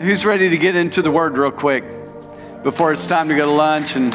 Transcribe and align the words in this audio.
Who's 0.00 0.24
ready 0.24 0.48
to 0.48 0.56
get 0.56 0.76
into 0.76 1.02
the 1.02 1.10
word 1.10 1.36
real 1.36 1.50
quick 1.50 1.84
before 2.62 2.90
it's 2.90 3.04
time 3.04 3.28
to 3.28 3.36
go 3.36 3.44
to 3.44 3.50
lunch? 3.50 3.96
And 3.96 4.14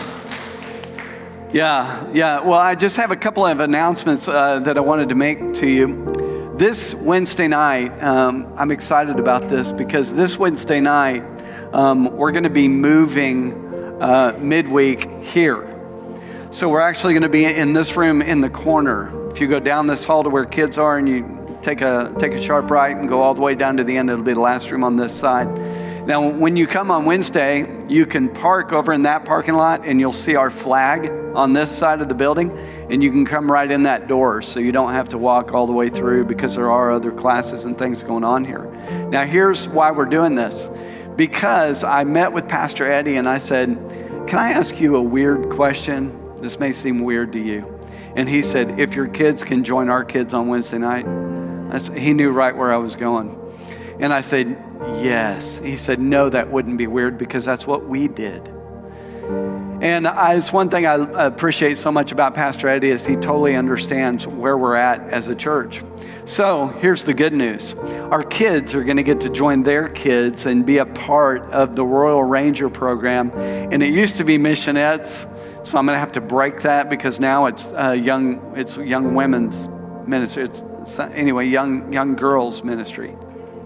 yeah, 1.53 2.09
yeah. 2.11 2.41
Well, 2.41 2.57
I 2.57 2.73
just 2.73 2.97
have 2.97 3.11
a 3.11 3.15
couple 3.15 3.45
of 3.45 3.59
announcements 3.59 4.27
uh, 4.27 4.61
that 4.61 4.79
I 4.79 4.81
wanted 4.81 5.09
to 5.09 5.15
make 5.15 5.53
to 5.53 5.67
you. 5.67 6.55
This 6.57 6.95
Wednesday 6.95 7.47
night, 7.47 8.01
um, 8.01 8.51
I'm 8.57 8.71
excited 8.71 9.19
about 9.19 9.47
this 9.47 9.71
because 9.71 10.11
this 10.11 10.39
Wednesday 10.39 10.81
night, 10.81 11.23
um, 11.71 12.17
we're 12.17 12.31
going 12.31 12.45
to 12.45 12.49
be 12.49 12.67
moving 12.67 13.53
uh, 14.01 14.35
midweek 14.41 15.07
here. 15.21 15.71
So 16.49 16.67
we're 16.67 16.81
actually 16.81 17.13
going 17.13 17.21
to 17.21 17.29
be 17.29 17.45
in 17.45 17.73
this 17.73 17.95
room 17.95 18.23
in 18.23 18.41
the 18.41 18.49
corner. 18.49 19.29
If 19.29 19.39
you 19.39 19.47
go 19.47 19.59
down 19.59 19.85
this 19.85 20.03
hall 20.03 20.23
to 20.23 20.31
where 20.31 20.45
kids 20.45 20.79
are 20.79 20.97
and 20.97 21.07
you 21.07 21.34
take 21.65 21.81
a, 21.81 22.13
take 22.19 22.33
a 22.33 22.41
sharp 22.41 22.69
right 22.69 22.95
and 22.95 23.09
go 23.09 23.23
all 23.23 23.33
the 23.33 23.41
way 23.41 23.55
down 23.55 23.77
to 23.77 23.83
the 23.83 23.97
end. 23.97 24.09
It'll 24.09 24.23
be 24.23 24.33
the 24.33 24.39
last 24.39 24.69
room 24.69 24.83
on 24.83 24.95
this 24.95 25.17
side. 25.17 25.47
Now, 26.05 26.29
when 26.29 26.55
you 26.55 26.67
come 26.67 26.91
on 26.91 27.05
Wednesday, 27.05 27.65
you 27.87 28.05
can 28.05 28.29
park 28.29 28.71
over 28.71 28.93
in 28.93 29.01
that 29.01 29.25
parking 29.25 29.55
lot 29.55 29.83
and 29.87 29.99
you'll 29.99 30.13
see 30.13 30.35
our 30.35 30.51
flag 30.51 31.09
on 31.35 31.53
this 31.53 31.75
side 31.75 31.99
of 32.01 32.07
the 32.07 32.13
building, 32.13 32.51
and 32.89 33.03
you 33.03 33.11
can 33.11 33.25
come 33.25 33.51
right 33.51 33.69
in 33.69 33.83
that 33.83 34.07
door 34.07 34.41
so 34.41 34.59
you 34.59 34.71
don't 34.71 34.93
have 34.93 35.09
to 35.09 35.17
walk 35.17 35.53
all 35.53 35.67
the 35.67 35.73
way 35.73 35.89
through 35.89 36.23
because 36.23 36.55
there 36.55 36.71
are 36.71 36.91
other 36.91 37.11
classes 37.11 37.65
and 37.65 37.77
things 37.77 38.03
going 38.03 38.23
on 38.23 38.45
here. 38.45 38.71
Now, 39.09 39.25
here's 39.25 39.67
why 39.67 39.91
we're 39.91 40.05
doing 40.05 40.35
this 40.35 40.69
because 41.17 41.83
I 41.83 42.03
met 42.03 42.31
with 42.31 42.47
Pastor 42.47 42.89
Eddie 42.89 43.17
and 43.17 43.27
I 43.27 43.39
said, 43.39 43.75
Can 44.27 44.37
I 44.37 44.51
ask 44.51 44.79
you 44.79 44.95
a 44.95 45.01
weird 45.01 45.49
question? 45.49 46.37
This 46.37 46.59
may 46.59 46.71
seem 46.71 46.99
weird 46.99 47.33
to 47.33 47.39
you. 47.39 47.79
And 48.15 48.29
he 48.29 48.43
said, 48.43 48.79
If 48.79 48.95
your 48.95 49.07
kids 49.07 49.43
can 49.43 49.63
join 49.63 49.89
our 49.89 50.05
kids 50.05 50.33
on 50.33 50.47
Wednesday 50.47 50.77
night, 50.77 51.05
he 51.95 52.13
knew 52.13 52.31
right 52.31 52.55
where 52.55 52.73
I 52.73 52.77
was 52.77 52.95
going. 52.95 53.39
And 53.99 54.13
I 54.13 54.21
said, 54.21 54.61
Yes. 55.01 55.59
He 55.59 55.77
said, 55.77 55.99
No, 55.99 56.29
that 56.29 56.51
wouldn't 56.51 56.77
be 56.77 56.87
weird 56.87 57.17
because 57.17 57.45
that's 57.45 57.65
what 57.65 57.85
we 57.87 58.07
did. 58.07 58.47
And 59.81 60.07
I, 60.07 60.35
it's 60.35 60.53
one 60.53 60.69
thing 60.69 60.85
I 60.85 60.95
appreciate 61.25 61.77
so 61.77 61.91
much 61.91 62.11
about 62.11 62.33
Pastor 62.33 62.69
Eddie 62.69 62.89
is 62.89 63.05
he 63.05 63.15
totally 63.15 63.55
understands 63.55 64.25
where 64.25 64.57
we're 64.57 64.75
at 64.75 65.01
as 65.09 65.27
a 65.27 65.35
church. 65.35 65.83
So 66.25 66.67
here's 66.67 67.03
the 67.03 67.13
good 67.13 67.33
news. 67.33 67.75
Our 67.75 68.23
kids 68.23 68.73
are 68.73 68.83
going 68.83 68.97
to 68.97 69.03
get 69.03 69.21
to 69.21 69.29
join 69.29 69.63
their 69.63 69.89
kids 69.89 70.45
and 70.45 70.65
be 70.65 70.79
a 70.79 70.85
part 70.85 71.43
of 71.51 71.75
the 71.75 71.85
Royal 71.85 72.23
Ranger 72.23 72.69
program. 72.69 73.31
And 73.31 73.83
it 73.83 73.93
used 73.93 74.17
to 74.17 74.23
be 74.23 74.37
missionettes, 74.37 75.29
so 75.67 75.77
I'm 75.77 75.85
going 75.85 75.95
to 75.95 75.99
have 75.99 76.13
to 76.13 76.21
break 76.21 76.61
that 76.61 76.89
because 76.89 77.19
now 77.19 77.45
it's 77.45 77.73
uh, 77.73 77.91
young, 77.91 78.53
it's 78.55 78.77
young 78.77 79.13
women's 79.13 79.67
ministry. 80.07 80.43
It's 80.43 80.63
anyway, 80.99 81.47
young, 81.47 81.91
young 81.91 82.15
girls 82.15 82.63
ministry. 82.63 83.15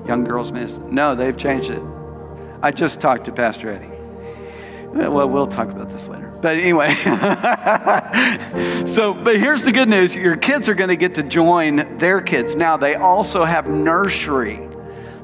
Young 0.08 0.24
girls 0.24 0.52
ministry. 0.52 0.84
No, 0.90 1.16
they've 1.16 1.38
changed 1.38 1.70
it. 1.70 1.84
I 2.62 2.72
just 2.72 3.00
talked 3.02 3.26
to 3.26 3.32
Pastor 3.32 3.70
Eddie. 3.72 3.92
Well, 4.92 5.30
we'll 5.30 5.48
talk 5.48 5.70
about 5.70 5.90
this 5.90 6.10
later. 6.10 6.30
But 6.42 6.58
anyway, 6.58 6.94
so, 8.86 9.14
but 9.14 9.38
here's 9.38 9.64
the 9.64 9.72
good 9.72 9.88
news 9.88 10.16
your 10.16 10.36
kids 10.36 10.68
are 10.68 10.74
going 10.74 10.90
to 10.90 10.96
get 10.96 11.16
to 11.16 11.24
join 11.24 11.98
their 11.98 12.22
kids. 12.22 12.56
Now, 12.56 12.78
they 12.78 12.96
also 12.96 13.44
have 13.46 13.70
nursery. 13.70 14.68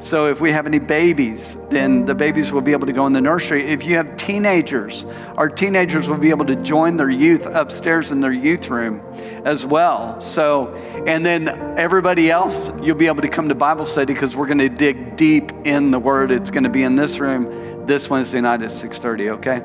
So 0.06 0.28
if 0.28 0.40
we 0.40 0.52
have 0.52 0.68
any 0.68 0.78
babies, 0.78 1.58
then 1.72 2.06
the 2.06 2.14
babies 2.14 2.52
will 2.52 2.62
be 2.62 2.74
able 2.74 2.86
to 2.86 2.94
go 2.94 3.08
in 3.08 3.14
the 3.14 3.22
nursery. 3.22 3.64
If 3.66 3.86
you 3.86 3.96
have 3.96 4.18
teenagers, 4.18 5.04
our 5.36 5.50
teenagers 5.50 6.08
will 6.08 6.20
be 6.20 6.30
able 6.30 6.46
to 6.46 6.56
join 6.58 6.96
their 6.96 7.10
youth 7.10 7.48
upstairs 7.48 8.12
in 8.12 8.22
their 8.22 8.32
youth 8.32 8.70
room 8.70 9.02
as 9.46 9.66
well. 9.66 10.22
So, 10.22 10.76
and 11.08 11.26
then 11.26 11.50
everybody 11.80 12.30
else, 12.30 12.70
you'll 12.84 12.98
be 12.98 13.08
able 13.08 13.24
to 13.24 13.28
come 13.28 13.50
to 13.50 13.56
Bible 13.56 13.88
study 13.88 14.14
because 14.14 14.36
we're 14.36 14.46
going 14.46 14.60
to 14.60 14.70
dig 14.70 15.18
deep 15.18 15.52
in 15.64 15.90
the 15.90 15.98
Word. 15.98 16.30
It's 16.30 16.52
going 16.52 16.66
to 16.66 16.70
be 16.70 16.84
in 16.84 16.96
this 16.96 17.18
room 17.18 17.88
this 17.88 18.08
Wednesday 18.08 18.42
night 18.42 18.62
at 18.62 18.70
6:30. 18.70 19.30
Okay. 19.40 19.64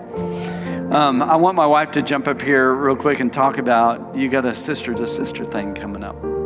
Um, 0.91 1.20
I 1.20 1.36
want 1.36 1.55
my 1.55 1.66
wife 1.66 1.91
to 1.91 2.02
jump 2.02 2.27
up 2.27 2.41
here 2.41 2.72
real 2.72 2.96
quick 2.96 3.20
and 3.20 3.30
talk 3.30 3.58
about 3.58 4.16
you 4.16 4.30
got 4.30 4.46
a 4.46 4.55
sister 4.55 4.95
to 4.95 5.06
sister 5.06 5.45
thing 5.45 5.74
coming 5.74 6.02
up. 6.02 6.39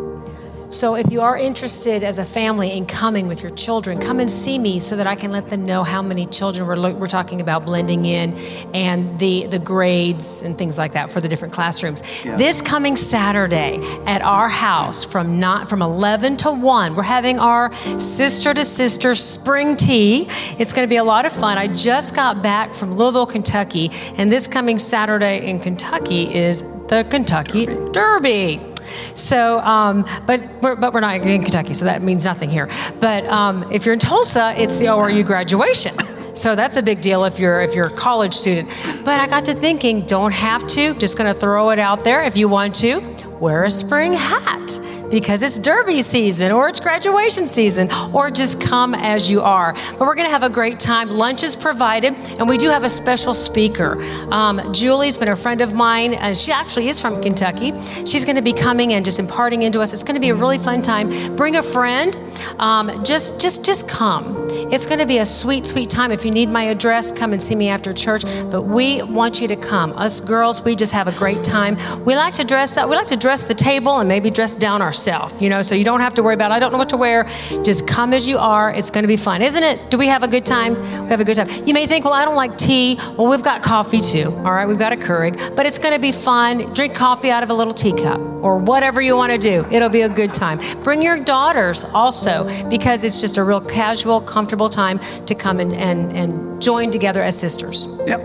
So 0.69 0.95
if 0.95 1.13
you 1.13 1.21
are 1.21 1.37
interested 1.37 2.03
as 2.03 2.19
a 2.19 2.25
family 2.25 2.73
in 2.73 2.87
coming 2.87 3.29
with 3.29 3.43
your 3.43 3.53
children, 3.53 3.99
come 3.99 4.19
and 4.19 4.31
see 4.31 4.59
me 4.59 4.81
so 4.81 4.97
that 4.97 5.07
I 5.07 5.15
can 5.15 5.31
let 5.31 5.51
them 5.51 5.65
know 5.65 5.85
how 5.85 6.03
many 6.03 6.27
children 6.27 6.67
we're, 6.67 6.93
we're 6.95 7.07
talking 7.07 7.41
about 7.41 7.65
blending 7.67 8.05
in 8.05 8.37
and 8.75 9.19
the, 9.19 9.47
the 9.47 9.59
grades 9.59 10.43
and 10.43 10.57
things 10.57 10.79
like 10.79 10.93
that 10.95 11.11
for 11.11 11.21
the 11.21 11.29
different 11.29 11.55
classrooms. 11.55 12.03
Yeah. 12.25 12.37
This 12.37 12.63
coming 12.63 12.97
Saturday 12.97 13.79
at 14.07 14.23
our 14.23 14.49
house 14.49 15.05
from 15.05 15.39
not 15.39 15.69
from 15.69 15.83
11 15.83 16.39
to 16.39 16.51
1, 16.51 16.95
we're 16.95 17.03
having 17.03 17.39
our 17.39 17.73
sister 17.99 18.55
to 18.55 18.65
sister 18.65 19.15
spring 19.15 19.77
tea. 19.77 20.27
It's 20.59 20.73
going 20.73 20.87
to 20.87 20.91
be 20.91 20.97
a 20.97 21.05
lot 21.05 21.27
of 21.27 21.33
fun. 21.33 21.59
I 21.59 21.69
just 21.69 22.15
got 22.15 22.43
back 22.43 22.75
from 22.75 22.95
Louisville, 22.95 23.27
Kentucky, 23.27 23.91
and 24.17 24.33
this 24.33 24.47
coming 24.47 24.79
Saturday 24.79 25.49
in 25.49 25.61
Kentucky 25.61 26.35
is 26.35 26.63
the 26.89 27.07
Kentucky 27.11 27.67
Derby. 27.93 28.15
Derby. 28.15 28.74
So, 29.15 29.61
um, 29.61 30.07
but 30.27 30.43
we're, 30.63 30.77
but 30.77 30.93
we're 30.93 31.01
not 31.01 31.17
in 31.17 31.43
Kentucky, 31.43 31.75
so 31.75 31.85
that 31.85 32.03
means 32.03 32.25
nothing 32.25 32.51
here. 32.51 32.69
But 33.01 33.25
um, 33.27 33.71
if 33.73 33.85
you're 33.85 33.95
in 33.95 33.99
Tulsa, 33.99 34.55
it's 34.57 34.77
the 34.77 34.87
ORU 34.87 35.25
graduation. 35.25 35.95
So 36.35 36.57
that's 36.57 36.77
a 36.77 36.83
big 36.83 37.01
deal 37.01 37.25
if 37.25 37.39
you're 37.39 37.61
if 37.63 37.75
you're 37.75 37.87
a 37.87 37.97
college 37.97 38.35
student. 38.35 38.69
But 39.05 39.21
I 39.21 39.29
got 39.29 39.45
to 39.47 39.55
thinking, 39.55 40.05
don't 40.07 40.33
have 40.33 40.67
to. 40.69 40.95
Just 40.95 41.17
going 41.17 41.33
to 41.33 41.39
throw 41.39 41.71
it 41.71 41.79
out 41.79 42.03
there. 42.03 42.25
If 42.25 42.37
you 42.37 42.49
want 42.49 42.75
to, 42.77 43.01
wear 43.39 43.65
a 43.65 43.71
spring 43.71 44.13
hat 44.13 44.79
because 45.15 45.43
it's 45.43 45.61
derby 45.61 46.03
season 46.03 46.51
or 46.51 46.69
it's 46.69 46.81
graduation 46.81 47.47
season 47.47 47.89
or 48.13 48.33
just 48.33 48.61
come 48.61 48.97
as 48.97 49.31
you 49.31 49.41
are. 49.41 49.73
But 49.93 50.01
we're 50.01 50.17
going 50.17 50.27
to 50.27 50.33
have 50.33 50.43
a 50.43 50.51
great 50.51 50.81
time. 50.81 51.09
Lunch 51.09 51.45
is 51.45 51.55
provided, 51.55 52.15
and 52.39 52.49
we 52.49 52.59
do 52.59 52.69
have 52.69 52.83
a 52.83 52.89
special 52.89 53.33
speaker. 53.33 54.03
Um, 54.33 54.73
Julie's 54.73 55.17
been 55.17 55.29
a 55.29 55.37
friend 55.37 55.61
of 55.61 55.73
mine. 55.73 56.15
and 56.15 56.37
she 56.37 56.51
actually 56.51 56.89
is 56.89 57.01
from 57.01 57.23
Kentucky. 57.23 57.73
She's 58.05 58.25
going 58.25 58.35
to 58.35 58.43
be 58.43 58.53
coming 58.53 58.95
and 58.95 59.05
just 59.05 59.21
imparting 59.21 59.63
into 59.63 59.81
us. 59.81 59.93
It's 59.93 60.03
going 60.03 60.17
to 60.17 60.21
be 60.21 60.31
a 60.31 60.35
really 60.35 60.59
fun 60.59 60.83
time. 60.83 61.37
Bring 61.37 61.55
a 61.55 61.63
friend. 61.63 62.19
Um, 62.59 63.05
just, 63.05 63.41
just, 63.41 63.65
just 63.65 63.89
come. 63.89 64.44
It's 64.75 64.87
going 64.87 64.99
to 64.99 65.07
be 65.07 65.19
a 65.19 65.25
sweet, 65.25 65.69
sweet 65.69 65.89
time. 65.89 66.11
If 66.11 66.25
you 66.25 66.33
need 66.33 66.49
my 66.49 66.65
address, 66.65 67.13
come 67.13 67.33
and 67.33 67.41
see 67.41 67.55
me 67.55 67.69
after 67.69 67.93
church. 67.93 68.25
But 68.51 68.63
we 68.63 69.03
want 69.03 69.41
you 69.41 69.47
to 69.47 69.55
come. 69.55 69.93
Us 69.93 70.21
girls, 70.21 70.63
we 70.63 70.75
just 70.75 70.91
have 70.91 71.07
a 71.07 71.13
great 71.13 71.45
time. 71.45 71.77
We 72.05 72.17
like 72.17 72.35
to 72.35 72.45
dress 72.45 72.77
up. 72.77 72.91
We 72.91 72.97
like 72.97 73.07
to 73.07 73.17
dress 73.17 73.45
the 73.45 73.55
table 73.55 74.01
and 74.01 74.09
maybe 74.09 74.31
dress 74.31 74.57
down 74.57 74.83
ourselves. 74.83 75.41
You 75.41 75.49
know, 75.49 75.63
so 75.63 75.77
you 75.77 75.85
don't 75.85 76.01
have 76.01 76.15
to 76.15 76.25
worry 76.25 76.35
about. 76.35 76.51
I 76.51 76.59
don't 76.59 76.73
know 76.73 76.79
what 76.79 76.89
to 76.89 76.97
wear. 76.97 77.31
Just 77.63 77.87
come 77.87 78.13
as 78.13 78.27
you 78.27 78.37
are. 78.37 78.75
It's 78.75 78.91
going 78.91 79.05
to 79.05 79.09
be 79.09 79.17
fun, 79.17 79.43
isn't 79.43 79.63
it? 79.63 79.93
Do 79.93 79.97
we 79.97 80.09
have 80.09 80.25
a 80.25 80.29
good 80.29 80.45
time? 80.45 80.75
We 81.05 81.11
have 81.11 81.21
a 81.21 81.25
good 81.25 81.37
time. 81.37 81.51
You 81.65 81.73
may 81.73 81.87
think, 81.87 82.05
well, 82.05 82.15
I 82.15 82.25
don't 82.25 82.35
like 82.35 82.59
tea. 82.59 82.97
Well, 83.17 83.29
we've 83.29 83.45
got 83.45 83.63
coffee 83.63 84.01
too. 84.01 84.33
All 84.39 84.53
right, 84.53 84.67
we've 84.67 84.77
got 84.77 84.93
a 84.93 84.97
Keurig, 84.97 85.55
but 85.55 85.67
it's 85.67 85.79
going 85.79 85.95
to 85.95 86.01
be 86.01 86.11
fun. 86.11 86.75
Drink 86.75 86.97
coffee 86.97 87.31
out 87.31 87.45
of 87.45 87.51
a 87.51 87.55
little 87.55 87.75
teacup 87.75 88.19
or 88.45 88.59
whatever 88.59 89.01
you 89.01 89.17
want 89.17 89.33
to 89.33 89.39
do. 89.39 89.67
It'll 89.71 89.89
be 89.89 90.03
a 90.03 90.09
good 90.09 90.35
time. 90.35 90.61
Bring 90.83 91.01
your 91.01 91.19
daughters 91.19 91.87
also 91.87 92.45
because 92.69 93.03
it's 93.03 93.19
just 93.21 93.39
a 93.39 93.43
real 93.43 93.61
casual, 93.61 94.21
comfortable 94.21 94.64
time 94.69 95.01
to 95.27 95.35
come 95.35 95.61
and, 95.61 95.73
and, 95.73 96.13
and 96.13 96.63
join 96.63 96.91
together 96.91 97.23
as 97.23 97.39
sisters. 97.39 97.87
Yep. 98.07 98.23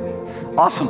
Awesome. 0.58 0.88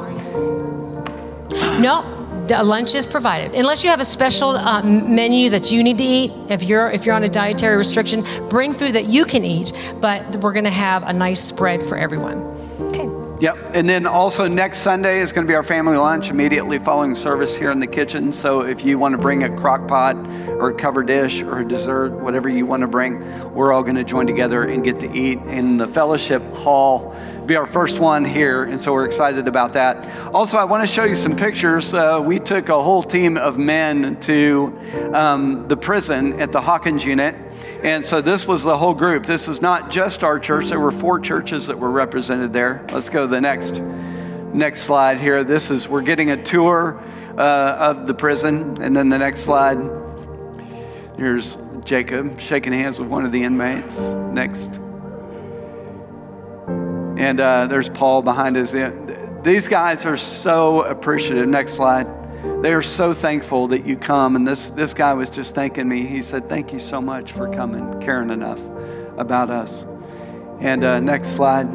No, 1.81 2.03
lunch 2.49 2.95
is 2.95 3.05
provided 3.05 3.53
unless 3.53 3.83
you 3.83 3.89
have 3.89 3.99
a 3.99 4.05
special 4.05 4.49
uh, 4.49 4.81
menu 4.81 5.49
that 5.51 5.71
you 5.71 5.83
need 5.83 5.97
to 5.99 6.03
eat 6.03 6.31
if 6.49 6.63
you're 6.63 6.89
if 6.89 7.05
you're 7.05 7.15
on 7.15 7.23
a 7.23 7.29
dietary 7.29 7.77
restriction 7.77 8.25
bring 8.49 8.73
food 8.73 8.93
that 8.93 9.05
you 9.05 9.23
can 9.23 9.45
eat 9.45 9.71
but 10.01 10.35
we're 10.37 10.53
going 10.53 10.63
to 10.63 10.71
have 10.71 11.03
a 11.03 11.13
nice 11.13 11.41
spread 11.41 11.83
for 11.83 11.95
everyone 11.95 12.37
okay 12.79 13.18
Yep. 13.39 13.71
And 13.73 13.87
then 13.87 14.05
also 14.05 14.49
next 14.49 14.79
Sunday 14.79 15.21
is 15.21 15.31
going 15.31 15.47
to 15.47 15.49
be 15.49 15.55
our 15.55 15.63
family 15.63 15.95
lunch 15.95 16.29
immediately 16.29 16.77
following 16.77 17.15
service 17.15 17.55
here 17.55 17.71
in 17.71 17.79
the 17.79 17.87
kitchen. 17.87 18.33
So 18.33 18.61
if 18.61 18.83
you 18.83 18.99
want 18.99 19.15
to 19.15 19.21
bring 19.21 19.43
a 19.43 19.57
crock 19.57 19.87
pot 19.87 20.17
or 20.17 20.69
a 20.69 20.73
cover 20.73 21.03
dish 21.03 21.41
or 21.41 21.59
a 21.59 21.65
dessert, 21.65 22.09
whatever 22.11 22.49
you 22.49 22.65
want 22.65 22.81
to 22.81 22.87
bring, 22.87 23.19
we're 23.53 23.71
all 23.71 23.81
going 23.81 23.95
to 23.95 24.03
join 24.03 24.27
together 24.27 24.63
and 24.63 24.83
get 24.83 24.99
to 24.99 25.17
eat 25.17 25.39
in 25.43 25.77
the 25.77 25.87
fellowship 25.87 26.43
hall. 26.53 27.15
Be 27.45 27.55
our 27.55 27.65
first 27.65 28.01
one 28.01 28.25
here, 28.25 28.65
and 28.65 28.79
so 28.79 28.91
we're 28.91 29.05
excited 29.05 29.47
about 29.47 29.71
that. 29.73 30.05
Also, 30.35 30.57
I 30.57 30.65
want 30.65 30.87
to 30.87 30.93
show 30.93 31.05
you 31.05 31.15
some 31.15 31.35
pictures. 31.35 31.93
Uh, 31.93 32.21
we 32.23 32.39
took 32.39 32.67
a 32.67 32.83
whole 32.83 33.01
team 33.01 33.37
of 33.37 33.57
men 33.57 34.19
to 34.19 34.77
um, 35.13 35.67
the 35.69 35.77
prison 35.77 36.39
at 36.41 36.51
the 36.51 36.59
Hawkins 36.59 37.05
unit 37.05 37.35
and 37.83 38.05
so 38.05 38.21
this 38.21 38.47
was 38.47 38.63
the 38.63 38.77
whole 38.77 38.93
group. 38.93 39.25
This 39.25 39.47
is 39.47 39.61
not 39.61 39.89
just 39.89 40.23
our 40.23 40.39
church. 40.39 40.69
There 40.69 40.79
were 40.79 40.91
four 40.91 41.19
churches 41.19 41.67
that 41.67 41.79
were 41.79 41.91
represented 41.91 42.51
there. 42.51 42.85
Let's 42.91 43.09
go 43.09 43.21
to 43.21 43.27
the 43.27 43.41
next 43.41 43.79
next 44.53 44.81
slide 44.81 45.19
here. 45.19 45.43
This 45.43 45.71
is 45.71 45.87
we're 45.87 46.01
getting 46.01 46.31
a 46.31 46.43
tour 46.43 47.01
uh, 47.37 47.77
of 47.79 48.07
the 48.07 48.13
prison, 48.13 48.81
and 48.81 48.95
then 48.95 49.09
the 49.09 49.17
next 49.17 49.41
slide. 49.41 49.77
Here's 51.17 51.57
Jacob 51.85 52.39
shaking 52.39 52.73
hands 52.73 52.99
with 52.99 53.09
one 53.09 53.25
of 53.25 53.31
the 53.31 53.43
inmates. 53.43 53.99
Next. 54.09 54.75
And 57.17 57.39
uh, 57.39 57.67
there's 57.67 57.89
Paul 57.89 58.21
behind 58.21 58.57
us. 58.57 58.75
These 59.43 59.67
guys 59.67 60.05
are 60.05 60.17
so 60.17 60.83
appreciative. 60.83 61.47
Next 61.47 61.73
slide 61.73 62.18
they 62.61 62.73
are 62.73 62.81
so 62.81 63.13
thankful 63.13 63.67
that 63.67 63.85
you 63.85 63.97
come. 63.97 64.35
And 64.35 64.47
this, 64.47 64.69
this 64.71 64.93
guy 64.93 65.13
was 65.13 65.29
just 65.29 65.55
thanking 65.55 65.87
me. 65.87 66.05
He 66.05 66.21
said, 66.21 66.49
Thank 66.49 66.73
you 66.73 66.79
so 66.79 67.01
much 67.01 67.31
for 67.31 67.51
coming, 67.53 67.99
caring 68.01 68.29
enough 68.29 68.59
about 69.17 69.49
us. 69.49 69.85
And 70.59 70.83
uh, 70.83 70.99
next 70.99 71.29
slide. 71.29 71.67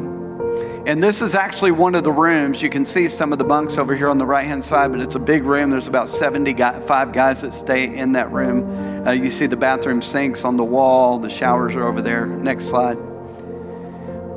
And 0.87 1.01
this 1.01 1.23
is 1.23 1.33
actually 1.33 1.71
one 1.71 1.95
of 1.95 2.03
the 2.03 2.11
rooms. 2.11 2.61
You 2.61 2.69
can 2.69 2.85
see 2.85 3.07
some 3.07 3.33
of 3.33 3.39
the 3.39 3.43
bunks 3.43 3.79
over 3.79 3.95
here 3.95 4.07
on 4.07 4.19
the 4.19 4.25
right 4.25 4.45
hand 4.45 4.63
side, 4.63 4.91
but 4.91 5.01
it's 5.01 5.15
a 5.15 5.19
big 5.19 5.43
room. 5.43 5.71
There's 5.71 5.87
about 5.87 6.09
75 6.09 7.11
guys 7.11 7.41
that 7.41 7.55
stay 7.55 7.95
in 7.95 8.11
that 8.11 8.31
room. 8.31 9.07
Uh, 9.07 9.11
you 9.11 9.31
see 9.31 9.47
the 9.47 9.55
bathroom 9.55 9.99
sinks 9.99 10.43
on 10.43 10.57
the 10.57 10.63
wall, 10.63 11.17
the 11.17 11.29
showers 11.29 11.75
are 11.75 11.87
over 11.87 12.03
there. 12.03 12.27
Next 12.27 12.65
slide. 12.65 12.97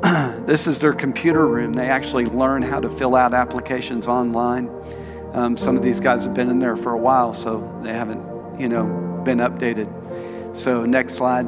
this 0.47 0.65
is 0.65 0.79
their 0.79 0.93
computer 0.93 1.45
room. 1.45 1.73
They 1.73 1.87
actually 1.87 2.25
learn 2.25 2.63
how 2.63 2.79
to 2.79 2.89
fill 2.89 3.15
out 3.15 3.35
applications 3.35 4.07
online. 4.07 4.71
Um, 5.33 5.57
some 5.57 5.77
of 5.77 5.83
these 5.83 5.99
guys 5.99 6.25
have 6.25 6.33
been 6.33 6.49
in 6.49 6.59
there 6.59 6.75
for 6.75 6.93
a 6.93 6.97
while, 6.97 7.33
so 7.33 7.79
they 7.83 7.93
haven't, 7.93 8.59
you 8.59 8.67
know, 8.67 9.21
been 9.23 9.37
updated. 9.39 9.87
So, 10.57 10.85
next 10.85 11.13
slide. 11.13 11.45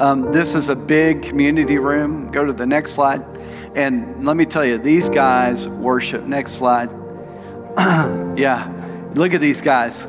Um, 0.00 0.32
this 0.32 0.54
is 0.54 0.68
a 0.68 0.76
big 0.76 1.22
community 1.22 1.78
room. 1.78 2.30
Go 2.30 2.44
to 2.44 2.52
the 2.52 2.66
next 2.66 2.92
slide. 2.92 3.24
And 3.74 4.26
let 4.26 4.36
me 4.36 4.44
tell 4.44 4.64
you, 4.64 4.76
these 4.78 5.08
guys 5.08 5.68
worship. 5.68 6.24
Next 6.24 6.52
slide. 6.52 6.90
yeah, 8.36 8.70
look 9.14 9.32
at 9.32 9.40
these 9.40 9.60
guys. 9.60 10.06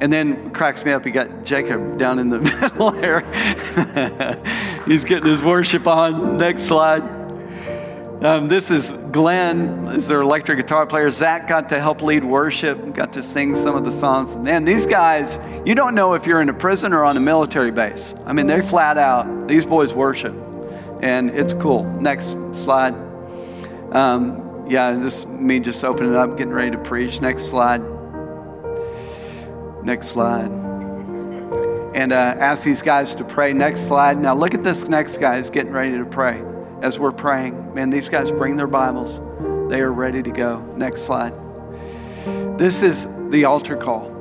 And 0.00 0.12
then 0.12 0.50
cracks 0.50 0.84
me 0.84 0.92
up, 0.92 1.04
you 1.04 1.12
got 1.12 1.44
Jacob 1.44 1.98
down 1.98 2.18
in 2.18 2.30
the 2.30 2.40
middle 2.62 2.90
there. 2.90 3.20
He's 4.86 5.04
getting 5.04 5.28
his 5.28 5.42
worship 5.42 5.86
on. 5.86 6.38
Next 6.38 6.62
slide. 6.62 7.19
Um, 8.22 8.48
this 8.48 8.70
is 8.70 8.90
Glenn, 9.12 9.86
is 9.86 10.06
their 10.06 10.20
electric 10.20 10.58
guitar 10.58 10.86
player. 10.86 11.08
Zach 11.08 11.48
got 11.48 11.70
to 11.70 11.80
help 11.80 12.02
lead 12.02 12.22
worship, 12.22 12.92
got 12.92 13.14
to 13.14 13.22
sing 13.22 13.54
some 13.54 13.74
of 13.74 13.82
the 13.82 13.90
songs. 13.90 14.36
Man, 14.36 14.66
these 14.66 14.86
guys, 14.86 15.38
you 15.64 15.74
don't 15.74 15.94
know 15.94 16.12
if 16.12 16.26
you're 16.26 16.42
in 16.42 16.50
a 16.50 16.54
prison 16.54 16.92
or 16.92 17.02
on 17.02 17.16
a 17.16 17.20
military 17.20 17.70
base. 17.70 18.12
I 18.26 18.34
mean, 18.34 18.46
they 18.46 18.60
flat 18.60 18.98
out, 18.98 19.48
these 19.48 19.64
boys 19.64 19.94
worship, 19.94 20.34
and 21.00 21.30
it's 21.30 21.54
cool. 21.54 21.84
Next 21.84 22.36
slide. 22.52 22.92
Um, 23.90 24.66
yeah, 24.68 24.92
this 24.92 25.24
me 25.24 25.58
just 25.58 25.82
opening 25.82 26.14
up, 26.14 26.36
getting 26.36 26.52
ready 26.52 26.72
to 26.72 26.78
preach. 26.78 27.22
Next 27.22 27.44
slide. 27.44 27.80
Next 29.82 30.08
slide. 30.08 30.50
And 31.94 32.12
uh, 32.12 32.36
ask 32.38 32.64
these 32.64 32.82
guys 32.82 33.14
to 33.14 33.24
pray. 33.24 33.54
Next 33.54 33.86
slide. 33.88 34.18
Now, 34.18 34.34
look 34.34 34.52
at 34.52 34.62
this 34.62 34.88
next 34.88 35.16
guy 35.16 35.38
is 35.38 35.48
getting 35.48 35.72
ready 35.72 35.96
to 35.96 36.04
pray 36.04 36.44
as 36.82 36.98
we're 36.98 37.12
praying. 37.12 37.74
Man, 37.74 37.90
these 37.90 38.08
guys 38.08 38.30
bring 38.30 38.56
their 38.56 38.66
Bibles, 38.66 39.20
they 39.68 39.80
are 39.80 39.92
ready 39.92 40.22
to 40.22 40.30
go. 40.30 40.60
Next 40.76 41.02
slide. 41.02 41.34
This 42.58 42.82
is 42.82 43.08
the 43.30 43.44
altar 43.44 43.76
call. 43.76 44.16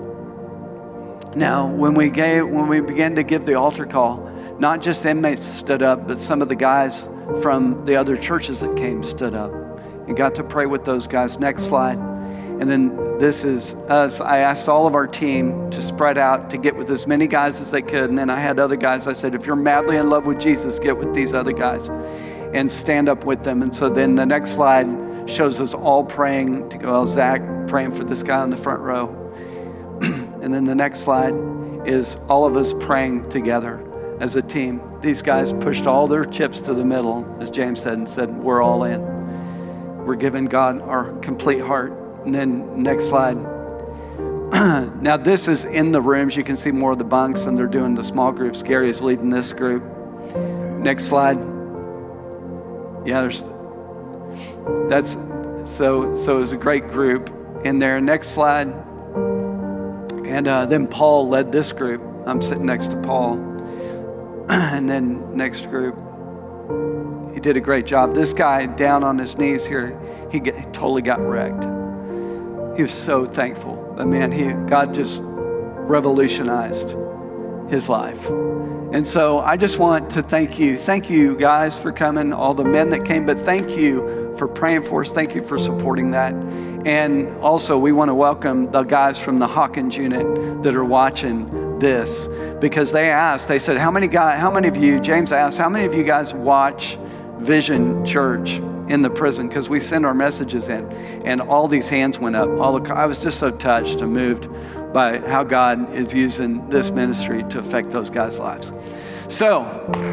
Now, 1.35 1.67
when 1.67 1.93
we 1.93 2.09
gave, 2.09 2.47
when 2.47 2.67
we 2.67 2.79
began 2.79 3.15
to 3.15 3.23
give 3.23 3.45
the 3.45 3.55
altar 3.55 3.85
call, 3.85 4.29
not 4.59 4.81
just 4.81 5.05
inmates 5.05 5.47
stood 5.47 5.81
up, 5.81 6.07
but 6.07 6.17
some 6.17 6.41
of 6.41 6.49
the 6.49 6.55
guys 6.55 7.07
from 7.41 7.85
the 7.85 7.95
other 7.95 8.17
churches 8.17 8.61
that 8.61 8.75
came 8.75 9.03
stood 9.03 9.33
up 9.33 9.51
and 10.07 10.17
got 10.17 10.35
to 10.35 10.43
pray 10.43 10.65
with 10.65 10.85
those 10.85 11.07
guys. 11.07 11.39
Next 11.39 11.63
slide. 11.63 11.97
And 11.97 12.69
then 12.69 13.17
this 13.19 13.43
is 13.43 13.73
us. 13.87 14.19
I 14.19 14.39
asked 14.39 14.67
all 14.67 14.85
of 14.85 14.95
our 14.95 15.07
team 15.07 15.69
to 15.69 15.81
spread 15.81 16.17
out 16.17 16.49
to 16.49 16.57
get 16.57 16.75
with 16.75 16.89
as 16.89 17.07
many 17.07 17.27
guys 17.27 17.61
as 17.61 17.71
they 17.71 17.81
could. 17.81 18.09
And 18.09 18.17
then 18.17 18.29
I 18.29 18.39
had 18.39 18.59
other 18.59 18.75
guys, 18.75 19.07
I 19.07 19.13
said, 19.13 19.33
if 19.33 19.45
you're 19.45 19.55
madly 19.55 19.97
in 19.97 20.09
love 20.09 20.25
with 20.25 20.39
Jesus, 20.39 20.77
get 20.79 20.97
with 20.97 21.13
these 21.13 21.33
other 21.33 21.53
guys 21.53 21.89
and 22.53 22.71
stand 22.71 23.09
up 23.09 23.25
with 23.25 23.43
them. 23.43 23.61
And 23.61 23.75
so 23.75 23.89
then 23.89 24.15
the 24.15 24.25
next 24.25 24.51
slide 24.51 24.87
shows 25.29 25.61
us 25.61 25.73
all 25.73 26.03
praying 26.03 26.69
to 26.69 26.77
go, 26.77 27.05
Zach 27.05 27.41
praying 27.67 27.91
for 27.91 28.03
this 28.03 28.23
guy 28.23 28.43
in 28.43 28.49
the 28.49 28.57
front 28.57 28.81
row. 28.81 29.15
and 30.41 30.53
then 30.53 30.65
the 30.65 30.75
next 30.75 31.01
slide 31.01 31.33
is 31.85 32.17
all 32.27 32.45
of 32.45 32.57
us 32.57 32.73
praying 32.73 33.29
together 33.29 33.85
as 34.19 34.35
a 34.35 34.41
team. 34.41 34.81
These 35.01 35.21
guys 35.21 35.53
pushed 35.53 35.87
all 35.87 36.07
their 36.07 36.25
chips 36.25 36.59
to 36.61 36.73
the 36.73 36.83
middle, 36.83 37.25
as 37.39 37.49
James 37.49 37.81
said, 37.81 37.93
and 37.93 38.09
said, 38.09 38.35
We're 38.35 38.61
all 38.61 38.83
in. 38.83 39.01
We're 40.05 40.15
giving 40.15 40.45
God 40.45 40.81
our 40.81 41.13
complete 41.19 41.61
heart. 41.61 41.93
And 42.25 42.33
then 42.33 42.83
next 42.83 43.05
slide. 43.05 43.37
now, 45.01 45.15
this 45.15 45.47
is 45.47 45.65
in 45.65 45.91
the 45.91 46.01
rooms. 46.01 46.35
You 46.35 46.43
can 46.43 46.57
see 46.57 46.71
more 46.71 46.91
of 46.91 46.97
the 46.97 47.03
bunks, 47.03 47.45
and 47.45 47.57
they're 47.57 47.67
doing 47.67 47.95
the 47.95 48.03
small 48.03 48.31
groups. 48.31 48.61
Gary 48.63 48.89
is 48.89 49.01
leading 49.01 49.29
this 49.29 49.53
group. 49.53 49.83
Next 50.79 51.05
slide. 51.05 51.58
Yeah, 53.05 53.21
there's 53.21 53.43
that's 54.89 55.17
so 55.63 56.13
so 56.15 56.37
it 56.37 56.39
was 56.39 56.51
a 56.51 56.57
great 56.57 56.87
group 56.89 57.29
in 57.63 57.79
there. 57.79 57.99
Next 58.01 58.29
slide. 58.29 58.67
And 60.25 60.47
uh, 60.47 60.65
then 60.67 60.87
Paul 60.87 61.27
led 61.27 61.51
this 61.51 61.71
group. 61.71 62.01
I'm 62.25 62.41
sitting 62.41 62.65
next 62.65 62.91
to 62.91 62.97
Paul. 63.01 63.35
and 64.49 64.87
then 64.87 65.35
next 65.35 65.65
group, 65.67 65.95
he 67.33 67.39
did 67.39 67.57
a 67.57 67.59
great 67.59 67.85
job. 67.85 68.13
This 68.13 68.33
guy 68.33 68.67
down 68.67 69.03
on 69.03 69.17
his 69.17 69.37
knees 69.37 69.65
here, 69.65 69.99
he, 70.31 70.39
get, 70.39 70.55
he 70.55 70.65
totally 70.65 71.01
got 71.01 71.19
wrecked. 71.19 71.63
He 72.75 72.83
was 72.83 72.93
so 72.93 73.25
thankful. 73.25 73.93
But 73.97 74.07
man, 74.07 74.31
he 74.31 74.53
God 74.69 74.93
just 74.93 75.21
revolutionized 75.23 76.95
his 77.69 77.89
life. 77.89 78.29
And 78.91 79.07
so 79.07 79.39
I 79.39 79.55
just 79.55 79.77
want 79.77 80.09
to 80.11 80.23
thank 80.23 80.57
you. 80.57 80.75
Thank 80.75 81.09
you 81.09 81.35
guys 81.35 81.77
for 81.77 81.91
coming, 81.91 82.33
all 82.33 82.55
the 82.55 82.63
men 82.63 82.89
that 82.89 83.05
came, 83.05 83.25
but 83.25 83.37
thank 83.39 83.77
you 83.77 84.33
for 84.35 84.47
praying 84.47 84.83
for 84.83 85.01
us. 85.01 85.09
Thank 85.09 85.35
you 85.35 85.43
for 85.43 85.59
supporting 85.59 86.11
that. 86.11 86.33
And 86.85 87.29
also, 87.37 87.77
we 87.77 87.91
want 87.91 88.09
to 88.09 88.15
welcome 88.15 88.71
the 88.71 88.83
guys 88.83 89.19
from 89.19 89.37
the 89.37 89.45
Hawkins 89.45 89.95
unit 89.95 90.63
that 90.63 90.75
are 90.75 90.85
watching 90.85 91.77
this 91.77 92.27
because 92.59 92.91
they 92.91 93.11
asked, 93.11 93.47
they 93.47 93.59
said, 93.59 93.77
How 93.77 93.91
many 93.91 94.07
guys, 94.07 94.39
how 94.39 94.49
many 94.49 94.67
of 94.67 94.77
you, 94.77 94.99
James 94.99 95.31
asked, 95.31 95.57
how 95.57 95.69
many 95.69 95.85
of 95.85 95.93
you 95.93 96.03
guys 96.03 96.33
watch 96.33 96.97
Vision 97.37 98.03
Church 98.05 98.53
in 98.87 99.01
the 99.01 99.09
prison? 99.09 99.49
Because 99.49 99.69
we 99.69 99.79
send 99.79 100.05
our 100.05 100.13
messages 100.13 100.69
in. 100.69 100.91
And 101.25 101.41
all 101.41 101.67
these 101.67 101.89
hands 101.89 102.17
went 102.17 102.35
up. 102.35 102.49
All 102.59 102.79
the, 102.79 102.95
I 102.95 103.05
was 103.05 103.21
just 103.21 103.39
so 103.39 103.51
touched 103.51 104.01
and 104.01 104.13
moved 104.13 104.47
by 104.93 105.19
how 105.19 105.43
God 105.43 105.93
is 105.93 106.13
using 106.13 106.67
this 106.69 106.91
ministry 106.91 107.43
to 107.49 107.59
affect 107.59 107.91
those 107.91 108.09
guys' 108.09 108.39
lives. 108.39 108.71
So, 109.29 109.61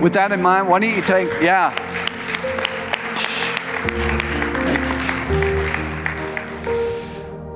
with 0.03 0.13
that 0.13 0.33
in 0.33 0.43
mind, 0.43 0.69
why 0.69 0.79
don't 0.81 0.95
you 0.95 1.03
take, 1.03 1.29
yeah. 1.41 1.73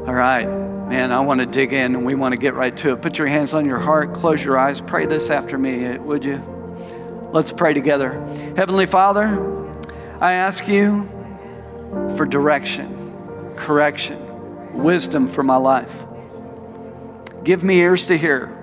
All 0.06 0.14
right, 0.14 0.46
man, 0.88 1.12
I 1.12 1.20
want 1.20 1.40
to 1.40 1.46
dig 1.46 1.72
in 1.72 1.94
and 1.94 2.04
we 2.04 2.14
want 2.14 2.32
to 2.32 2.38
get 2.38 2.54
right 2.54 2.76
to 2.78 2.94
it. 2.94 3.02
Put 3.02 3.18
your 3.18 3.28
hands 3.28 3.54
on 3.54 3.66
your 3.66 3.78
heart, 3.78 4.14
close 4.14 4.42
your 4.42 4.58
eyes, 4.58 4.80
pray 4.80 5.06
this 5.06 5.30
after 5.30 5.58
me, 5.58 5.98
would 5.98 6.24
you? 6.24 6.42
Let's 7.32 7.52
pray 7.52 7.74
together. 7.74 8.12
Heavenly 8.56 8.86
Father, 8.86 9.68
I 10.20 10.32
ask 10.32 10.66
you 10.66 11.08
for 12.16 12.26
direction, 12.26 13.54
correction, 13.56 14.82
wisdom 14.82 15.28
for 15.28 15.42
my 15.42 15.56
life. 15.56 16.06
Give 17.42 17.64
me 17.64 17.78
ears 17.78 18.06
to 18.06 18.18
hear, 18.18 18.54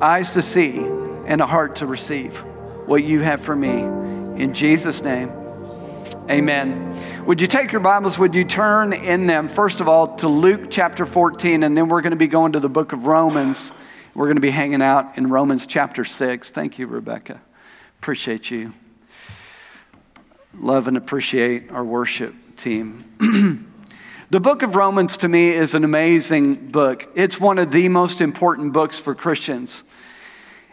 eyes 0.00 0.30
to 0.30 0.42
see, 0.42 0.78
and 0.78 1.40
a 1.40 1.46
heart 1.46 1.76
to 1.76 1.86
receive 1.86 2.36
what 2.86 3.04
you 3.04 3.20
have 3.20 3.40
for 3.40 3.54
me. 3.54 3.82
In 4.42 4.54
Jesus' 4.54 5.02
name, 5.02 5.30
amen. 6.30 7.24
Would 7.26 7.40
you 7.40 7.46
take 7.46 7.72
your 7.72 7.82
Bibles? 7.82 8.18
Would 8.18 8.34
you 8.34 8.44
turn 8.44 8.92
in 8.92 9.26
them, 9.26 9.48
first 9.48 9.80
of 9.80 9.88
all, 9.88 10.16
to 10.16 10.28
Luke 10.28 10.70
chapter 10.70 11.04
14, 11.04 11.62
and 11.62 11.76
then 11.76 11.88
we're 11.88 12.00
going 12.00 12.12
to 12.12 12.16
be 12.16 12.26
going 12.26 12.52
to 12.52 12.60
the 12.60 12.68
book 12.70 12.92
of 12.92 13.06
Romans. 13.06 13.72
We're 14.14 14.26
going 14.26 14.36
to 14.36 14.42
be 14.42 14.50
hanging 14.50 14.82
out 14.82 15.18
in 15.18 15.28
Romans 15.28 15.66
chapter 15.66 16.04
6. 16.04 16.50
Thank 16.50 16.78
you, 16.78 16.86
Rebecca. 16.86 17.40
Appreciate 17.98 18.50
you. 18.50 18.72
Love 20.54 20.88
and 20.88 20.96
appreciate 20.96 21.70
our 21.70 21.84
worship 21.84 22.34
team. 22.56 23.66
The 24.30 24.40
book 24.40 24.62
of 24.62 24.74
Romans 24.74 25.18
to 25.18 25.28
me 25.28 25.50
is 25.50 25.74
an 25.74 25.84
amazing 25.84 26.70
book. 26.70 27.06
It's 27.14 27.38
one 27.38 27.58
of 27.58 27.70
the 27.70 27.90
most 27.90 28.22
important 28.22 28.72
books 28.72 28.98
for 28.98 29.14
Christians. 29.14 29.84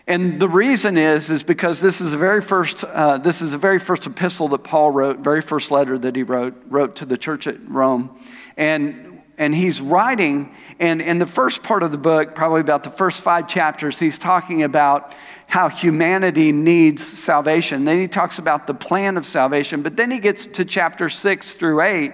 And 0.08 0.40
the 0.40 0.48
reason 0.48 0.98
is, 0.98 1.30
is 1.30 1.44
because 1.44 1.82
this 1.82 2.00
is 2.00 2.14
the 2.14 2.18
very 2.18 2.42
first, 2.42 2.86
uh, 2.86 3.18
this 3.18 3.42
is 3.42 3.52
the 3.52 3.58
very 3.58 3.78
first 3.78 4.08
epistle 4.08 4.48
that 4.50 4.60
Paul 4.60 4.92
wrote, 4.92 5.20
very 5.20 5.42
first 5.42 5.70
letter 5.70 5.98
that 6.00 6.16
he 6.16 6.24
wrote, 6.24 6.56
wrote 6.70 6.96
to 6.98 7.06
the 7.06 7.18
church 7.18 7.46
at 7.46 7.58
Rome. 7.68 8.18
And, 8.56 9.22
and 9.38 9.54
he's 9.54 9.82
writing, 9.82 10.56
and 10.80 11.02
in 11.02 11.20
the 11.20 11.26
first 11.26 11.62
part 11.62 11.84
of 11.84 11.92
the 11.92 11.98
book, 11.98 12.34
probably 12.34 12.62
about 12.62 12.84
the 12.84 12.90
first 12.90 13.22
five 13.22 13.50
chapters, 13.50 14.00
he's 14.00 14.18
talking 14.18 14.64
about 14.64 15.14
how 15.48 15.68
humanity 15.68 16.54
needs 16.54 17.06
salvation. 17.06 17.84
Then 17.84 18.00
he 18.00 18.08
talks 18.08 18.40
about 18.40 18.66
the 18.66 18.74
plan 18.74 19.18
of 19.18 19.26
salvation, 19.26 19.82
but 19.82 19.98
then 19.98 20.10
he 20.10 20.20
gets 20.20 20.46
to 20.46 20.64
chapter 20.64 21.10
six 21.10 21.54
through 21.56 21.82
eight, 21.82 22.14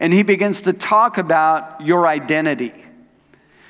and 0.00 0.12
he 0.12 0.22
begins 0.22 0.62
to 0.62 0.72
talk 0.72 1.18
about 1.18 1.80
your 1.80 2.06
identity, 2.06 2.72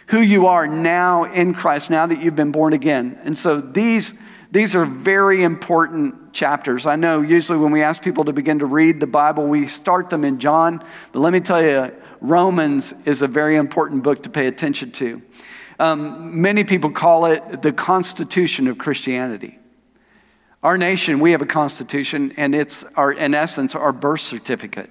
who 0.08 0.20
you 0.20 0.46
are 0.46 0.66
now 0.66 1.24
in 1.24 1.54
Christ, 1.54 1.90
now 1.90 2.06
that 2.06 2.22
you've 2.22 2.36
been 2.36 2.52
born 2.52 2.72
again. 2.72 3.18
And 3.24 3.36
so 3.36 3.60
these, 3.60 4.14
these 4.50 4.74
are 4.74 4.84
very 4.84 5.42
important 5.42 6.32
chapters. 6.32 6.86
I 6.86 6.96
know 6.96 7.20
usually 7.20 7.58
when 7.58 7.72
we 7.72 7.82
ask 7.82 8.02
people 8.02 8.24
to 8.24 8.32
begin 8.32 8.58
to 8.58 8.66
read 8.66 9.00
the 9.00 9.06
Bible, 9.06 9.46
we 9.46 9.66
start 9.66 10.10
them 10.10 10.24
in 10.24 10.38
John, 10.38 10.84
but 11.12 11.20
let 11.20 11.32
me 11.32 11.40
tell 11.40 11.62
you, 11.62 11.92
Romans 12.20 12.94
is 13.04 13.22
a 13.22 13.26
very 13.26 13.56
important 13.56 14.02
book 14.02 14.22
to 14.22 14.30
pay 14.30 14.46
attention 14.46 14.90
to. 14.92 15.22
Um, 15.78 16.40
many 16.40 16.64
people 16.64 16.90
call 16.90 17.26
it 17.26 17.62
the 17.62 17.72
constitution 17.72 18.68
of 18.68 18.78
Christianity. 18.78 19.58
Our 20.62 20.78
nation, 20.78 21.18
we 21.20 21.32
have 21.32 21.42
a 21.42 21.46
constitution, 21.46 22.32
and 22.36 22.54
it's 22.54 22.84
our, 22.96 23.12
in 23.12 23.34
essence, 23.34 23.74
our 23.74 23.92
birth 23.92 24.20
certificate. 24.20 24.88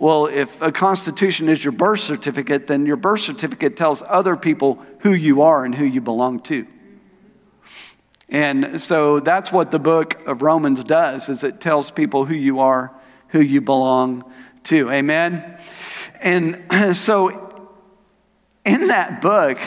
Well, 0.00 0.28
if 0.28 0.62
a 0.62 0.72
constitution 0.72 1.50
is 1.50 1.62
your 1.62 1.72
birth 1.72 2.00
certificate, 2.00 2.68
then 2.68 2.86
your 2.86 2.96
birth 2.96 3.20
certificate 3.20 3.76
tells 3.76 4.02
other 4.08 4.34
people 4.34 4.82
who 5.00 5.12
you 5.12 5.42
are 5.42 5.62
and 5.62 5.74
who 5.74 5.84
you 5.84 6.00
belong 6.00 6.40
to. 6.44 6.66
And 8.30 8.80
so 8.80 9.20
that's 9.20 9.52
what 9.52 9.70
the 9.70 9.78
book 9.78 10.18
of 10.26 10.40
Romans 10.40 10.84
does 10.84 11.28
is 11.28 11.44
it 11.44 11.60
tells 11.60 11.90
people 11.90 12.24
who 12.24 12.34
you 12.34 12.60
are, 12.60 12.94
who 13.28 13.42
you 13.42 13.60
belong 13.60 14.24
to. 14.64 14.90
Amen. 14.90 15.58
And 16.22 16.64
so 16.96 17.68
in 18.64 18.86
that 18.86 19.20
book, 19.20 19.58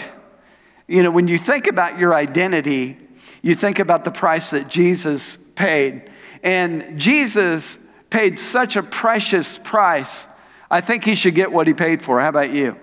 you 0.88 1.04
know, 1.04 1.12
when 1.12 1.28
you 1.28 1.38
think 1.38 1.68
about 1.68 2.00
your 2.00 2.16
identity, 2.16 2.98
you 3.44 3.54
think 3.54 3.78
about 3.78 4.04
the 4.04 4.10
price 4.10 4.50
that 4.50 4.68
Jesus 4.68 5.38
paid. 5.38 6.10
And 6.42 7.00
Jesus 7.00 7.78
paid 8.14 8.40
such 8.40 8.76
a 8.76 8.84
precious 8.84 9.58
price. 9.58 10.28
I 10.70 10.82
think 10.82 11.04
he 11.04 11.16
should 11.16 11.34
get 11.34 11.52
what 11.52 11.66
he 11.66 11.74
paid 11.74 12.04
for. 12.04 12.22
How 12.22 12.30
about 12.30 12.52
you? 12.52 12.78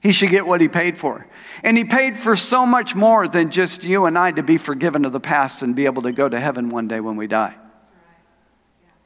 He 0.00 0.12
should 0.12 0.28
get 0.28 0.46
what 0.46 0.60
he 0.60 0.68
paid 0.68 0.98
for. 0.98 1.26
And 1.64 1.78
he 1.78 1.84
paid 1.84 2.18
for 2.18 2.36
so 2.36 2.66
much 2.66 2.94
more 2.94 3.26
than 3.26 3.50
just 3.50 3.84
you 3.84 4.04
and 4.04 4.18
I 4.18 4.32
to 4.32 4.42
be 4.42 4.58
forgiven 4.58 5.06
of 5.06 5.12
the 5.12 5.20
past 5.20 5.62
and 5.62 5.74
be 5.74 5.86
able 5.86 6.02
to 6.02 6.12
go 6.12 6.28
to 6.28 6.38
heaven 6.38 6.68
one 6.68 6.88
day 6.88 7.00
when 7.00 7.16
we 7.16 7.26
die. 7.26 7.54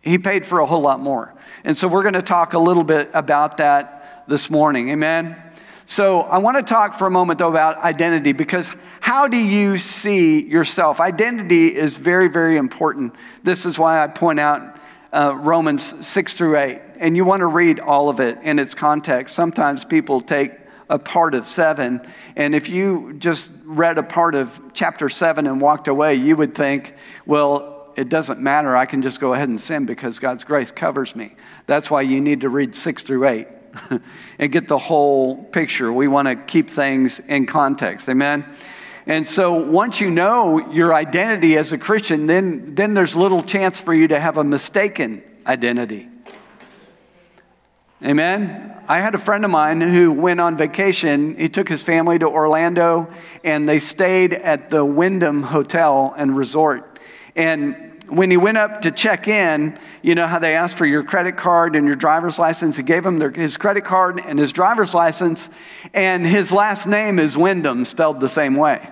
He 0.02 0.18
paid 0.18 0.44
for 0.44 0.58
a 0.58 0.66
whole 0.66 0.80
lot 0.82 0.98
more. 0.98 1.32
And 1.62 1.76
so 1.76 1.86
we're 1.86 2.02
going 2.02 2.14
to 2.14 2.22
talk 2.22 2.52
a 2.52 2.58
little 2.58 2.84
bit 2.84 3.10
about 3.14 3.58
that 3.58 4.24
this 4.26 4.50
morning. 4.50 4.90
Amen. 4.90 5.40
So 5.84 6.22
I 6.22 6.38
want 6.38 6.56
to 6.56 6.64
talk 6.64 6.94
for 6.94 7.06
a 7.06 7.12
moment, 7.12 7.38
though, 7.38 7.48
about 7.48 7.78
identity 7.78 8.32
because 8.32 8.74
how 9.06 9.28
do 9.28 9.36
you 9.36 9.78
see 9.78 10.44
yourself? 10.44 10.98
Identity 10.98 11.72
is 11.72 11.96
very, 11.96 12.26
very 12.26 12.56
important. 12.56 13.14
This 13.44 13.64
is 13.64 13.78
why 13.78 14.02
I 14.02 14.08
point 14.08 14.40
out 14.40 14.80
uh, 15.12 15.38
Romans 15.40 16.04
6 16.04 16.36
through 16.36 16.58
8. 16.58 16.82
And 16.98 17.16
you 17.16 17.24
want 17.24 17.38
to 17.38 17.46
read 17.46 17.78
all 17.78 18.08
of 18.08 18.18
it 18.18 18.36
in 18.42 18.58
its 18.58 18.74
context. 18.74 19.36
Sometimes 19.36 19.84
people 19.84 20.20
take 20.20 20.54
a 20.90 20.98
part 20.98 21.36
of 21.36 21.46
7, 21.46 22.00
and 22.34 22.52
if 22.52 22.68
you 22.68 23.14
just 23.20 23.52
read 23.64 23.96
a 23.96 24.02
part 24.02 24.34
of 24.34 24.60
chapter 24.72 25.08
7 25.08 25.46
and 25.46 25.60
walked 25.60 25.86
away, 25.86 26.16
you 26.16 26.34
would 26.34 26.56
think, 26.56 26.92
well, 27.26 27.92
it 27.94 28.08
doesn't 28.08 28.40
matter. 28.40 28.76
I 28.76 28.86
can 28.86 29.02
just 29.02 29.20
go 29.20 29.34
ahead 29.34 29.48
and 29.48 29.60
sin 29.60 29.86
because 29.86 30.18
God's 30.18 30.42
grace 30.42 30.72
covers 30.72 31.14
me. 31.14 31.36
That's 31.66 31.88
why 31.92 32.00
you 32.00 32.20
need 32.20 32.40
to 32.40 32.48
read 32.48 32.74
6 32.74 33.04
through 33.04 33.28
8. 33.28 33.46
and 34.40 34.50
get 34.50 34.66
the 34.66 34.78
whole 34.78 35.44
picture. 35.44 35.92
We 35.92 36.08
want 36.08 36.26
to 36.26 36.34
keep 36.34 36.70
things 36.70 37.20
in 37.20 37.46
context. 37.46 38.08
Amen. 38.08 38.44
And 39.06 39.26
so 39.26 39.52
once 39.52 40.00
you 40.00 40.10
know 40.10 40.70
your 40.72 40.92
identity 40.92 41.56
as 41.56 41.72
a 41.72 41.78
Christian, 41.78 42.26
then, 42.26 42.74
then 42.74 42.94
there's 42.94 43.14
little 43.14 43.42
chance 43.42 43.78
for 43.78 43.94
you 43.94 44.08
to 44.08 44.18
have 44.18 44.36
a 44.36 44.44
mistaken 44.44 45.22
identity. 45.46 46.08
Amen. 48.04 48.74
I 48.88 48.98
had 48.98 49.14
a 49.14 49.18
friend 49.18 49.44
of 49.44 49.50
mine 49.50 49.80
who 49.80 50.12
went 50.12 50.40
on 50.40 50.56
vacation. 50.56 51.36
He 51.36 51.48
took 51.48 51.68
his 51.68 51.82
family 51.84 52.18
to 52.18 52.28
Orlando 52.28 53.08
and 53.42 53.68
they 53.68 53.78
stayed 53.78 54.32
at 54.32 54.70
the 54.70 54.84
Wyndham 54.84 55.44
Hotel 55.44 56.12
and 56.16 56.36
Resort. 56.36 56.98
And 57.36 57.94
when 58.08 58.30
he 58.30 58.36
went 58.36 58.58
up 58.58 58.82
to 58.82 58.90
check 58.90 59.28
in, 59.28 59.78
you 60.02 60.14
know 60.14 60.26
how 60.26 60.38
they 60.38 60.54
asked 60.54 60.76
for 60.76 60.86
your 60.86 61.02
credit 61.02 61.36
card 61.36 61.74
and 61.74 61.86
your 61.86 61.96
driver's 61.96 62.38
license? 62.38 62.76
He 62.76 62.82
gave 62.82 63.04
him 63.06 63.18
their, 63.18 63.30
his 63.30 63.56
credit 63.56 63.84
card 63.84 64.20
and 64.24 64.38
his 64.38 64.52
driver's 64.52 64.94
license, 64.94 65.48
and 65.92 66.24
his 66.24 66.52
last 66.52 66.86
name 66.86 67.18
is 67.18 67.36
Wyndham, 67.36 67.84
spelled 67.84 68.20
the 68.20 68.28
same 68.28 68.54
way. 68.54 68.88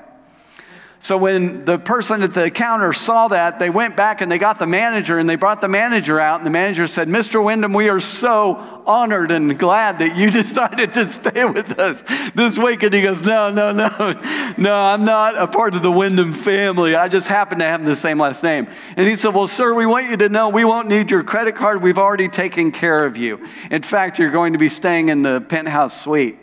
So 1.05 1.19
when 1.19 1.67
the 1.67 1.79
person 1.79 2.23
at 2.23 2.33
the 2.33 2.51
counter 2.51 2.95
saw 2.95 3.29
that, 3.29 3.59
they 3.59 3.69
went 3.69 3.95
back 3.95 4.23
and 4.23 4.33
they 4.33 4.39
got 4.39 4.59
the 4.59 4.67
manager 4.67 5.19
and 5.19 5.29
they 5.29 5.37
brought 5.37 5.61
the 5.61 5.69
manager 5.69 6.19
out. 6.19 6.41
And 6.41 6.47
the 6.47 6.51
manager 6.51 6.87
said, 6.87 7.09
Mr. 7.09 7.45
Wyndham, 7.45 7.75
we 7.75 7.91
are 7.91 8.01
so 8.01 8.83
honored 8.87 9.31
and 9.31 9.59
glad 9.59 9.99
that 9.99 10.17
you 10.17 10.31
decided 10.31 10.95
to 10.95 11.05
stay 11.13 11.45
with 11.45 11.79
us 11.79 12.03
this 12.35 12.59
week. 12.59 12.83
And 12.85 12.95
he 12.95 13.03
goes, 13.03 13.21
No, 13.21 13.51
no, 13.51 13.71
no, 13.73 14.55
no, 14.57 14.75
I'm 14.75 15.05
not 15.05 15.37
a 15.37 15.47
part 15.47 15.75
of 15.75 15.83
the 15.83 15.93
Wyndham 15.93 16.33
family. 16.33 16.95
I 16.95 17.09
just 17.09 17.29
happen 17.29 17.59
to 17.59 17.67
have 17.67 17.85
the 17.85 17.97
same 17.97 18.19
last 18.19 18.43
name. 18.43 18.67
And 18.97 19.07
he 19.07 19.15
said, 19.15 19.35
Well, 19.35 19.47
sir, 19.47 19.75
we 19.75 19.85
want 19.85 20.09
you 20.09 20.17
to 20.17 20.31
know 20.31 20.49
we 20.49 20.65
won't 20.65 20.89
need 20.89 21.11
your 21.11 21.23
credit 21.23 21.55
card. 21.55 21.83
We've 21.83 21.99
already 21.99 22.29
taken 22.29 22.73
care 22.73 23.05
of 23.05 23.19
you. 23.19 23.47
In 23.71 23.83
fact, 23.83 24.19
you're 24.19 24.31
going 24.31 24.55
to 24.55 24.59
be 24.59 24.71
staying 24.71 25.11
in 25.11 25.21
the 25.21 25.43
penthouse 25.43 26.01
suite. 26.01 26.39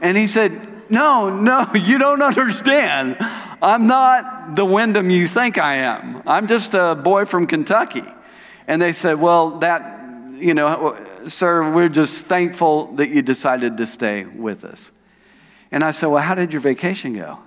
And 0.00 0.16
he 0.16 0.26
said, 0.26 0.58
No, 0.88 1.28
no, 1.28 1.66
you 1.74 1.98
don't 1.98 2.22
understand. 2.22 3.18
I'm 3.62 3.86
not 3.86 4.56
the 4.56 4.64
Wyndham 4.64 5.10
you 5.10 5.26
think 5.26 5.58
I 5.58 5.76
am. 5.76 6.22
I'm 6.26 6.46
just 6.46 6.74
a 6.74 6.94
boy 6.94 7.24
from 7.24 7.46
Kentucky. 7.46 8.04
And 8.66 8.82
they 8.82 8.92
said, 8.92 9.20
Well, 9.20 9.58
that, 9.58 10.00
you 10.34 10.54
know, 10.54 10.98
sir, 11.26 11.70
we're 11.70 11.88
just 11.88 12.26
thankful 12.26 12.92
that 12.94 13.08
you 13.08 13.22
decided 13.22 13.76
to 13.78 13.86
stay 13.86 14.24
with 14.24 14.64
us. 14.64 14.90
And 15.70 15.82
I 15.82 15.90
said, 15.90 16.08
Well, 16.08 16.22
how 16.22 16.34
did 16.34 16.52
your 16.52 16.60
vacation 16.60 17.14
go? 17.14 17.38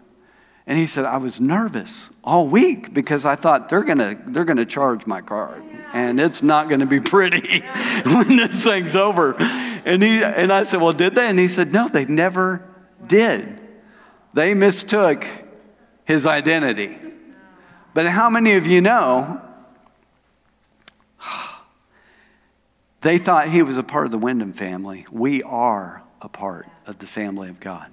And 0.66 0.78
he 0.78 0.86
said, 0.86 1.06
I 1.06 1.18
was 1.18 1.40
nervous 1.40 2.12
all 2.24 2.48
week 2.48 2.94
because 2.94 3.26
I 3.26 3.36
thought 3.36 3.70
they're 3.70 3.84
gonna, 3.84 4.20
they're 4.28 4.46
gonna 4.46 4.66
charge 4.66 5.08
my 5.08 5.22
card. 5.22 5.64
And 5.94 6.20
it's 6.20 6.44
not 6.44 6.70
gonna 6.70 6.86
be 6.86 7.00
pretty 7.00 7.62
when 8.06 8.36
this 8.36 8.64
thing's 8.64 8.96
over. 8.96 9.36
And, 9.40 10.02
he, 10.02 10.24
and 10.24 10.52
I 10.52 10.64
said, 10.64 10.82
Well, 10.82 10.94
did 10.94 11.16
they? 11.16 11.28
And 11.28 11.38
he 11.38 11.48
said, 11.48 11.72
No, 11.72 11.88
they 11.88 12.06
never 12.06 12.68
did. 13.06 13.60
They 14.34 14.54
mistook 14.54 15.26
his 16.10 16.26
identity. 16.26 16.98
But 17.94 18.08
how 18.08 18.32
many 18.32 18.54
of 18.54 18.66
you 18.66 18.82
know 18.82 19.40
they 23.02 23.20
thought 23.20 23.50
he 23.50 23.62
was 23.62 23.78
a 23.78 23.84
part 23.84 24.06
of 24.06 24.12
the 24.12 24.18
Wyndham 24.18 24.52
family? 24.52 25.06
We 25.12 25.44
are 25.44 26.02
a 26.20 26.28
part 26.28 26.68
of 26.88 26.98
the 26.98 27.06
family 27.06 27.48
of 27.48 27.60
God. 27.60 27.92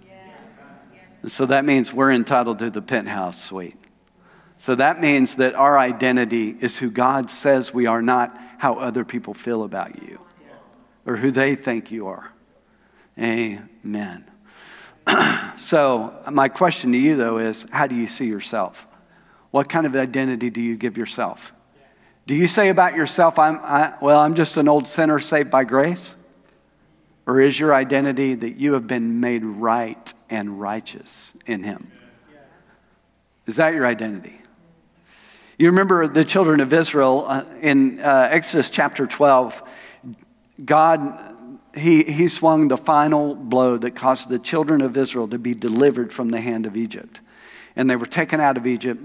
And 1.20 1.30
so 1.30 1.44
that 1.44 1.66
means 1.66 1.92
we're 1.92 2.10
entitled 2.10 2.58
to 2.60 2.70
the 2.70 2.80
penthouse 2.80 3.38
suite. 3.38 3.76
So 4.56 4.74
that 4.76 4.98
means 4.98 5.34
that 5.34 5.54
our 5.54 5.78
identity 5.78 6.56
is 6.58 6.78
who 6.78 6.90
God 6.90 7.28
says 7.28 7.74
we 7.74 7.84
are, 7.84 8.00
not 8.00 8.34
how 8.56 8.76
other 8.76 9.04
people 9.04 9.34
feel 9.34 9.62
about 9.62 10.02
you 10.02 10.20
or 11.04 11.16
who 11.16 11.30
they 11.30 11.54
think 11.54 11.90
you 11.90 12.06
are. 12.06 12.32
Amen. 13.18 14.24
so, 15.56 16.14
my 16.30 16.48
question 16.48 16.92
to 16.92 16.98
you, 16.98 17.16
though, 17.16 17.38
is 17.38 17.66
how 17.70 17.86
do 17.86 17.94
you 17.94 18.06
see 18.06 18.26
yourself? 18.26 18.86
What 19.50 19.68
kind 19.68 19.86
of 19.86 19.94
identity 19.94 20.50
do 20.50 20.60
you 20.60 20.76
give 20.76 20.96
yourself? 20.96 21.52
Do 22.26 22.34
you 22.34 22.46
say 22.46 22.68
about 22.70 22.94
yourself, 22.94 23.38
I'm, 23.38 23.60
I, 23.62 23.94
well, 24.00 24.18
I'm 24.18 24.34
just 24.34 24.56
an 24.56 24.68
old 24.68 24.88
sinner 24.88 25.18
saved 25.18 25.50
by 25.50 25.64
grace? 25.64 26.14
Or 27.26 27.40
is 27.40 27.58
your 27.58 27.74
identity 27.74 28.34
that 28.34 28.56
you 28.56 28.74
have 28.74 28.86
been 28.86 29.20
made 29.20 29.44
right 29.44 30.14
and 30.28 30.60
righteous 30.60 31.34
in 31.46 31.62
Him? 31.62 31.90
Is 33.46 33.56
that 33.56 33.74
your 33.74 33.86
identity? 33.86 34.40
You 35.58 35.68
remember 35.68 36.06
the 36.06 36.24
children 36.24 36.60
of 36.60 36.72
Israel 36.72 37.24
uh, 37.28 37.44
in 37.60 38.00
uh, 38.00 38.28
Exodus 38.30 38.70
chapter 38.70 39.06
12. 39.06 39.62
God 40.64 41.35
he, 41.76 42.04
he 42.04 42.28
swung 42.28 42.68
the 42.68 42.76
final 42.76 43.34
blow 43.34 43.76
that 43.76 43.94
caused 43.94 44.28
the 44.28 44.38
children 44.38 44.80
of 44.80 44.96
Israel 44.96 45.28
to 45.28 45.38
be 45.38 45.54
delivered 45.54 46.12
from 46.12 46.30
the 46.30 46.40
hand 46.40 46.66
of 46.66 46.76
Egypt. 46.76 47.20
And 47.76 47.90
they 47.90 47.96
were 47.96 48.06
taken 48.06 48.40
out 48.40 48.56
of 48.56 48.66
Egypt, 48.66 49.04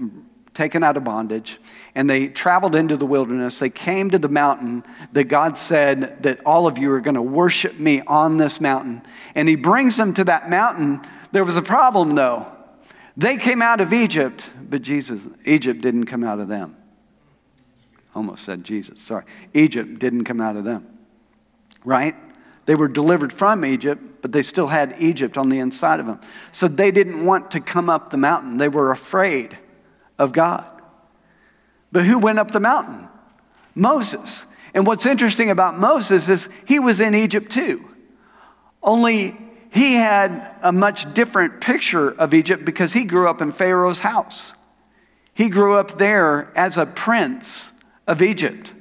taken 0.54 0.82
out 0.82 0.96
of 0.96 1.04
bondage, 1.04 1.60
and 1.94 2.08
they 2.08 2.28
traveled 2.28 2.74
into 2.74 2.96
the 2.96 3.04
wilderness. 3.04 3.58
They 3.58 3.70
came 3.70 4.10
to 4.10 4.18
the 4.18 4.28
mountain 4.28 4.84
that 5.12 5.24
God 5.24 5.58
said 5.58 6.22
that 6.22 6.40
all 6.46 6.66
of 6.66 6.78
you 6.78 6.90
are 6.92 7.00
going 7.00 7.14
to 7.14 7.22
worship 7.22 7.78
me 7.78 8.00
on 8.06 8.38
this 8.38 8.60
mountain. 8.60 9.02
And 9.34 9.48
he 9.48 9.56
brings 9.56 9.96
them 9.96 10.14
to 10.14 10.24
that 10.24 10.48
mountain. 10.48 11.02
There 11.32 11.44
was 11.44 11.56
a 11.56 11.62
problem 11.62 12.14
though. 12.14 12.46
They 13.16 13.36
came 13.36 13.60
out 13.60 13.82
of 13.82 13.92
Egypt, 13.92 14.50
but 14.58 14.80
Jesus, 14.80 15.28
Egypt 15.44 15.82
didn't 15.82 16.06
come 16.06 16.24
out 16.24 16.40
of 16.40 16.48
them. 16.48 16.76
Almost 18.14 18.44
said 18.44 18.64
Jesus, 18.64 19.00
sorry. 19.00 19.24
Egypt 19.52 19.98
didn't 19.98 20.24
come 20.24 20.40
out 20.40 20.56
of 20.56 20.64
them. 20.64 20.86
Right? 21.84 22.14
They 22.64 22.74
were 22.74 22.88
delivered 22.88 23.32
from 23.32 23.64
Egypt, 23.64 24.00
but 24.22 24.32
they 24.32 24.42
still 24.42 24.68
had 24.68 24.94
Egypt 24.98 25.36
on 25.36 25.48
the 25.48 25.58
inside 25.58 26.00
of 26.00 26.06
them. 26.06 26.20
So 26.52 26.68
they 26.68 26.90
didn't 26.90 27.24
want 27.24 27.50
to 27.52 27.60
come 27.60 27.90
up 27.90 28.10
the 28.10 28.16
mountain. 28.16 28.56
They 28.56 28.68
were 28.68 28.92
afraid 28.92 29.58
of 30.18 30.32
God. 30.32 30.64
But 31.90 32.04
who 32.04 32.18
went 32.18 32.38
up 32.38 32.52
the 32.52 32.60
mountain? 32.60 33.08
Moses. 33.74 34.46
And 34.74 34.86
what's 34.86 35.06
interesting 35.06 35.50
about 35.50 35.78
Moses 35.78 36.28
is 36.28 36.48
he 36.66 36.78
was 36.78 37.00
in 37.00 37.14
Egypt 37.14 37.50
too. 37.50 37.84
Only 38.82 39.36
he 39.70 39.94
had 39.94 40.54
a 40.62 40.72
much 40.72 41.12
different 41.14 41.60
picture 41.60 42.10
of 42.10 42.32
Egypt 42.34 42.64
because 42.64 42.92
he 42.92 43.04
grew 43.04 43.28
up 43.28 43.42
in 43.42 43.52
Pharaoh's 43.52 44.00
house. 44.00 44.54
He 45.34 45.48
grew 45.48 45.76
up 45.76 45.98
there 45.98 46.52
as 46.54 46.76
a 46.76 46.86
prince 46.86 47.72
of 48.06 48.22
Egypt. 48.22 48.72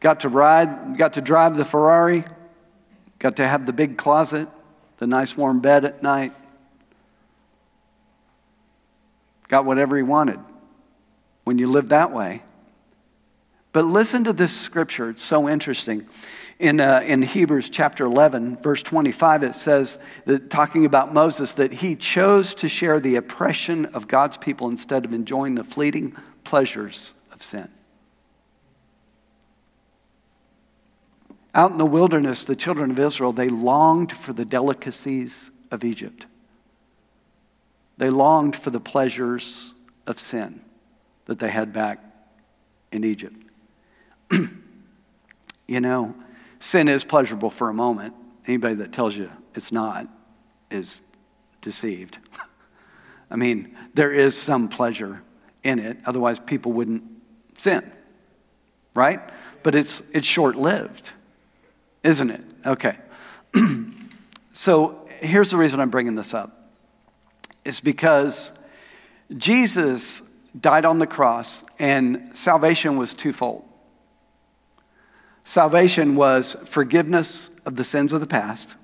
Got 0.00 0.20
to 0.20 0.28
ride, 0.28 0.96
got 0.96 1.12
to 1.14 1.20
drive 1.20 1.56
the 1.56 1.64
Ferrari, 1.64 2.24
Got 3.22 3.36
to 3.36 3.46
have 3.46 3.66
the 3.66 3.72
big 3.72 3.96
closet, 3.96 4.48
the 4.98 5.06
nice 5.06 5.36
warm 5.36 5.60
bed 5.60 5.84
at 5.84 6.02
night. 6.02 6.32
Got 9.46 9.64
whatever 9.64 9.96
he 9.96 10.02
wanted. 10.02 10.40
when 11.44 11.56
you 11.56 11.68
live 11.68 11.90
that 11.90 12.12
way. 12.12 12.42
But 13.72 13.84
listen 13.84 14.24
to 14.24 14.32
this 14.32 14.52
scripture, 14.54 15.10
it's 15.10 15.22
so 15.22 15.48
interesting. 15.48 16.08
In, 16.58 16.80
uh, 16.80 17.02
in 17.04 17.22
Hebrews 17.22 17.70
chapter 17.70 18.04
11, 18.06 18.56
verse 18.56 18.82
25, 18.82 19.44
it 19.44 19.54
says, 19.54 19.98
that, 20.24 20.50
talking 20.50 20.84
about 20.84 21.14
Moses, 21.14 21.54
that 21.54 21.74
he 21.74 21.94
chose 21.94 22.56
to 22.56 22.68
share 22.68 22.98
the 22.98 23.14
oppression 23.14 23.86
of 23.86 24.08
God's 24.08 24.36
people 24.36 24.68
instead 24.68 25.04
of 25.04 25.12
enjoying 25.14 25.54
the 25.54 25.64
fleeting 25.64 26.16
pleasures 26.42 27.14
of 27.32 27.40
sin. 27.40 27.68
Out 31.54 31.70
in 31.70 31.78
the 31.78 31.86
wilderness, 31.86 32.44
the 32.44 32.56
children 32.56 32.90
of 32.90 32.98
Israel, 32.98 33.32
they 33.32 33.48
longed 33.48 34.12
for 34.12 34.32
the 34.32 34.44
delicacies 34.44 35.50
of 35.70 35.84
Egypt. 35.84 36.26
They 37.98 38.10
longed 38.10 38.56
for 38.56 38.70
the 38.70 38.80
pleasures 38.80 39.74
of 40.06 40.18
sin 40.18 40.62
that 41.26 41.38
they 41.38 41.50
had 41.50 41.72
back 41.72 41.98
in 42.90 43.04
Egypt. 43.04 43.36
you 45.68 45.80
know, 45.80 46.14
sin 46.58 46.88
is 46.88 47.04
pleasurable 47.04 47.50
for 47.50 47.68
a 47.68 47.74
moment. 47.74 48.14
Anybody 48.46 48.74
that 48.76 48.92
tells 48.92 49.16
you 49.16 49.30
it's 49.54 49.72
not 49.72 50.08
is 50.70 51.00
deceived. 51.60 52.18
I 53.30 53.36
mean, 53.36 53.76
there 53.94 54.12
is 54.12 54.36
some 54.36 54.68
pleasure 54.68 55.22
in 55.62 55.78
it, 55.78 55.96
otherwise, 56.04 56.40
people 56.40 56.72
wouldn't 56.72 57.04
sin, 57.56 57.90
right? 58.94 59.20
But 59.62 59.74
it's, 59.74 60.02
it's 60.12 60.26
short 60.26 60.56
lived, 60.56 61.12
isn't 62.02 62.30
it? 62.30 62.40
Okay. 62.66 62.96
so 64.52 65.06
here's 65.20 65.50
the 65.50 65.56
reason 65.56 65.80
I'm 65.80 65.90
bringing 65.90 66.14
this 66.14 66.34
up 66.34 66.58
it's 67.64 67.80
because 67.80 68.52
Jesus 69.36 70.22
died 70.58 70.84
on 70.84 70.98
the 70.98 71.06
cross, 71.06 71.64
and 71.78 72.36
salvation 72.36 72.96
was 72.96 73.14
twofold. 73.14 73.64
Salvation 75.44 76.14
was 76.14 76.54
forgiveness 76.64 77.50
of 77.64 77.76
the 77.76 77.84
sins 77.84 78.12
of 78.12 78.20
the 78.20 78.26
past, 78.26 78.74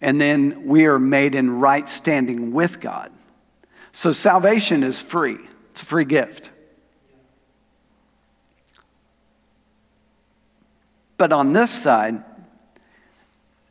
and 0.00 0.20
then 0.20 0.66
we 0.66 0.86
are 0.86 0.98
made 0.98 1.34
in 1.34 1.58
right 1.58 1.88
standing 1.88 2.52
with 2.52 2.80
God. 2.80 3.12
So 3.92 4.12
salvation 4.12 4.82
is 4.82 5.02
free, 5.02 5.38
it's 5.70 5.82
a 5.82 5.86
free 5.86 6.04
gift. 6.04 6.50
But 11.16 11.32
on 11.32 11.52
this 11.52 11.70
side, 11.70 12.22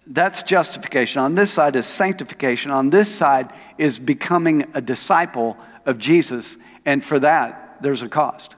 that's 0.07 0.43
justification. 0.43 1.21
On 1.21 1.35
this 1.35 1.51
side 1.51 1.75
is 1.75 1.85
sanctification. 1.85 2.71
On 2.71 2.89
this 2.89 3.13
side 3.13 3.51
is 3.77 3.99
becoming 3.99 4.69
a 4.73 4.81
disciple 4.81 5.57
of 5.85 5.97
Jesus. 5.97 6.57
And 6.85 7.03
for 7.03 7.19
that, 7.19 7.77
there's 7.81 8.01
a 8.01 8.09
cost. 8.09 8.55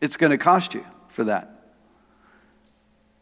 It's 0.00 0.16
going 0.16 0.30
to 0.30 0.38
cost 0.38 0.74
you 0.74 0.84
for 1.08 1.24
that. 1.24 1.52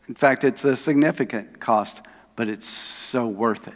In 0.08 0.14
fact, 0.14 0.44
it's 0.44 0.64
a 0.64 0.76
significant 0.76 1.60
cost, 1.60 2.02
but 2.36 2.48
it's 2.48 2.66
so 2.66 3.26
worth 3.26 3.68
it. 3.68 3.74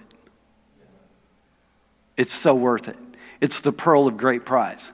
It's 2.17 2.35
so 2.35 2.55
worth 2.55 2.89
it. 2.89 2.99
It's 3.41 3.61
the 3.61 3.73
pearl 3.73 4.09
of 4.09 4.17
great 4.17 4.45
price. 4.45 4.93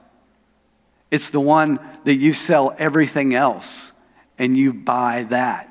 It's 1.11 1.29
the 1.29 1.39
one 1.39 1.79
that 2.03 2.15
you 2.15 2.33
sell 2.33 2.75
everything 2.77 3.33
else 3.33 3.91
and 4.37 4.57
you 4.57 4.73
buy 4.73 5.23
that 5.29 5.69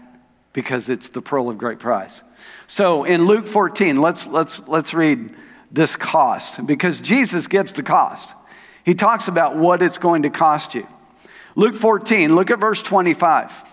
because 0.52 0.88
it's 0.88 1.08
the 1.08 1.20
pearl 1.20 1.48
of 1.48 1.58
great 1.58 1.78
price. 1.78 2.22
So 2.66 3.04
in 3.04 3.26
Luke 3.26 3.46
14, 3.46 4.00
let's, 4.00 4.26
let's, 4.26 4.66
let's 4.68 4.94
read 4.94 5.34
this 5.70 5.96
cost 5.96 6.66
because 6.66 7.00
Jesus 7.00 7.46
gives 7.46 7.72
the 7.72 7.82
cost. 7.82 8.34
He 8.84 8.94
talks 8.94 9.28
about 9.28 9.56
what 9.56 9.82
it's 9.82 9.98
going 9.98 10.22
to 10.22 10.30
cost 10.30 10.74
you. 10.74 10.86
Luke 11.56 11.76
14, 11.76 12.34
look 12.34 12.50
at 12.50 12.60
verse 12.60 12.82
25. 12.82 13.72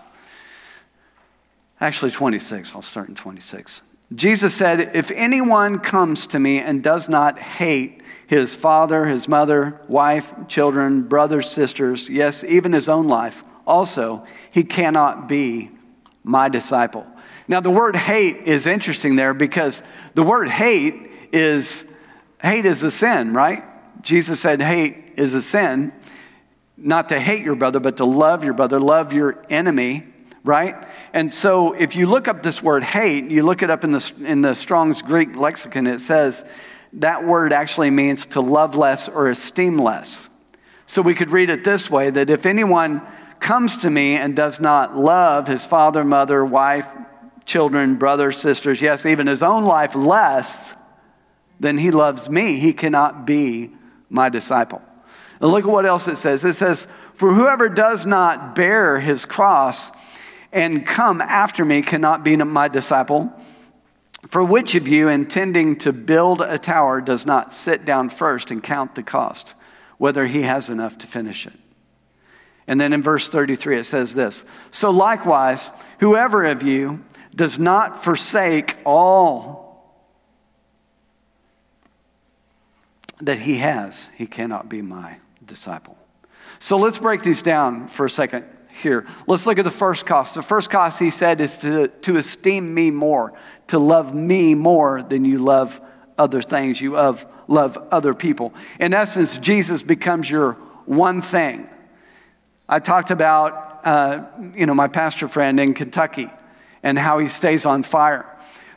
Actually, 1.80 2.10
26. 2.10 2.74
I'll 2.74 2.82
start 2.82 3.08
in 3.08 3.14
26. 3.14 3.82
Jesus 4.14 4.54
said, 4.54 4.94
If 4.94 5.10
anyone 5.10 5.78
comes 5.78 6.26
to 6.28 6.38
me 6.38 6.58
and 6.58 6.82
does 6.82 7.08
not 7.08 7.38
hate 7.38 8.02
his 8.26 8.56
father, 8.56 9.06
his 9.06 9.28
mother, 9.28 9.80
wife, 9.88 10.34
children, 10.48 11.02
brothers, 11.02 11.50
sisters, 11.50 12.08
yes, 12.08 12.42
even 12.44 12.72
his 12.72 12.88
own 12.88 13.06
life, 13.06 13.44
also, 13.66 14.26
he 14.50 14.64
cannot 14.64 15.28
be 15.28 15.70
my 16.24 16.48
disciple. 16.48 17.06
Now, 17.48 17.60
the 17.60 17.70
word 17.70 17.96
hate 17.96 18.36
is 18.36 18.66
interesting 18.66 19.16
there 19.16 19.34
because 19.34 19.82
the 20.14 20.22
word 20.22 20.48
hate 20.48 21.10
is 21.32 21.84
hate 22.42 22.66
is 22.66 22.82
a 22.82 22.90
sin, 22.90 23.34
right? 23.34 23.64
Jesus 24.02 24.40
said 24.40 24.60
hate 24.60 25.12
is 25.16 25.34
a 25.34 25.40
sin. 25.40 25.92
Not 26.76 27.08
to 27.10 27.20
hate 27.20 27.44
your 27.44 27.54
brother, 27.54 27.78
but 27.78 27.98
to 27.98 28.04
love 28.04 28.42
your 28.42 28.54
brother, 28.54 28.80
love 28.80 29.12
your 29.12 29.44
enemy, 29.48 30.11
right? 30.44 30.86
And 31.12 31.32
so 31.32 31.72
if 31.72 31.94
you 31.94 32.06
look 32.06 32.28
up 32.28 32.42
this 32.42 32.62
word 32.62 32.82
hate, 32.82 33.30
you 33.30 33.42
look 33.42 33.62
it 33.62 33.70
up 33.70 33.84
in 33.84 33.92
the, 33.92 34.12
in 34.24 34.42
the 34.42 34.54
Strong's 34.54 35.02
Greek 35.02 35.36
lexicon, 35.36 35.86
it 35.86 36.00
says 36.00 36.44
that 36.94 37.24
word 37.24 37.52
actually 37.52 37.90
means 37.90 38.26
to 38.26 38.40
love 38.40 38.74
less 38.74 39.08
or 39.08 39.30
esteem 39.30 39.78
less. 39.78 40.28
So 40.86 41.00
we 41.00 41.14
could 41.14 41.30
read 41.30 41.48
it 41.48 41.64
this 41.64 41.90
way 41.90 42.10
that 42.10 42.28
if 42.28 42.44
anyone 42.44 43.02
comes 43.40 43.78
to 43.78 43.90
me 43.90 44.16
and 44.16 44.36
does 44.36 44.60
not 44.60 44.96
love 44.96 45.46
his 45.46 45.66
father, 45.66 46.04
mother, 46.04 46.44
wife, 46.44 46.94
children, 47.44 47.96
brothers, 47.96 48.38
sisters, 48.38 48.82
yes, 48.82 49.06
even 49.06 49.26
his 49.26 49.42
own 49.42 49.64
life 49.64 49.94
less 49.94 50.76
than 51.58 51.78
he 51.78 51.90
loves 51.90 52.28
me, 52.28 52.58
he 52.58 52.72
cannot 52.72 53.26
be 53.26 53.70
my 54.10 54.28
disciple. 54.28 54.82
And 55.40 55.50
look 55.50 55.64
at 55.64 55.70
what 55.70 55.86
else 55.86 56.08
it 56.08 56.16
says. 56.16 56.44
It 56.44 56.54
says, 56.54 56.86
For 57.14 57.32
whoever 57.32 57.68
does 57.68 58.06
not 58.06 58.54
bear 58.54 59.00
his 59.00 59.24
cross 59.24 59.90
and 60.52 60.86
come 60.86 61.20
after 61.20 61.64
me 61.64 61.82
cannot 61.82 62.22
be 62.22 62.36
my 62.36 62.68
disciple. 62.68 63.32
For 64.26 64.44
which 64.44 64.74
of 64.74 64.86
you, 64.86 65.08
intending 65.08 65.76
to 65.78 65.92
build 65.92 66.40
a 66.40 66.58
tower, 66.58 67.00
does 67.00 67.26
not 67.26 67.52
sit 67.52 67.84
down 67.84 68.10
first 68.10 68.50
and 68.50 68.62
count 68.62 68.94
the 68.94 69.02
cost, 69.02 69.54
whether 69.98 70.26
he 70.26 70.42
has 70.42 70.68
enough 70.68 70.98
to 70.98 71.06
finish 71.06 71.46
it? 71.46 71.54
And 72.66 72.80
then 72.80 72.92
in 72.92 73.02
verse 73.02 73.28
33, 73.28 73.78
it 73.78 73.84
says 73.84 74.14
this 74.14 74.44
So 74.70 74.90
likewise, 74.90 75.72
whoever 75.98 76.44
of 76.44 76.62
you 76.62 77.04
does 77.34 77.58
not 77.58 78.02
forsake 78.02 78.76
all 78.84 79.62
that 83.20 83.40
he 83.40 83.56
has, 83.58 84.08
he 84.16 84.26
cannot 84.26 84.68
be 84.68 84.82
my 84.82 85.16
disciple. 85.44 85.96
So 86.58 86.76
let's 86.76 86.98
break 86.98 87.22
these 87.22 87.42
down 87.42 87.88
for 87.88 88.06
a 88.06 88.10
second 88.10 88.44
here. 88.72 89.06
Let's 89.26 89.46
look 89.46 89.58
at 89.58 89.64
the 89.64 89.70
first 89.70 90.06
cost. 90.06 90.34
The 90.34 90.42
first 90.42 90.70
cost, 90.70 90.98
he 90.98 91.10
said, 91.10 91.40
is 91.40 91.56
to, 91.58 91.88
to 91.88 92.16
esteem 92.16 92.72
me 92.72 92.90
more, 92.90 93.34
to 93.68 93.78
love 93.78 94.14
me 94.14 94.54
more 94.54 95.02
than 95.02 95.24
you 95.24 95.38
love 95.38 95.80
other 96.18 96.42
things, 96.42 96.80
you 96.80 96.92
love, 96.92 97.26
love 97.48 97.78
other 97.90 98.14
people. 98.14 98.54
In 98.80 98.94
essence, 98.94 99.38
Jesus 99.38 99.82
becomes 99.82 100.30
your 100.30 100.52
one 100.86 101.22
thing. 101.22 101.68
I 102.68 102.78
talked 102.78 103.10
about, 103.10 103.80
uh, 103.84 104.24
you 104.54 104.66
know, 104.66 104.74
my 104.74 104.88
pastor 104.88 105.28
friend 105.28 105.58
in 105.60 105.74
Kentucky 105.74 106.28
and 106.82 106.98
how 106.98 107.18
he 107.18 107.28
stays 107.28 107.66
on 107.66 107.82
fire. 107.82 108.26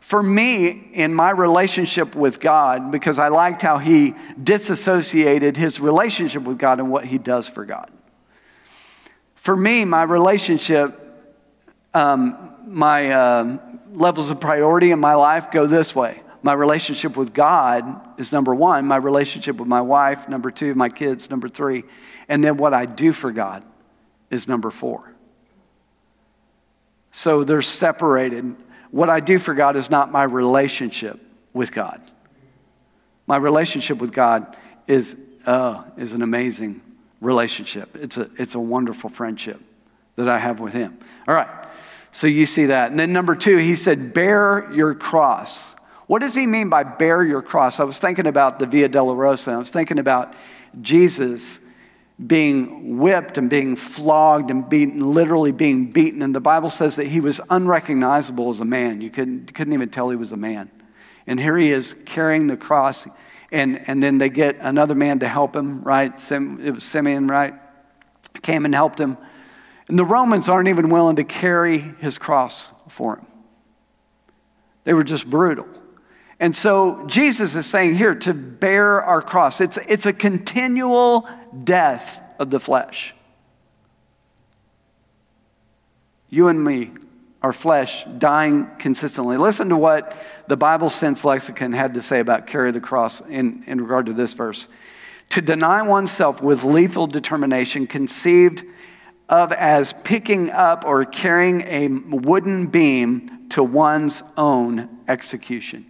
For 0.01 0.21
me, 0.21 0.69
in 0.93 1.13
my 1.13 1.31
relationship 1.31 2.15
with 2.15 2.39
God, 2.39 2.91
because 2.91 3.17
I 3.17 3.29
liked 3.29 3.63
how 3.63 3.79
he 3.79 4.13
disassociated 4.41 5.57
his 5.57 5.79
relationship 5.79 6.43
with 6.43 6.59
God 6.59 6.79
and 6.79 6.91
what 6.91 7.05
he 7.05 7.17
does 7.17 7.49
for 7.49 7.65
God. 7.65 7.89
For 9.45 9.55
me, 9.55 9.85
my 9.85 10.01
relationship, 10.01 10.99
um, 11.93 12.55
my 12.65 13.11
uh, 13.11 13.59
levels 13.91 14.31
of 14.31 14.39
priority 14.39 14.89
in 14.89 14.99
my 14.99 15.13
life 15.13 15.51
go 15.51 15.67
this 15.67 15.95
way. 15.95 16.19
My 16.41 16.53
relationship 16.53 17.15
with 17.15 17.31
God 17.31 17.85
is 18.19 18.31
number 18.31 18.55
one, 18.55 18.87
my 18.87 18.95
relationship 18.95 19.57
with 19.57 19.67
my 19.67 19.81
wife, 19.81 20.27
number 20.27 20.49
two, 20.49 20.73
my 20.73 20.89
kids, 20.89 21.29
number 21.29 21.47
three, 21.47 21.83
and 22.27 22.43
then 22.43 22.57
what 22.57 22.73
I 22.73 22.85
do 22.85 23.11
for 23.11 23.31
God 23.31 23.63
is 24.31 24.47
number 24.47 24.71
four. 24.71 25.13
So 27.11 27.43
they're 27.43 27.61
separated. 27.61 28.55
What 28.89 29.11
I 29.11 29.19
do 29.19 29.37
for 29.37 29.53
God 29.53 29.75
is 29.75 29.91
not 29.91 30.11
my 30.11 30.23
relationship 30.23 31.19
with 31.53 31.71
God. 31.71 32.01
My 33.27 33.37
relationship 33.37 33.99
with 33.99 34.11
God 34.11 34.57
is, 34.87 35.15
uh, 35.45 35.83
is 35.97 36.13
an 36.13 36.23
amazing 36.23 36.81
relationship. 37.25 37.95
It's 37.95 38.17
a, 38.17 38.29
it's 38.37 38.55
a 38.55 38.59
wonderful 38.59 39.09
friendship 39.09 39.59
that 40.15 40.29
I 40.29 40.39
have 40.39 40.59
with 40.59 40.73
Him. 40.73 40.97
All 41.27 41.35
right, 41.35 41.49
so 42.11 42.27
you 42.27 42.45
see 42.45 42.67
that. 42.67 42.91
And 42.91 42.99
then 42.99 43.11
number 43.11 43.35
two, 43.35 43.57
he 43.57 43.75
said, 43.75 44.13
bear 44.13 44.71
your 44.71 44.95
cross. 44.95 45.75
What 46.07 46.19
does 46.19 46.35
he 46.35 46.45
mean 46.45 46.69
by 46.69 46.83
bear 46.83 47.23
your 47.23 47.41
cross? 47.41 47.79
I 47.79 47.83
was 47.83 47.99
thinking 47.99 48.27
about 48.27 48.59
the 48.59 48.67
Via 48.67 48.87
Dolorosa. 48.87 49.53
I 49.53 49.57
was 49.57 49.71
thinking 49.71 49.97
about 49.97 50.35
Jesus 50.79 51.59
being 52.25 52.97
whipped 52.99 53.37
and 53.37 53.49
being 53.49 53.75
flogged 53.75 54.49
and 54.49 54.69
beaten, 54.69 55.01
literally 55.01 55.51
being 55.51 55.91
beaten. 55.91 56.21
And 56.21 56.33
the 56.33 56.39
Bible 56.39 56.69
says 56.69 56.95
that 56.95 57.07
he 57.07 57.19
was 57.19 57.41
unrecognizable 57.49 58.49
as 58.49 58.61
a 58.61 58.65
man. 58.65 59.01
You 59.01 59.09
couldn't, 59.09 59.53
couldn't 59.53 59.73
even 59.73 59.89
tell 59.89 60.09
he 60.09 60.15
was 60.15 60.31
a 60.31 60.37
man. 60.37 60.69
And 61.27 61.39
here 61.39 61.57
he 61.57 61.71
is 61.71 61.95
carrying 62.05 62.47
the 62.47 62.55
cross. 62.55 63.07
And, 63.51 63.87
and 63.87 64.01
then 64.01 64.17
they 64.17 64.29
get 64.29 64.57
another 64.59 64.95
man 64.95 65.19
to 65.19 65.27
help 65.27 65.55
him, 65.55 65.83
right? 65.83 66.19
Sim, 66.19 66.59
it 66.63 66.71
was 66.71 66.83
Simeon, 66.83 67.27
right? 67.27 67.53
Came 68.41 68.65
and 68.65 68.73
helped 68.73 68.99
him. 68.99 69.17
And 69.87 69.99
the 69.99 70.05
Romans 70.05 70.49
aren't 70.49 70.67
even 70.67 70.89
willing 70.89 71.17
to 71.17 71.23
carry 71.23 71.77
his 71.77 72.17
cross 72.17 72.71
for 72.87 73.17
him. 73.17 73.27
They 74.83 74.93
were 74.93 75.03
just 75.03 75.29
brutal. 75.29 75.67
And 76.39 76.55
so 76.55 77.05
Jesus 77.07 77.55
is 77.55 77.65
saying 77.65 77.95
here 77.95 78.15
to 78.15 78.33
bear 78.33 79.01
our 79.01 79.21
cross. 79.21 79.61
It's, 79.61 79.77
it's 79.87 80.05
a 80.05 80.13
continual 80.13 81.29
death 81.63 82.21
of 82.39 82.49
the 82.49 82.59
flesh. 82.59 83.13
You 86.29 86.47
and 86.49 86.63
me, 86.63 86.91
our 87.45 87.53
flesh, 87.53 88.03
dying 88.17 88.67
consistently. 88.79 89.37
Listen 89.37 89.69
to 89.69 89.77
what 89.77 90.17
the 90.47 90.57
Bible 90.57 90.89
Sense 90.89 91.23
Lexicon 91.23 91.73
had 91.73 91.93
to 91.93 92.01
say 92.01 92.19
about 92.19 92.47
carry 92.47 92.71
the 92.71 92.81
cross 92.81 93.21
in, 93.21 93.63
in 93.67 93.79
regard 93.79 94.07
to 94.07 94.13
this 94.13 94.33
verse. 94.33 94.67
To 95.29 95.41
deny 95.41 95.83
oneself 95.83 96.41
with 96.41 96.63
lethal 96.63 97.05
determination, 97.05 97.85
conceived 97.85 98.63
of 99.29 99.51
as 99.51 99.93
picking 99.93 100.49
up 100.49 100.85
or 100.87 101.05
carrying 101.05 101.61
a 101.61 101.87
wooden 101.87 102.65
beam 102.65 103.47
to 103.49 103.61
one's 103.61 104.23
own 104.37 104.89
execution. 105.07 105.85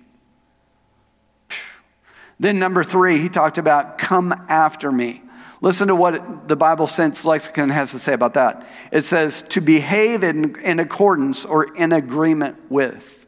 Then, 2.37 2.59
number 2.59 2.83
three, 2.83 3.19
he 3.19 3.29
talked 3.29 3.57
about 3.57 3.97
come 3.97 4.33
after 4.49 4.91
me. 4.91 5.21
Listen 5.65 5.87
to 5.87 5.95
what 5.95 6.47
the 6.47 6.55
Bible 6.55 6.85
Sense 6.85 7.25
Lexicon 7.25 7.69
has 7.69 7.89
to 7.89 7.97
say 7.97 8.13
about 8.13 8.35
that. 8.35 8.67
It 8.91 9.01
says 9.01 9.41
to 9.49 9.61
behave 9.61 10.23
in, 10.23 10.59
in 10.59 10.79
accordance 10.79 11.43
or 11.43 11.75
in 11.75 11.91
agreement 11.91 12.69
with. 12.69 13.25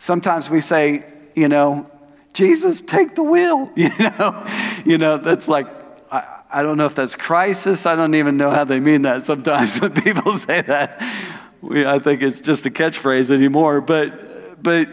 Sometimes 0.00 0.50
we 0.50 0.60
say, 0.60 1.04
you 1.36 1.46
know, 1.46 1.88
Jesus, 2.32 2.80
take 2.80 3.14
the 3.14 3.22
wheel. 3.22 3.70
You 3.76 3.88
know, 4.00 4.46
you 4.84 4.98
know 4.98 5.16
that's 5.16 5.46
like 5.46 5.68
I, 6.10 6.40
I 6.50 6.62
don't 6.64 6.76
know 6.76 6.86
if 6.86 6.96
that's 6.96 7.14
crisis. 7.14 7.86
I 7.86 7.94
don't 7.94 8.16
even 8.16 8.36
know 8.36 8.50
how 8.50 8.64
they 8.64 8.80
mean 8.80 9.02
that 9.02 9.24
sometimes 9.24 9.80
when 9.80 9.92
people 9.92 10.34
say 10.34 10.62
that. 10.62 11.00
We, 11.60 11.86
I 11.86 12.00
think 12.00 12.22
it's 12.22 12.40
just 12.40 12.66
a 12.66 12.70
catchphrase 12.70 13.30
anymore. 13.30 13.80
But 13.80 14.60
but 14.60 14.88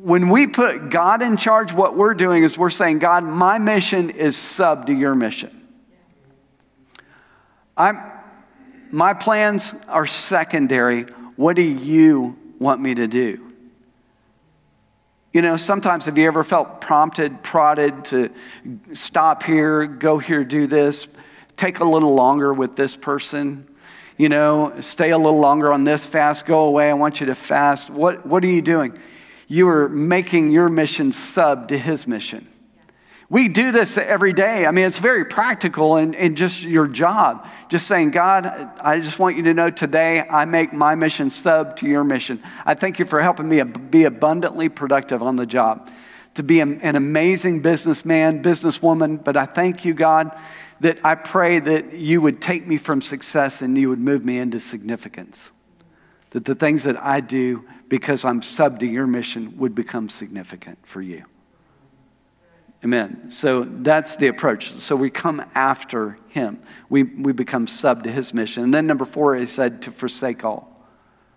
when 0.00 0.28
we 0.28 0.46
put 0.46 0.90
God 0.90 1.22
in 1.22 1.36
charge, 1.36 1.72
what 1.72 1.96
we're 1.96 2.14
doing 2.14 2.44
is 2.44 2.56
we're 2.56 2.70
saying, 2.70 3.00
God, 3.00 3.24
my 3.24 3.58
mission 3.58 4.10
is 4.10 4.36
sub 4.36 4.86
to 4.86 4.92
your 4.92 5.16
mission. 5.16 5.50
I'm, 7.76 8.00
my 8.92 9.12
plans 9.12 9.74
are 9.88 10.06
secondary. 10.06 11.02
What 11.34 11.56
do 11.56 11.62
you 11.62 12.38
want 12.60 12.80
me 12.80 12.94
to 12.94 13.08
do? 13.08 13.44
You 15.32 15.42
know, 15.42 15.56
sometimes 15.56 16.06
have 16.06 16.16
you 16.16 16.28
ever 16.28 16.44
felt 16.44 16.80
prompted, 16.80 17.42
prodded 17.42 18.04
to 18.06 18.30
stop 18.92 19.42
here, 19.42 19.84
go 19.86 20.18
here, 20.18 20.44
do 20.44 20.68
this, 20.68 21.08
take 21.56 21.80
a 21.80 21.84
little 21.84 22.14
longer 22.14 22.54
with 22.54 22.76
this 22.76 22.96
person? 22.96 23.66
You 24.16 24.28
know, 24.28 24.74
stay 24.78 25.10
a 25.10 25.18
little 25.18 25.40
longer 25.40 25.72
on 25.72 25.82
this 25.82 26.06
fast, 26.06 26.46
go 26.46 26.60
away, 26.60 26.88
I 26.88 26.94
want 26.94 27.18
you 27.18 27.26
to 27.26 27.34
fast. 27.34 27.90
What, 27.90 28.24
what 28.24 28.44
are 28.44 28.48
you 28.48 28.62
doing? 28.62 28.96
You 29.48 29.68
are 29.68 29.88
making 29.88 30.50
your 30.50 30.68
mission 30.68 31.10
sub 31.10 31.68
to 31.68 31.78
his 31.78 32.06
mission. 32.06 32.46
We 33.30 33.48
do 33.48 33.72
this 33.72 33.98
every 33.98 34.32
day. 34.32 34.64
I 34.64 34.70
mean, 34.70 34.86
it's 34.86 35.00
very 35.00 35.24
practical 35.24 35.96
in 35.96 36.34
just 36.34 36.62
your 36.62 36.86
job. 36.86 37.46
Just 37.68 37.86
saying, 37.86 38.12
God, 38.12 38.46
I 38.80 39.00
just 39.00 39.18
want 39.18 39.36
you 39.36 39.42
to 39.44 39.54
know 39.54 39.68
today 39.68 40.20
I 40.20 40.46
make 40.46 40.72
my 40.72 40.94
mission 40.94 41.28
sub 41.28 41.76
to 41.76 41.86
your 41.86 42.04
mission. 42.04 42.42
I 42.64 42.72
thank 42.74 42.98
you 42.98 43.04
for 43.04 43.20
helping 43.20 43.48
me 43.48 43.62
be 43.62 44.04
abundantly 44.04 44.70
productive 44.70 45.22
on 45.22 45.36
the 45.36 45.44
job, 45.44 45.90
to 46.34 46.42
be 46.42 46.60
an 46.60 46.96
amazing 46.96 47.60
businessman, 47.60 48.42
businesswoman. 48.42 49.22
But 49.22 49.36
I 49.36 49.44
thank 49.44 49.84
you, 49.84 49.92
God, 49.92 50.30
that 50.80 50.98
I 51.04 51.14
pray 51.14 51.58
that 51.58 51.92
you 51.94 52.22
would 52.22 52.40
take 52.40 52.66
me 52.66 52.78
from 52.78 53.02
success 53.02 53.60
and 53.60 53.76
you 53.76 53.90
would 53.90 54.00
move 54.00 54.24
me 54.24 54.38
into 54.38 54.58
significance. 54.58 55.50
That 56.30 56.46
the 56.46 56.54
things 56.54 56.84
that 56.84 57.02
I 57.02 57.20
do 57.20 57.66
because 57.88 58.24
I'm 58.24 58.42
sub 58.42 58.80
to 58.80 58.86
your 58.86 59.06
mission 59.06 59.56
would 59.58 59.74
become 59.74 60.08
significant 60.08 60.86
for 60.86 61.00
you. 61.00 61.24
Amen. 62.84 63.30
So 63.30 63.64
that's 63.64 64.16
the 64.16 64.28
approach. 64.28 64.72
So 64.74 64.94
we 64.94 65.10
come 65.10 65.44
after 65.54 66.16
him. 66.28 66.62
We, 66.88 67.02
we 67.02 67.32
become 67.32 67.66
sub 67.66 68.04
to 68.04 68.10
his 68.10 68.32
mission. 68.32 68.62
And 68.62 68.72
then 68.72 68.86
number 68.86 69.04
four, 69.04 69.34
he 69.34 69.46
said 69.46 69.82
to 69.82 69.90
forsake 69.90 70.44
all. 70.44 70.86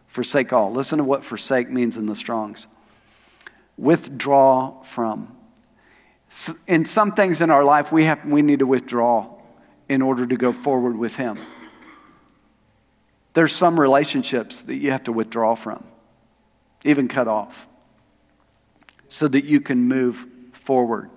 Forsake 0.08 0.54
all. 0.54 0.72
Listen 0.72 1.00
to 1.00 1.04
what 1.04 1.24
forsake 1.24 1.70
means 1.70 1.98
in 1.98 2.06
the 2.06 2.16
Strongs. 2.16 2.68
Withdraw 3.76 4.82
from. 4.84 5.36
In 6.68 6.86
some 6.86 7.14
things 7.14 7.42
in 7.42 7.50
our 7.50 7.64
life, 7.64 7.92
we, 7.92 8.04
have, 8.04 8.24
we 8.24 8.42
need 8.42 8.60
to 8.60 8.68
withdraw 8.68 9.28
in 9.90 10.02
order 10.02 10.28
to 10.28 10.38
go 10.38 10.52
forward 10.52 10.98
with 10.98 11.16
him. 11.16 11.40
There's 13.34 13.56
some 13.56 13.80
relationships 13.80 14.64
that 14.64 14.76
you 14.76 14.92
have 14.92 15.06
to 15.06 15.12
withdraw 15.12 15.56
from 15.56 15.86
even 16.84 17.08
cut 17.08 17.28
off, 17.28 17.68
so 19.08 19.28
that 19.28 19.46
you 19.46 19.62
can 19.62 19.84
move 19.88 20.26
forward. 20.52 21.10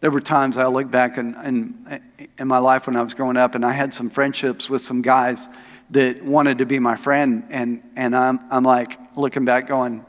There 0.00 0.10
were 0.10 0.20
times 0.20 0.56
I 0.56 0.66
look 0.66 0.90
back 0.90 1.18
in, 1.18 1.34
in, 1.44 2.02
in, 2.38 2.48
my 2.48 2.58
life 2.58 2.86
when 2.86 2.96
I 2.96 3.02
was 3.02 3.12
growing 3.12 3.36
up, 3.36 3.54
and 3.54 3.64
I 3.64 3.72
had 3.72 3.92
some 3.92 4.08
friendships 4.08 4.70
with 4.70 4.80
some 4.80 5.02
guys 5.02 5.46
that 5.90 6.24
wanted 6.24 6.58
to 6.58 6.66
be 6.66 6.78
my 6.78 6.96
friend. 6.96 7.44
And, 7.50 7.82
and 7.96 8.16
I'm, 8.16 8.40
I'm 8.50 8.64
like 8.64 8.98
looking 9.16 9.44
back, 9.44 9.66
going, 9.66 10.04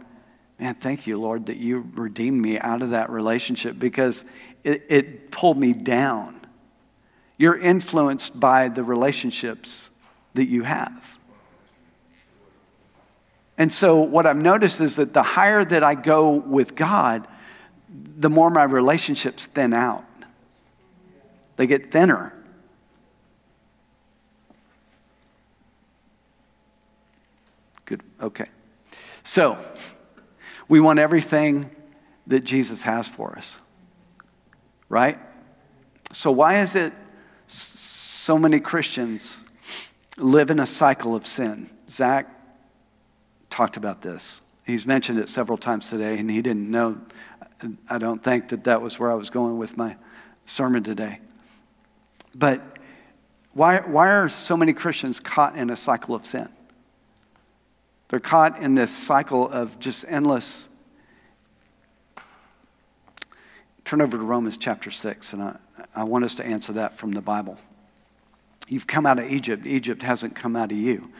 Man, 0.61 0.75
thank 0.75 1.07
you, 1.07 1.19
Lord, 1.19 1.47
that 1.47 1.57
you 1.57 1.89
redeemed 1.95 2.39
me 2.39 2.59
out 2.59 2.83
of 2.83 2.91
that 2.91 3.09
relationship 3.09 3.79
because 3.79 4.25
it, 4.63 4.83
it 4.89 5.31
pulled 5.31 5.57
me 5.57 5.73
down. 5.73 6.39
You're 7.39 7.57
influenced 7.57 8.39
by 8.39 8.69
the 8.69 8.83
relationships 8.83 9.89
that 10.35 10.45
you 10.45 10.61
have. 10.61 11.17
And 13.61 13.71
so, 13.71 13.99
what 14.01 14.25
I've 14.25 14.41
noticed 14.41 14.81
is 14.81 14.95
that 14.95 15.13
the 15.13 15.21
higher 15.21 15.63
that 15.63 15.83
I 15.83 15.93
go 15.93 16.31
with 16.31 16.73
God, 16.73 17.27
the 17.87 18.27
more 18.27 18.49
my 18.49 18.63
relationships 18.63 19.45
thin 19.45 19.71
out. 19.71 20.03
They 21.57 21.67
get 21.67 21.91
thinner. 21.91 22.33
Good. 27.85 28.01
Okay. 28.19 28.47
So, 29.23 29.59
we 30.67 30.79
want 30.79 30.97
everything 30.97 31.69
that 32.25 32.39
Jesus 32.39 32.81
has 32.81 33.07
for 33.07 33.37
us. 33.37 33.59
Right? 34.89 35.19
So, 36.11 36.31
why 36.31 36.61
is 36.61 36.75
it 36.75 36.93
so 37.45 38.39
many 38.39 38.59
Christians 38.59 39.43
live 40.17 40.49
in 40.49 40.59
a 40.59 40.65
cycle 40.65 41.15
of 41.15 41.27
sin? 41.27 41.69
Zach, 41.87 42.40
talked 43.51 43.77
about 43.77 44.01
this. 44.01 44.41
He's 44.65 44.85
mentioned 44.85 45.19
it 45.19 45.29
several 45.29 45.57
times 45.57 45.89
today, 45.89 46.17
and 46.17 46.31
he 46.31 46.41
didn't 46.41 46.71
know, 46.71 46.99
I 47.87 47.97
don't 47.97 48.23
think 48.23 48.49
that 48.49 48.63
that 48.63 48.81
was 48.81 48.97
where 48.97 49.11
I 49.11 49.15
was 49.15 49.29
going 49.29 49.57
with 49.57 49.77
my 49.77 49.97
sermon 50.45 50.83
today. 50.83 51.19
But 52.33 52.61
why, 53.53 53.81
why 53.81 54.09
are 54.09 54.29
so 54.29 54.55
many 54.55 54.73
Christians 54.73 55.19
caught 55.19 55.55
in 55.55 55.69
a 55.69 55.75
cycle 55.75 56.15
of 56.15 56.25
sin? 56.25 56.49
They're 58.07 58.19
caught 58.19 58.59
in 58.59 58.75
this 58.75 58.91
cycle 58.91 59.49
of 59.49 59.79
just 59.79 60.05
endless. 60.07 60.69
Turn 63.85 64.01
over 64.01 64.17
to 64.17 64.23
Romans 64.23 64.57
chapter 64.57 64.91
6, 64.91 65.33
and 65.33 65.43
I, 65.43 65.57
I 65.95 66.03
want 66.03 66.23
us 66.23 66.35
to 66.35 66.45
answer 66.45 66.73
that 66.73 66.93
from 66.93 67.11
the 67.11 67.21
Bible. 67.21 67.57
You've 68.67 68.87
come 68.87 69.05
out 69.05 69.19
of 69.19 69.25
Egypt, 69.25 69.65
Egypt 69.65 70.03
hasn't 70.03 70.35
come 70.35 70.55
out 70.55 70.71
of 70.71 70.77
you. 70.77 71.11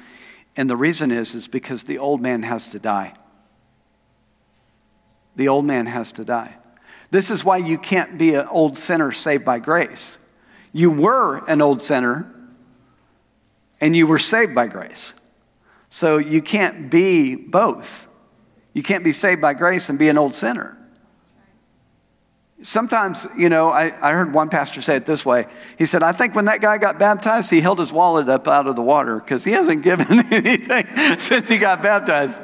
And 0.55 0.69
the 0.69 0.75
reason 0.75 1.11
is, 1.11 1.33
is 1.33 1.47
because 1.47 1.83
the 1.83 1.97
old 1.97 2.21
man 2.21 2.43
has 2.43 2.67
to 2.69 2.79
die. 2.79 3.13
The 5.35 5.47
old 5.47 5.65
man 5.65 5.85
has 5.85 6.11
to 6.13 6.25
die. 6.25 6.55
This 7.09 7.31
is 7.31 7.43
why 7.43 7.57
you 7.57 7.77
can't 7.77 8.17
be 8.17 8.35
an 8.35 8.47
old 8.47 8.77
sinner 8.77 9.11
saved 9.11 9.45
by 9.45 9.59
grace. 9.59 10.17
You 10.73 10.89
were 10.89 11.37
an 11.49 11.61
old 11.61 11.81
sinner 11.81 12.33
and 13.79 13.95
you 13.95 14.07
were 14.07 14.19
saved 14.19 14.55
by 14.55 14.67
grace. 14.67 15.13
So 15.89 16.17
you 16.17 16.41
can't 16.41 16.89
be 16.89 17.35
both. 17.35 18.07
You 18.73 18.83
can't 18.83 19.03
be 19.03 19.11
saved 19.11 19.41
by 19.41 19.53
grace 19.53 19.89
and 19.89 19.99
be 19.99 20.07
an 20.07 20.17
old 20.17 20.35
sinner. 20.35 20.77
Sometimes, 22.63 23.25
you 23.35 23.49
know, 23.49 23.69
I, 23.69 23.91
I 24.07 24.13
heard 24.13 24.33
one 24.33 24.49
pastor 24.49 24.81
say 24.81 24.95
it 24.95 25.05
this 25.05 25.25
way. 25.25 25.47
He 25.77 25.87
said, 25.87 26.03
I 26.03 26.11
think 26.11 26.35
when 26.35 26.45
that 26.45 26.61
guy 26.61 26.77
got 26.77 26.99
baptized, 26.99 27.49
he 27.49 27.59
held 27.59 27.79
his 27.79 27.91
wallet 27.91 28.29
up 28.29 28.47
out 28.47 28.67
of 28.67 28.75
the 28.75 28.83
water 28.83 29.17
because 29.17 29.43
he 29.43 29.51
hasn't 29.51 29.81
given 29.81 30.19
anything 30.31 30.85
since 31.19 31.49
he 31.49 31.57
got 31.57 31.81
baptized. 31.81 32.39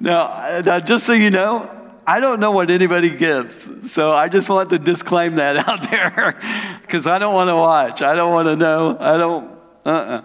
Now, 0.00 0.60
now, 0.64 0.80
just 0.80 1.06
so 1.06 1.12
you 1.12 1.30
know, 1.30 1.70
I 2.06 2.20
don't 2.20 2.40
know 2.40 2.50
what 2.50 2.70
anybody 2.70 3.10
gives. 3.10 3.92
So 3.92 4.12
I 4.12 4.28
just 4.28 4.50
want 4.50 4.70
to 4.70 4.78
disclaim 4.78 5.36
that 5.36 5.56
out 5.68 5.88
there 5.88 6.36
because 6.82 7.06
I 7.06 7.18
don't 7.18 7.34
want 7.34 7.48
to 7.48 7.54
watch. 7.54 8.02
I 8.02 8.14
don't 8.16 8.32
want 8.32 8.48
to 8.48 8.56
know. 8.56 8.96
I 8.98 9.16
don't, 9.16 9.44
uh 9.86 9.88
uh-uh. 9.88 10.16
uh 10.18 10.22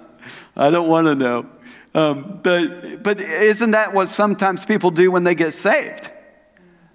I 0.58 0.72
don't 0.72 0.90
want 0.90 1.08
to 1.08 1.16
know. 1.16 1.46
Um, 1.94 2.40
but, 2.44 3.04
but 3.04 3.22
isn't 3.22 3.72
that 3.72 3.94
what 3.94 4.10
sometimes 4.10 4.66
people 4.66 4.92
do 4.92 5.12
when 5.12 5.24
they 5.24 5.36
get 5.36 5.54
saved? 5.54 6.12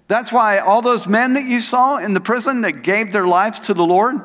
That's 0.07 0.31
why 0.31 0.59
all 0.59 0.81
those 0.81 1.07
men 1.07 1.33
that 1.33 1.45
you 1.45 1.59
saw 1.59 1.97
in 1.97 2.13
the 2.13 2.19
prison 2.19 2.61
that 2.61 2.83
gave 2.83 3.11
their 3.11 3.25
lives 3.25 3.59
to 3.61 3.73
the 3.73 3.85
Lord, 3.85 4.21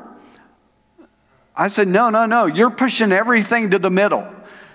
I 1.55 1.67
said, 1.67 1.87
no, 1.87 2.09
no, 2.09 2.25
no. 2.25 2.45
You're 2.45 2.71
pushing 2.71 3.11
everything 3.11 3.71
to 3.71 3.79
the 3.79 3.89
middle. 3.89 4.27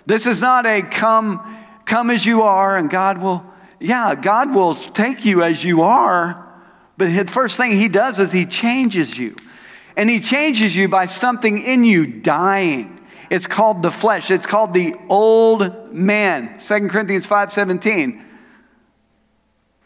This 0.04 0.26
is 0.26 0.40
not 0.40 0.66
a 0.66 0.82
come, 0.82 1.64
come 1.84 2.10
as 2.10 2.26
you 2.26 2.42
are, 2.42 2.76
and 2.76 2.90
God 2.90 3.22
will, 3.22 3.44
yeah, 3.80 4.14
God 4.14 4.54
will 4.54 4.74
take 4.74 5.24
you 5.24 5.42
as 5.42 5.64
you 5.64 5.82
are. 5.82 6.42
But 6.96 7.14
the 7.14 7.24
first 7.26 7.56
thing 7.56 7.72
he 7.72 7.88
does 7.88 8.18
is 8.18 8.32
he 8.32 8.46
changes 8.46 9.18
you. 9.18 9.36
And 9.96 10.10
he 10.10 10.20
changes 10.20 10.76
you 10.76 10.88
by 10.88 11.06
something 11.06 11.58
in 11.58 11.84
you 11.84 12.06
dying. 12.06 13.00
It's 13.30 13.46
called 13.46 13.82
the 13.82 13.90
flesh. 13.90 14.30
It's 14.30 14.46
called 14.46 14.72
the 14.72 14.94
old 15.08 15.92
man. 15.92 16.58
2 16.58 16.88
Corinthians 16.88 17.26
5:17. 17.26 18.22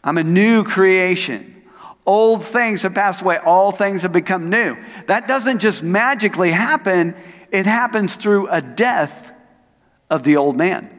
I'm 0.03 0.17
a 0.17 0.23
new 0.23 0.63
creation. 0.63 1.63
Old 2.05 2.43
things 2.43 2.81
have 2.81 2.95
passed 2.95 3.21
away, 3.21 3.37
all 3.37 3.71
things 3.71 4.01
have 4.01 4.11
become 4.11 4.49
new. 4.49 4.75
That 5.07 5.27
doesn't 5.27 5.59
just 5.59 5.83
magically 5.83 6.51
happen, 6.51 7.15
it 7.51 7.65
happens 7.65 8.15
through 8.15 8.47
a 8.47 8.61
death 8.61 9.31
of 10.09 10.23
the 10.23 10.37
old 10.37 10.57
man. 10.57 10.89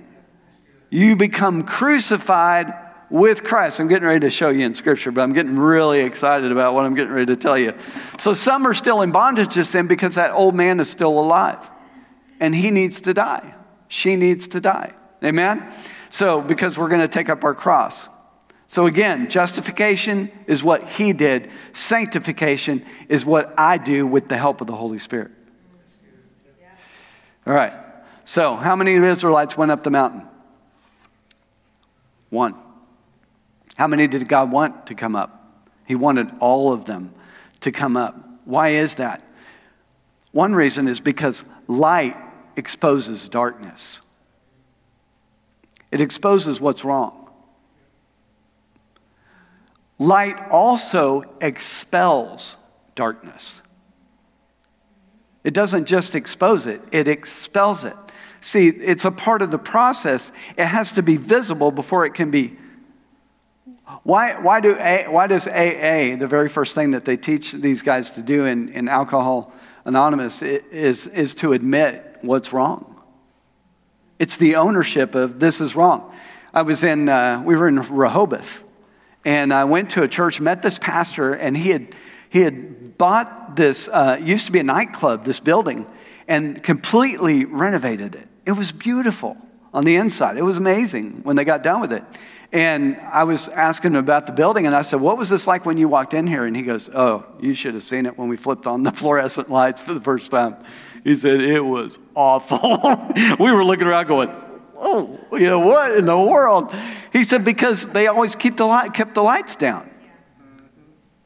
You 0.90 1.16
become 1.16 1.62
crucified 1.62 2.72
with 3.10 3.44
Christ. 3.44 3.78
I'm 3.78 3.88
getting 3.88 4.06
ready 4.06 4.20
to 4.20 4.30
show 4.30 4.48
you 4.48 4.64
in 4.64 4.74
Scripture, 4.74 5.10
but 5.10 5.20
I'm 5.20 5.32
getting 5.32 5.56
really 5.56 6.00
excited 6.00 6.50
about 6.50 6.74
what 6.74 6.84
I'm 6.84 6.94
getting 6.94 7.12
ready 7.12 7.26
to 7.26 7.36
tell 7.36 7.58
you. 7.58 7.74
So, 8.18 8.32
some 8.32 8.66
are 8.66 8.74
still 8.74 9.02
in 9.02 9.12
bondage 9.12 9.54
to 9.54 9.64
sin 9.64 9.86
because 9.86 10.14
that 10.14 10.32
old 10.32 10.54
man 10.54 10.80
is 10.80 10.90
still 10.90 11.18
alive 11.18 11.70
and 12.40 12.54
he 12.54 12.70
needs 12.70 13.00
to 13.02 13.14
die. 13.14 13.54
She 13.88 14.16
needs 14.16 14.48
to 14.48 14.60
die. 14.60 14.94
Amen? 15.22 15.62
So, 16.10 16.40
because 16.40 16.78
we're 16.78 16.88
going 16.88 17.02
to 17.02 17.08
take 17.08 17.28
up 17.28 17.44
our 17.44 17.54
cross. 17.54 18.08
So, 18.72 18.86
again, 18.86 19.28
justification 19.28 20.30
is 20.46 20.64
what 20.64 20.82
he 20.82 21.12
did, 21.12 21.50
sanctification 21.74 22.82
is 23.06 23.26
what 23.26 23.52
I 23.58 23.76
do 23.76 24.06
with 24.06 24.28
the 24.28 24.38
help 24.38 24.62
of 24.62 24.66
the 24.66 24.74
Holy 24.74 24.98
Spirit. 24.98 25.30
All 27.46 27.52
right. 27.52 27.74
So, 28.24 28.56
how 28.56 28.74
many 28.74 28.94
Israelites 28.94 29.58
went 29.58 29.72
up 29.72 29.82
the 29.82 29.90
mountain? 29.90 30.26
One. 32.30 32.54
How 33.76 33.86
many 33.86 34.06
did 34.06 34.26
God 34.26 34.50
want 34.50 34.86
to 34.86 34.94
come 34.94 35.16
up? 35.16 35.68
He 35.84 35.94
wanted 35.94 36.30
all 36.40 36.72
of 36.72 36.86
them 36.86 37.12
to 37.60 37.70
come 37.70 37.94
up. 37.94 38.16
Why 38.46 38.68
is 38.68 38.94
that? 38.94 39.22
One 40.30 40.54
reason 40.54 40.88
is 40.88 40.98
because 40.98 41.44
light 41.68 42.16
exposes 42.56 43.28
darkness, 43.28 44.00
it 45.90 46.00
exposes 46.00 46.58
what's 46.58 46.86
wrong. 46.86 47.21
Light 50.02 50.36
also 50.50 51.22
expels 51.40 52.56
darkness. 52.96 53.62
It 55.44 55.54
doesn't 55.54 55.84
just 55.84 56.16
expose 56.16 56.66
it, 56.66 56.80
it 56.90 57.06
expels 57.06 57.84
it. 57.84 57.94
See, 58.40 58.66
it's 58.66 59.04
a 59.04 59.12
part 59.12 59.42
of 59.42 59.52
the 59.52 59.58
process. 59.58 60.32
It 60.56 60.66
has 60.66 60.90
to 60.92 61.02
be 61.04 61.16
visible 61.16 61.70
before 61.70 62.04
it 62.04 62.14
can 62.14 62.32
be. 62.32 62.56
Why, 64.02 64.40
why, 64.40 64.58
do 64.58 64.76
a, 64.76 65.04
why 65.08 65.28
does 65.28 65.46
AA, 65.46 66.16
the 66.16 66.26
very 66.26 66.48
first 66.48 66.74
thing 66.74 66.90
that 66.90 67.04
they 67.04 67.16
teach 67.16 67.52
these 67.52 67.82
guys 67.82 68.10
to 68.10 68.22
do 68.22 68.44
in, 68.44 68.70
in 68.70 68.88
Alcohol 68.88 69.52
Anonymous, 69.84 70.42
is, 70.42 71.06
is 71.06 71.34
to 71.36 71.52
admit 71.52 72.18
what's 72.22 72.52
wrong. 72.52 73.00
It's 74.18 74.36
the 74.36 74.56
ownership 74.56 75.14
of 75.14 75.38
this 75.38 75.60
is 75.60 75.76
wrong. 75.76 76.12
I 76.52 76.62
was 76.62 76.82
in, 76.82 77.08
uh, 77.08 77.40
we 77.44 77.54
were 77.54 77.68
in 77.68 77.78
Rehoboth, 77.78 78.64
and 79.24 79.52
I 79.52 79.64
went 79.64 79.90
to 79.90 80.02
a 80.02 80.08
church, 80.08 80.40
met 80.40 80.62
this 80.62 80.78
pastor, 80.78 81.32
and 81.32 81.56
he 81.56 81.70
had, 81.70 81.94
he 82.28 82.40
had 82.40 82.98
bought 82.98 83.56
this, 83.56 83.88
uh, 83.88 84.18
used 84.20 84.46
to 84.46 84.52
be 84.52 84.58
a 84.58 84.64
nightclub, 84.64 85.24
this 85.24 85.40
building, 85.40 85.86
and 86.26 86.62
completely 86.62 87.44
renovated 87.44 88.14
it. 88.14 88.28
It 88.46 88.52
was 88.52 88.72
beautiful 88.72 89.36
on 89.72 89.84
the 89.84 89.96
inside. 89.96 90.36
It 90.36 90.42
was 90.42 90.56
amazing 90.56 91.20
when 91.22 91.36
they 91.36 91.44
got 91.44 91.62
done 91.62 91.80
with 91.80 91.92
it. 91.92 92.04
And 92.52 92.98
I 93.00 93.24
was 93.24 93.48
asking 93.48 93.92
him 93.92 93.98
about 93.98 94.26
the 94.26 94.32
building, 94.32 94.66
and 94.66 94.74
I 94.74 94.82
said, 94.82 95.00
What 95.00 95.16
was 95.16 95.30
this 95.30 95.46
like 95.46 95.64
when 95.64 95.78
you 95.78 95.88
walked 95.88 96.12
in 96.12 96.26
here? 96.26 96.44
And 96.44 96.54
he 96.54 96.62
goes, 96.62 96.90
Oh, 96.92 97.24
you 97.40 97.54
should 97.54 97.72
have 97.72 97.82
seen 97.82 98.04
it 98.04 98.18
when 98.18 98.28
we 98.28 98.36
flipped 98.36 98.66
on 98.66 98.82
the 98.82 98.90
fluorescent 98.92 99.50
lights 99.50 99.80
for 99.80 99.94
the 99.94 100.00
first 100.00 100.30
time. 100.30 100.56
He 101.02 101.16
said, 101.16 101.40
It 101.40 101.64
was 101.64 101.98
awful. 102.14 102.78
we 103.40 103.50
were 103.50 103.64
looking 103.64 103.86
around 103.86 104.06
going, 104.06 104.30
Oh, 104.76 105.18
you 105.32 105.48
know, 105.48 105.60
what 105.60 105.92
in 105.96 106.04
the 106.04 106.18
world? 106.18 106.74
He 107.12 107.24
said, 107.24 107.44
Because 107.44 107.92
they 107.92 108.06
always 108.06 108.34
keep 108.34 108.56
the 108.56 108.64
light, 108.64 108.94
kept 108.94 109.14
the 109.14 109.22
lights 109.22 109.56
down. 109.56 109.90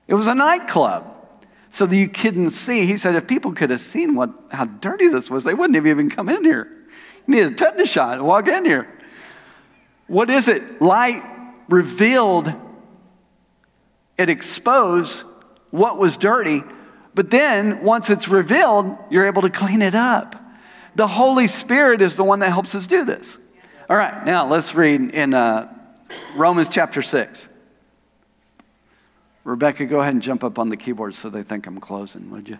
It 0.08 0.14
was 0.14 0.26
a 0.26 0.34
nightclub. 0.34 1.14
So 1.70 1.84
that 1.84 1.96
you 1.96 2.08
couldn't 2.08 2.50
see. 2.50 2.86
He 2.86 2.96
said, 2.96 3.16
if 3.16 3.26
people 3.26 3.52
could 3.52 3.68
have 3.68 3.82
seen 3.82 4.14
what, 4.14 4.30
how 4.50 4.64
dirty 4.64 5.08
this 5.08 5.30
was, 5.30 5.44
they 5.44 5.52
wouldn't 5.52 5.74
have 5.74 5.86
even 5.86 6.08
come 6.08 6.30
in 6.30 6.42
here. 6.42 6.70
You 7.26 7.34
need 7.34 7.42
a 7.42 7.50
tetanus 7.50 7.90
shot 7.90 8.16
to 8.16 8.24
walk 8.24 8.48
in 8.48 8.64
here. 8.64 8.88
What 10.06 10.30
is 10.30 10.48
it? 10.48 10.80
Light 10.80 11.22
revealed, 11.68 12.50
it 14.16 14.30
exposed 14.30 15.24
what 15.70 15.98
was 15.98 16.16
dirty, 16.16 16.62
but 17.14 17.30
then 17.30 17.82
once 17.82 18.08
it's 18.08 18.28
revealed, 18.28 18.96
you're 19.10 19.26
able 19.26 19.42
to 19.42 19.50
clean 19.50 19.82
it 19.82 19.94
up. 19.94 20.36
The 20.94 21.08
Holy 21.08 21.46
Spirit 21.46 22.00
is 22.00 22.16
the 22.16 22.24
one 22.24 22.38
that 22.38 22.50
helps 22.50 22.74
us 22.74 22.86
do 22.86 23.04
this. 23.04 23.36
All 23.90 23.96
right, 23.96 24.24
now 24.24 24.46
let's 24.46 24.74
read 24.74 25.10
in 25.10 25.34
uh, 25.34 25.75
Romans 26.34 26.68
chapter 26.68 27.02
6. 27.02 27.48
Rebecca, 29.44 29.86
go 29.86 30.00
ahead 30.00 30.12
and 30.12 30.22
jump 30.22 30.42
up 30.42 30.58
on 30.58 30.68
the 30.68 30.76
keyboard 30.76 31.14
so 31.14 31.30
they 31.30 31.42
think 31.42 31.66
I'm 31.66 31.78
closing, 31.80 32.30
would 32.30 32.48
you? 32.48 32.58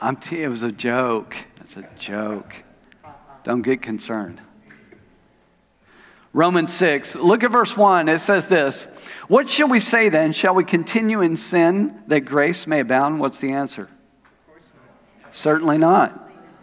I'm 0.00 0.16
t- 0.16 0.42
it 0.42 0.48
was 0.48 0.62
a 0.62 0.72
joke. 0.72 1.36
It's 1.60 1.76
a 1.76 1.88
joke. 1.98 2.54
Don't 3.44 3.62
get 3.62 3.82
concerned. 3.82 4.40
Romans 6.32 6.72
6, 6.74 7.16
look 7.16 7.42
at 7.42 7.50
verse 7.50 7.76
1. 7.76 8.08
It 8.08 8.20
says 8.20 8.48
this 8.48 8.86
What 9.28 9.48
shall 9.48 9.68
we 9.68 9.80
say 9.80 10.08
then? 10.08 10.32
Shall 10.32 10.54
we 10.54 10.64
continue 10.64 11.20
in 11.20 11.36
sin 11.36 12.02
that 12.06 12.20
grace 12.20 12.66
may 12.66 12.80
abound? 12.80 13.20
What's 13.20 13.38
the 13.38 13.52
answer? 13.52 13.88
Certainly 15.30 15.78
not. 15.78 16.18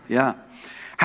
Yeah. 0.08 0.36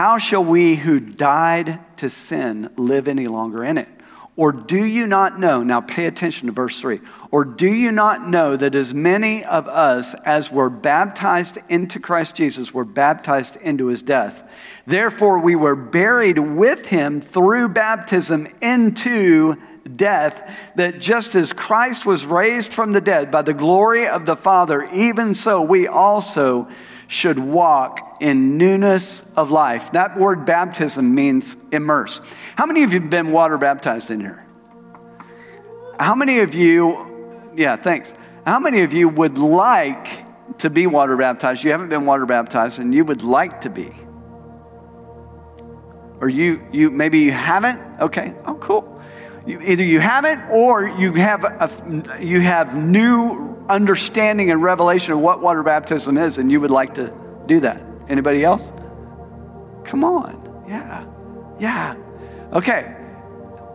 How 0.01 0.17
shall 0.17 0.43
we 0.43 0.77
who 0.77 0.99
died 0.99 1.79
to 1.99 2.09
sin 2.09 2.71
live 2.77 3.07
any 3.07 3.27
longer 3.27 3.63
in 3.63 3.77
it? 3.77 3.87
Or 4.35 4.51
do 4.51 4.83
you 4.83 5.07
not 5.07 5.39
know? 5.39 5.63
Now 5.63 5.83
pay 5.83 6.07
attention 6.07 6.47
to 6.47 6.55
verse 6.55 6.81
3. 6.81 7.01
Or 7.31 7.45
do 7.45 7.71
you 7.71 7.93
not 7.93 8.27
know 8.27 8.57
that 8.57 8.75
as 8.75 8.95
many 8.95 9.45
of 9.45 9.69
us 9.69 10.15
as 10.25 10.51
were 10.51 10.71
baptized 10.71 11.59
into 11.69 12.01
Christ 12.01 12.35
Jesus 12.35 12.73
were 12.73 12.87
baptized 12.87 13.57
into 13.57 13.89
his 13.89 14.01
death? 14.01 14.43
Therefore, 14.87 15.39
we 15.39 15.55
were 15.55 15.77
buried 15.77 16.39
with 16.39 16.87
him 16.87 17.21
through 17.21 17.69
baptism 17.69 18.49
into 18.63 19.57
death, 19.97 20.73
that 20.77 20.99
just 20.99 21.35
as 21.35 21.53
Christ 21.53 22.07
was 22.07 22.25
raised 22.25 22.73
from 22.73 22.95
the 22.95 23.03
dead 23.03 23.31
by 23.31 23.43
the 23.43 23.53
glory 23.53 24.09
of 24.09 24.25
the 24.25 24.37
Father, 24.37 24.89
even 24.95 25.35
so 25.35 25.61
we 25.61 25.87
also 25.87 26.71
should 27.11 27.41
walk 27.41 28.19
in 28.21 28.57
newness 28.57 29.25
of 29.37 29.51
life. 29.51 29.91
That 29.91 30.17
word 30.17 30.45
baptism 30.45 31.13
means 31.13 31.57
immerse. 31.73 32.21
How 32.55 32.67
many 32.67 32.85
of 32.85 32.93
you 32.93 33.01
have 33.01 33.11
been 33.11 33.33
water 33.33 33.59
baptized 33.59 34.13
in 34.13 34.21
here? 34.21 34.47
How 35.99 36.15
many 36.15 36.39
of 36.39 36.55
you, 36.55 37.51
yeah, 37.57 37.75
thanks. 37.75 38.15
How 38.47 38.61
many 38.61 38.83
of 38.83 38.93
you 38.93 39.09
would 39.09 39.39
like 39.39 40.07
to 40.59 40.71
be 40.71 40.87
water 40.87 41.17
baptized? 41.17 41.65
You 41.65 41.73
haven't 41.73 41.89
been 41.89 42.07
water 42.07 42.27
baptized 42.27 42.79
and 42.79 42.95
you 42.95 43.05
would 43.05 43.23
like 43.23 43.63
to 43.63 43.71
be. 43.71 43.91
Or 46.21 46.29
you, 46.29 46.65
you 46.71 46.91
maybe 46.91 47.19
you 47.19 47.33
haven't? 47.33 47.81
Okay, 48.01 48.35
oh, 48.47 48.55
cool. 48.55 48.90
Either 49.59 49.83
you 49.83 50.01
haven't 50.01 50.43
or 50.51 50.87
you 50.89 51.13
have, 51.15 51.45
a, 51.45 52.19
you 52.21 52.41
have 52.41 52.77
new 52.77 53.57
understanding 53.69 54.51
and 54.51 54.63
revelation 54.63 55.13
of 55.13 55.21
what 55.21 55.41
water 55.41 55.63
baptism 55.63 56.19
is 56.19 56.39
and 56.39 56.51
you 56.51 56.61
would 56.61 56.71
like 56.71 56.95
to 56.95 57.13
do 57.47 57.61
that. 57.61 57.83
Anybody 58.09 58.45
else? 58.45 58.73
Come 59.85 60.05
on. 60.05 60.65
Yeah. 60.69 61.07
Yeah. 61.59 61.97
Okay. 62.53 62.97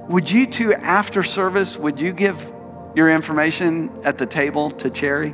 Would 0.10 0.30
you 0.30 0.46
two, 0.46 0.74
after 0.74 1.24
service, 1.24 1.78
would 1.78 2.00
you 2.00 2.12
give 2.12 2.54
your 2.96 3.10
information 3.10 3.90
at 4.04 4.18
the 4.18 4.26
table 4.26 4.72
to 4.72 4.90
Cherry? 4.90 5.34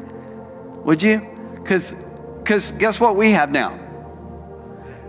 Would 0.85 1.01
you? 1.01 1.27
Because 1.55 1.93
because 2.39 2.71
guess 2.71 2.99
what 2.99 3.15
we 3.15 3.31
have 3.31 3.51
now? 3.51 3.79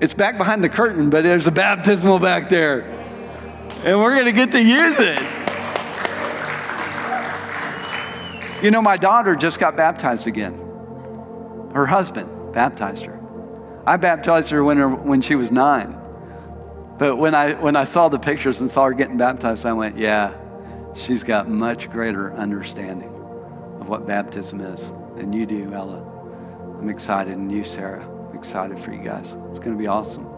It's 0.00 0.14
back 0.14 0.36
behind 0.36 0.62
the 0.62 0.68
curtain, 0.68 1.10
but 1.10 1.24
there's 1.24 1.46
a 1.46 1.50
baptismal 1.50 2.18
back 2.18 2.48
there. 2.48 3.01
And 3.84 3.98
we're 3.98 4.14
going 4.14 4.26
to 4.26 4.32
get 4.32 4.52
to 4.52 4.62
use 4.62 4.96
it. 4.98 5.20
You 8.62 8.70
know, 8.70 8.80
my 8.80 8.96
daughter 8.96 9.34
just 9.34 9.58
got 9.58 9.76
baptized 9.76 10.28
again. 10.28 10.54
Her 11.74 11.86
husband 11.86 12.52
baptized 12.52 13.04
her. 13.06 13.20
I 13.84 13.96
baptized 13.96 14.50
her 14.50 14.62
when, 14.62 14.76
her, 14.76 14.88
when 14.88 15.20
she 15.20 15.34
was 15.34 15.50
nine. 15.50 15.98
But 16.96 17.16
when 17.16 17.34
I, 17.34 17.54
when 17.54 17.74
I 17.74 17.82
saw 17.82 18.08
the 18.08 18.20
pictures 18.20 18.60
and 18.60 18.70
saw 18.70 18.84
her 18.84 18.92
getting 18.92 19.16
baptized, 19.16 19.66
I 19.66 19.72
went, 19.72 19.96
yeah, 19.96 20.32
she's 20.94 21.24
got 21.24 21.48
much 21.48 21.90
greater 21.90 22.32
understanding 22.34 23.08
of 23.80 23.88
what 23.88 24.06
baptism 24.06 24.60
is 24.60 24.92
than 25.16 25.32
you 25.32 25.44
do, 25.44 25.72
Ella. 25.72 26.04
I'm 26.78 26.88
excited, 26.88 27.32
and 27.32 27.50
you, 27.50 27.64
Sarah. 27.64 28.08
I'm 28.30 28.36
excited 28.36 28.78
for 28.78 28.92
you 28.92 29.02
guys. 29.02 29.34
It's 29.50 29.58
going 29.58 29.76
to 29.76 29.78
be 29.78 29.88
awesome. 29.88 30.28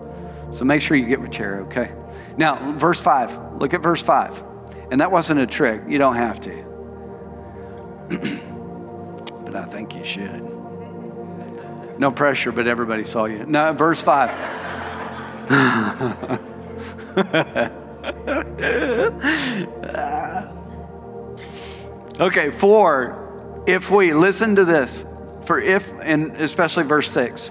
So 0.50 0.64
make 0.64 0.80
sure 0.80 0.96
you 0.96 1.06
get 1.06 1.20
with 1.20 1.30
Cherry, 1.30 1.60
okay? 1.64 1.92
Now, 2.36 2.72
verse 2.76 3.00
5. 3.00 3.60
Look 3.60 3.74
at 3.74 3.82
verse 3.82 4.02
5. 4.02 4.42
And 4.90 5.00
that 5.00 5.10
wasn't 5.10 5.40
a 5.40 5.46
trick. 5.46 5.82
You 5.88 5.98
don't 5.98 6.16
have 6.16 6.40
to. 6.42 6.64
but 9.44 9.56
I 9.56 9.64
think 9.64 9.94
you 9.94 10.04
should. 10.04 10.42
No 11.98 12.10
pressure, 12.10 12.52
but 12.52 12.66
everybody 12.66 13.04
saw 13.04 13.26
you. 13.26 13.46
No, 13.46 13.72
verse 13.72 14.02
5. 14.02 14.30
okay, 22.20 22.50
for 22.50 23.62
if 23.66 23.90
we, 23.90 24.12
listen 24.12 24.56
to 24.56 24.64
this, 24.64 25.04
for 25.42 25.60
if, 25.60 25.92
and 26.02 26.36
especially 26.36 26.84
verse 26.84 27.10
6, 27.12 27.50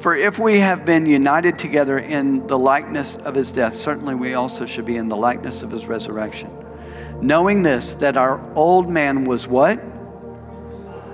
for 0.00 0.16
if 0.16 0.38
we 0.38 0.60
have 0.60 0.86
been 0.86 1.04
united 1.04 1.58
together 1.58 1.98
in 1.98 2.46
the 2.46 2.58
likeness 2.58 3.16
of 3.16 3.34
his 3.34 3.52
death, 3.52 3.74
certainly 3.74 4.14
we 4.14 4.32
also 4.32 4.64
should 4.64 4.86
be 4.86 4.96
in 4.96 5.08
the 5.08 5.16
likeness 5.16 5.62
of 5.62 5.70
his 5.70 5.86
resurrection. 5.86 6.50
Knowing 7.20 7.62
this, 7.62 7.94
that 7.96 8.16
our 8.16 8.40
old 8.54 8.88
man 8.88 9.24
was 9.24 9.46
what? 9.46 9.78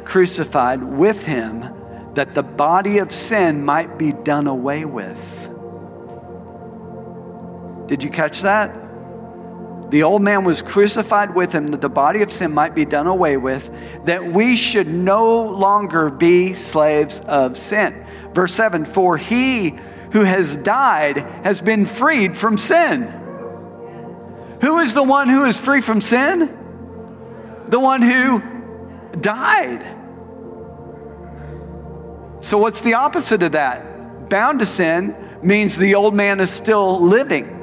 Crucified 0.04 0.84
with 0.84 1.26
him, 1.26 1.64
that 2.14 2.32
the 2.32 2.44
body 2.44 2.98
of 2.98 3.10
sin 3.10 3.64
might 3.64 3.98
be 3.98 4.12
done 4.12 4.46
away 4.46 4.84
with. 4.84 5.50
Did 7.88 8.04
you 8.04 8.10
catch 8.10 8.42
that? 8.42 8.85
The 9.90 10.02
old 10.02 10.20
man 10.20 10.44
was 10.44 10.62
crucified 10.62 11.34
with 11.34 11.52
him 11.52 11.68
that 11.68 11.80
the 11.80 11.88
body 11.88 12.22
of 12.22 12.32
sin 12.32 12.52
might 12.52 12.74
be 12.74 12.84
done 12.84 13.06
away 13.06 13.36
with, 13.36 13.70
that 14.04 14.32
we 14.32 14.56
should 14.56 14.88
no 14.88 15.42
longer 15.44 16.10
be 16.10 16.54
slaves 16.54 17.20
of 17.20 17.56
sin. 17.56 18.04
Verse 18.32 18.52
7 18.52 18.84
For 18.84 19.16
he 19.16 19.78
who 20.10 20.22
has 20.22 20.56
died 20.56 21.18
has 21.44 21.60
been 21.60 21.86
freed 21.86 22.36
from 22.36 22.58
sin. 22.58 23.02
Who 24.60 24.78
is 24.80 24.94
the 24.94 25.02
one 25.02 25.28
who 25.28 25.44
is 25.44 25.60
free 25.60 25.80
from 25.80 26.00
sin? 26.00 26.56
The 27.68 27.78
one 27.78 28.02
who 28.02 28.42
died. 29.20 29.94
So, 32.40 32.58
what's 32.58 32.80
the 32.80 32.94
opposite 32.94 33.42
of 33.42 33.52
that? 33.52 34.28
Bound 34.28 34.58
to 34.60 34.66
sin 34.66 35.14
means 35.42 35.76
the 35.76 35.94
old 35.94 36.14
man 36.14 36.40
is 36.40 36.50
still 36.50 37.00
living 37.00 37.55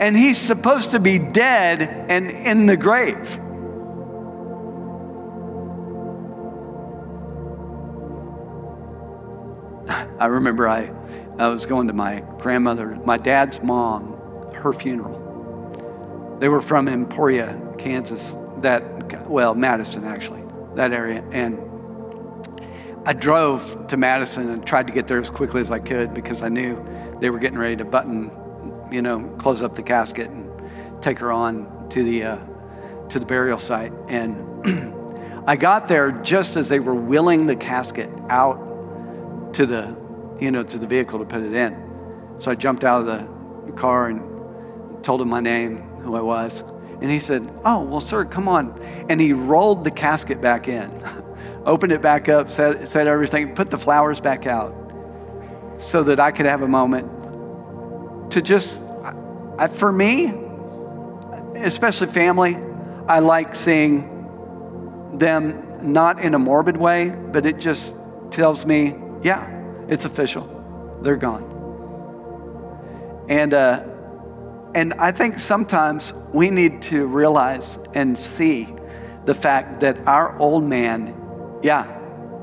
and 0.00 0.16
he's 0.16 0.38
supposed 0.38 0.90
to 0.92 0.98
be 0.98 1.18
dead 1.18 1.82
and 2.08 2.30
in 2.30 2.66
the 2.66 2.76
grave. 2.76 3.40
I 10.18 10.26
remember 10.26 10.68
I, 10.68 10.92
I 11.38 11.48
was 11.48 11.66
going 11.66 11.86
to 11.88 11.92
my 11.92 12.20
grandmother, 12.38 12.98
my 13.04 13.16
dad's 13.16 13.62
mom, 13.62 14.14
her 14.54 14.72
funeral. 14.72 15.24
They 16.40 16.48
were 16.48 16.60
from 16.60 16.88
Emporia, 16.88 17.60
Kansas, 17.78 18.36
that, 18.58 19.28
well, 19.28 19.54
Madison 19.54 20.04
actually, 20.04 20.42
that 20.74 20.92
area. 20.92 21.24
And 21.32 21.58
I 23.06 23.12
drove 23.12 23.86
to 23.88 23.96
Madison 23.96 24.50
and 24.50 24.66
tried 24.66 24.88
to 24.88 24.92
get 24.92 25.06
there 25.06 25.20
as 25.20 25.30
quickly 25.30 25.60
as 25.60 25.70
I 25.70 25.78
could 25.78 26.12
because 26.12 26.42
I 26.42 26.48
knew 26.48 26.84
they 27.20 27.30
were 27.30 27.38
getting 27.38 27.58
ready 27.58 27.76
to 27.76 27.84
button 27.84 28.30
you 28.90 29.02
know, 29.02 29.20
close 29.38 29.62
up 29.62 29.74
the 29.74 29.82
casket 29.82 30.30
and 30.30 30.50
take 31.02 31.18
her 31.18 31.32
on 31.32 31.88
to 31.90 32.02
the, 32.02 32.22
uh, 32.24 32.38
to 33.08 33.18
the 33.18 33.26
burial 33.26 33.58
site. 33.58 33.92
And 34.08 34.94
I 35.46 35.56
got 35.56 35.88
there 35.88 36.10
just 36.10 36.56
as 36.56 36.68
they 36.68 36.80
were 36.80 36.94
wheeling 36.94 37.46
the 37.46 37.56
casket 37.56 38.10
out 38.28 39.54
to 39.54 39.66
the, 39.66 39.96
you 40.40 40.50
know, 40.50 40.62
to 40.62 40.78
the 40.78 40.86
vehicle 40.86 41.18
to 41.18 41.24
put 41.24 41.42
it 41.42 41.52
in. 41.52 41.82
So 42.36 42.50
I 42.50 42.54
jumped 42.54 42.84
out 42.84 43.06
of 43.06 43.66
the 43.66 43.72
car 43.72 44.08
and 44.08 45.04
told 45.04 45.20
him 45.20 45.28
my 45.28 45.40
name, 45.40 45.78
who 46.02 46.16
I 46.16 46.20
was. 46.20 46.62
And 47.00 47.10
he 47.10 47.20
said, 47.20 47.48
Oh, 47.64 47.80
well, 47.80 48.00
sir, 48.00 48.24
come 48.24 48.48
on. 48.48 48.78
And 49.08 49.20
he 49.20 49.32
rolled 49.32 49.84
the 49.84 49.90
casket 49.90 50.40
back 50.40 50.68
in, 50.68 50.90
opened 51.64 51.92
it 51.92 52.02
back 52.02 52.28
up, 52.28 52.50
said, 52.50 52.88
said 52.88 53.06
everything, 53.06 53.54
put 53.54 53.70
the 53.70 53.78
flowers 53.78 54.20
back 54.20 54.46
out 54.46 54.74
so 55.78 56.02
that 56.04 56.18
I 56.18 56.30
could 56.30 56.46
have 56.46 56.62
a 56.62 56.68
moment 56.68 57.10
to 58.30 58.42
just, 58.42 58.82
I, 59.58 59.68
for 59.68 59.92
me, 59.92 60.32
especially 61.56 62.08
family, 62.08 62.56
I 63.08 63.20
like 63.20 63.54
seeing 63.54 64.12
them 65.18 65.62
not 65.92 66.20
in 66.20 66.34
a 66.34 66.38
morbid 66.38 66.76
way, 66.76 67.10
but 67.10 67.46
it 67.46 67.58
just 67.58 67.96
tells 68.30 68.66
me, 68.66 68.96
yeah, 69.22 69.48
it's 69.88 70.04
official. 70.04 70.98
They're 71.02 71.16
gone. 71.16 71.44
And, 73.28 73.54
uh, 73.54 73.84
and 74.74 74.94
I 74.94 75.12
think 75.12 75.38
sometimes 75.38 76.12
we 76.32 76.50
need 76.50 76.82
to 76.82 77.06
realize 77.06 77.78
and 77.94 78.18
see 78.18 78.68
the 79.24 79.34
fact 79.34 79.80
that 79.80 79.98
our 80.06 80.38
old 80.38 80.64
man, 80.64 81.14
yeah, 81.62 81.98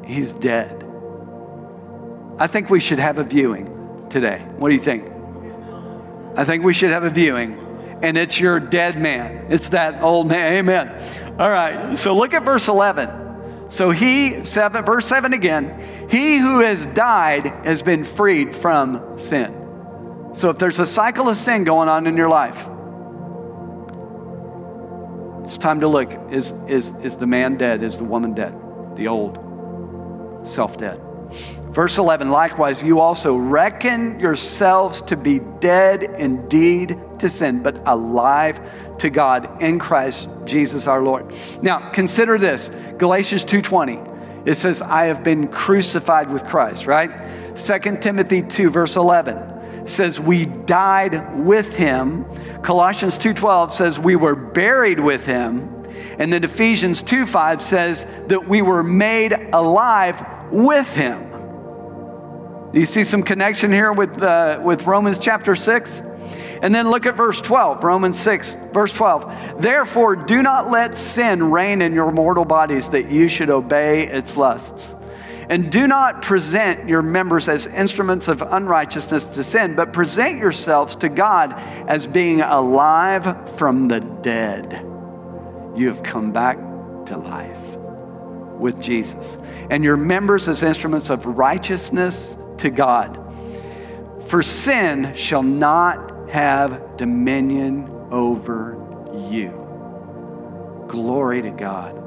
he's 0.06 0.34
dead. 0.34 0.84
I 2.40 2.48
think 2.48 2.70
we 2.70 2.80
should 2.80 3.00
have 3.00 3.20
a 3.20 3.24
viewing 3.24 4.08
today. 4.10 4.46
What 4.58 4.70
do 4.70 4.76
you 4.76 4.82
think? 4.82 5.10
I 6.36 6.46
think 6.46 6.64
we 6.64 6.74
should 6.74 6.92
have 6.92 7.04
a 7.04 7.10
viewing, 7.10 7.60
and 8.02 8.18
it's 8.18 8.40
your 8.40 8.60
dead 8.60 9.00
man. 9.00 9.48
It's 9.50 9.70
that 9.70 10.02
old 10.02 10.28
man. 10.28 10.54
Amen. 10.54 11.36
All 11.40 11.50
right, 11.50 11.98
so 11.98 12.16
look 12.16 12.34
at 12.34 12.44
verse 12.44 12.68
11. 12.68 13.70
So 13.70 13.90
he, 13.90 14.46
seven, 14.46 14.86
verse 14.86 15.08
7 15.08 15.34
again, 15.34 16.08
he 16.10 16.38
who 16.38 16.60
has 16.60 16.86
died 16.86 17.48
has 17.66 17.82
been 17.82 18.04
freed 18.04 18.54
from 18.54 19.18
sin. 19.18 19.64
So 20.34 20.50
if 20.50 20.60
there's 20.60 20.80
a 20.80 20.86
cycle 20.86 21.30
of 21.30 21.38
sin 21.38 21.64
going 21.64 21.90
on 21.90 22.06
in 22.08 22.18
your 22.18 22.30
life, 22.30 22.68
it's 25.44 25.58
time 25.58 25.82
to 25.82 25.88
look. 25.88 26.14
Is, 26.32 26.52
is, 26.68 26.96
is 26.98 27.18
the 27.18 27.28
man 27.28 27.58
dead? 27.58 27.84
Is 27.84 27.98
the 27.98 28.04
woman 28.04 28.34
dead? 28.34 28.54
The 28.96 29.08
old 29.08 29.38
self 30.44 30.78
dead. 30.78 31.02
Verse 31.72 31.98
11, 31.98 32.30
likewise, 32.30 32.84
you 32.84 33.00
also 33.00 33.36
reckon 33.36 34.20
yourselves 34.20 35.02
to 35.02 35.18
be 35.18 35.40
dead 35.60 36.04
indeed 36.04 36.98
to 37.20 37.30
sin, 37.30 37.64
but 37.64 37.82
alive 37.88 38.60
to 39.00 39.10
God 39.10 39.62
in 39.62 39.80
Christ 39.80 40.30
Jesus 40.46 40.86
our 40.86 41.02
Lord. 41.02 41.34
Now, 41.62 41.90
consider 41.90 42.38
this 42.38 42.70
Galatians 42.98 43.44
2:20. 43.46 44.12
It 44.46 44.56
says, 44.56 44.82
I 44.82 45.06
have 45.06 45.24
been 45.24 45.48
crucified 45.48 46.30
with 46.30 46.46
Christ, 46.46 46.86
right? 46.86 47.10
2 47.56 47.98
Timothy 48.02 48.42
2, 48.42 48.70
verse 48.70 48.98
11 48.98 49.88
says, 49.90 50.20
We 50.20 50.46
died 50.46 51.40
with 51.46 51.76
him. 51.76 52.26
Colossians 52.62 53.18
2:12 53.18 53.72
says, 53.72 54.00
We 54.00 54.16
were 54.16 54.36
buried 54.36 55.00
with 55.00 55.26
him. 55.26 55.70
And 56.20 56.32
then 56.32 56.44
Ephesians 56.44 57.04
2:5 57.04 57.62
says 57.62 58.06
that 58.28 58.48
we 58.48 58.62
were 58.62 58.84
made 58.84 59.34
alive 59.54 60.24
with 60.52 60.96
him. 60.96 61.30
Do 62.74 62.80
you 62.80 62.86
see 62.86 63.04
some 63.04 63.22
connection 63.22 63.72
here 63.72 63.94
with, 63.94 64.22
uh, 64.22 64.60
with 64.64 64.88
Romans 64.88 65.20
chapter 65.20 65.56
6? 65.56 66.02
And 66.64 66.74
then 66.74 66.90
look 66.90 67.06
at 67.06 67.16
verse 67.16 67.42
12, 67.42 67.84
Romans 67.84 68.20
6, 68.20 68.58
verse 68.72 68.94
12. 68.94 69.62
Therefore, 69.62 70.16
do 70.16 70.42
not 70.42 70.72
let 70.72 70.96
sin 70.96 71.52
reign 71.52 71.82
in 71.82 71.94
your 71.94 72.12
mortal 72.12 72.46
bodies 72.46 72.90
that 72.90 73.12
you 73.12 73.28
should 73.28 73.50
obey 73.50 74.08
its 74.08 74.38
lusts. 74.38 74.96
And 75.50 75.72
do 75.72 75.88
not 75.88 76.22
present 76.22 76.88
your 76.88 77.02
members 77.02 77.48
as 77.48 77.68
instruments 77.68 78.28
of 78.28 78.42
unrighteousness 78.42 79.26
to 79.36 79.44
sin, 79.44 79.76
but 79.76 79.94
present 79.94 80.40
yourselves 80.40 80.96
to 80.96 81.10
God 81.10 81.54
as 81.88 82.08
being 82.08 82.42
alive 82.42 83.52
from 83.58 83.88
the 83.88 84.00
dead. 84.00 84.84
You 85.76 85.88
have 85.90 86.02
come 86.02 86.32
back 86.32 86.58
to 87.08 87.18
life 87.18 87.63
with 88.60 88.82
Jesus. 88.82 89.38
And 89.70 89.84
your 89.84 89.98
members 89.98 90.48
as 90.48 90.64
instruments 90.64 91.10
of 91.10 91.26
righteousness 91.26 92.38
to 92.58 92.70
God. 92.70 93.20
For 94.28 94.42
sin 94.42 95.14
shall 95.16 95.44
not 95.44 96.30
have 96.30 96.98
dominion 96.98 97.90
over 98.12 98.78
you. 99.30 99.50
Glory 100.88 101.42
to 101.42 101.52
God. 101.52 102.00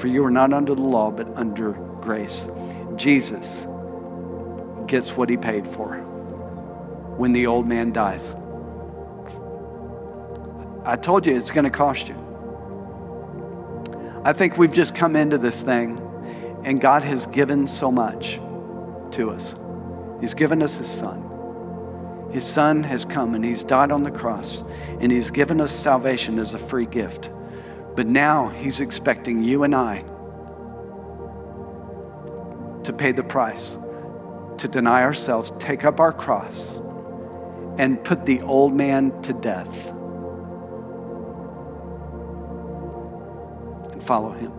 For 0.00 0.08
you 0.08 0.24
are 0.24 0.30
not 0.30 0.52
under 0.52 0.74
the 0.74 0.82
law, 0.82 1.10
but 1.10 1.28
under 1.36 1.72
grace. 2.00 2.48
Jesus 2.96 3.66
gets 4.86 5.16
what 5.16 5.28
he 5.28 5.36
paid 5.36 5.66
for 5.66 5.96
when 7.16 7.32
the 7.32 7.46
old 7.46 7.66
man 7.66 7.92
dies. 7.92 8.34
I 10.84 10.96
told 10.96 11.26
you 11.26 11.36
it's 11.36 11.50
going 11.50 11.64
to 11.64 11.70
cost 11.70 12.08
you. 12.08 12.23
I 14.24 14.32
think 14.32 14.56
we've 14.56 14.72
just 14.72 14.94
come 14.94 15.16
into 15.16 15.36
this 15.36 15.62
thing 15.62 16.00
and 16.64 16.80
God 16.80 17.02
has 17.02 17.26
given 17.26 17.68
so 17.68 17.92
much 17.92 18.40
to 19.10 19.30
us. 19.30 19.54
He's 20.18 20.32
given 20.32 20.62
us 20.62 20.78
His 20.78 20.88
Son. 20.90 22.30
His 22.32 22.44
Son 22.44 22.82
has 22.84 23.04
come 23.04 23.34
and 23.34 23.44
He's 23.44 23.62
died 23.62 23.92
on 23.92 24.02
the 24.02 24.10
cross 24.10 24.64
and 24.98 25.12
He's 25.12 25.30
given 25.30 25.60
us 25.60 25.72
salvation 25.72 26.38
as 26.38 26.54
a 26.54 26.58
free 26.58 26.86
gift 26.86 27.28
But 27.94 28.06
now 28.06 28.48
he's 28.48 28.80
expecting 28.80 29.44
you 29.44 29.62
and 29.62 29.74
I 29.74 30.04
to 32.84 32.92
pay 32.92 33.12
the 33.12 33.22
price, 33.22 33.78
to 34.58 34.68
deny 34.68 35.02
ourselves, 35.02 35.52
take 35.58 35.84
up 35.84 36.00
our 36.00 36.12
cross, 36.12 36.80
and 37.78 38.02
put 38.02 38.24
the 38.24 38.40
old 38.42 38.74
man 38.74 39.22
to 39.22 39.32
death 39.32 39.94
follow 44.04 44.30
him. 44.30 44.52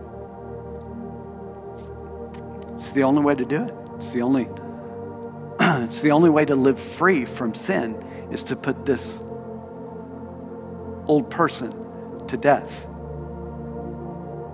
It's 2.74 2.92
the 2.92 3.04
only 3.04 3.22
way 3.22 3.34
to 3.34 3.44
do 3.44 3.62
it. 3.64 3.74
It's 3.96 4.12
the 4.12 4.22
only 4.22 4.48
it's 5.82 6.02
the 6.02 6.10
only 6.10 6.30
way 6.30 6.44
to 6.44 6.54
live 6.54 6.78
free 6.78 7.24
from 7.24 7.54
sin 7.54 7.94
is 8.30 8.42
to 8.44 8.56
put 8.56 8.84
this 8.84 9.20
old 11.06 11.30
person 11.30 11.72
to 12.26 12.36
death. 12.36 12.86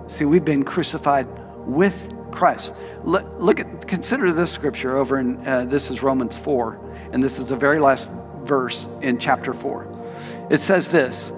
See, 0.07 0.25
we've 0.25 0.45
been 0.45 0.63
crucified 0.63 1.27
with 1.65 2.13
Christ. 2.31 2.75
Look, 3.03 3.25
look 3.37 3.59
at, 3.59 3.87
consider 3.87 4.31
this 4.31 4.51
scripture 4.51 4.97
over 4.97 5.19
in, 5.19 5.45
uh, 5.45 5.65
this 5.65 5.91
is 5.91 6.03
Romans 6.03 6.37
4, 6.37 6.79
and 7.11 7.23
this 7.23 7.39
is 7.39 7.45
the 7.45 7.55
very 7.55 7.79
last 7.79 8.09
verse 8.43 8.87
in 9.01 9.17
chapter 9.17 9.53
4. 9.53 10.47
It 10.49 10.59
says 10.59 10.89
this 10.89 11.31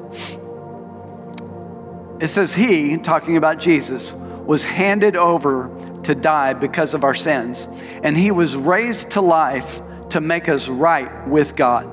It 2.19 2.27
says, 2.27 2.53
He, 2.53 2.97
talking 2.97 3.37
about 3.37 3.59
Jesus, 3.59 4.13
was 4.13 4.63
handed 4.63 5.15
over 5.15 5.69
to 6.03 6.15
die 6.15 6.53
because 6.53 6.93
of 6.93 7.03
our 7.03 7.15
sins, 7.15 7.67
and 8.03 8.15
He 8.17 8.31
was 8.31 8.55
raised 8.55 9.11
to 9.11 9.21
life 9.21 9.81
to 10.09 10.21
make 10.21 10.47
us 10.47 10.67
right 10.67 11.27
with 11.27 11.55
God. 11.55 11.91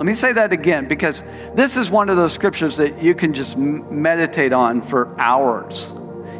Let 0.00 0.06
me 0.06 0.14
say 0.14 0.32
that 0.32 0.52
again 0.52 0.88
because 0.88 1.22
this 1.54 1.76
is 1.76 1.90
one 1.90 2.08
of 2.08 2.16
those 2.16 2.32
scriptures 2.32 2.78
that 2.78 3.02
you 3.02 3.14
can 3.14 3.34
just 3.34 3.58
meditate 3.58 4.52
on 4.52 4.80
for 4.80 5.14
hours. 5.20 5.92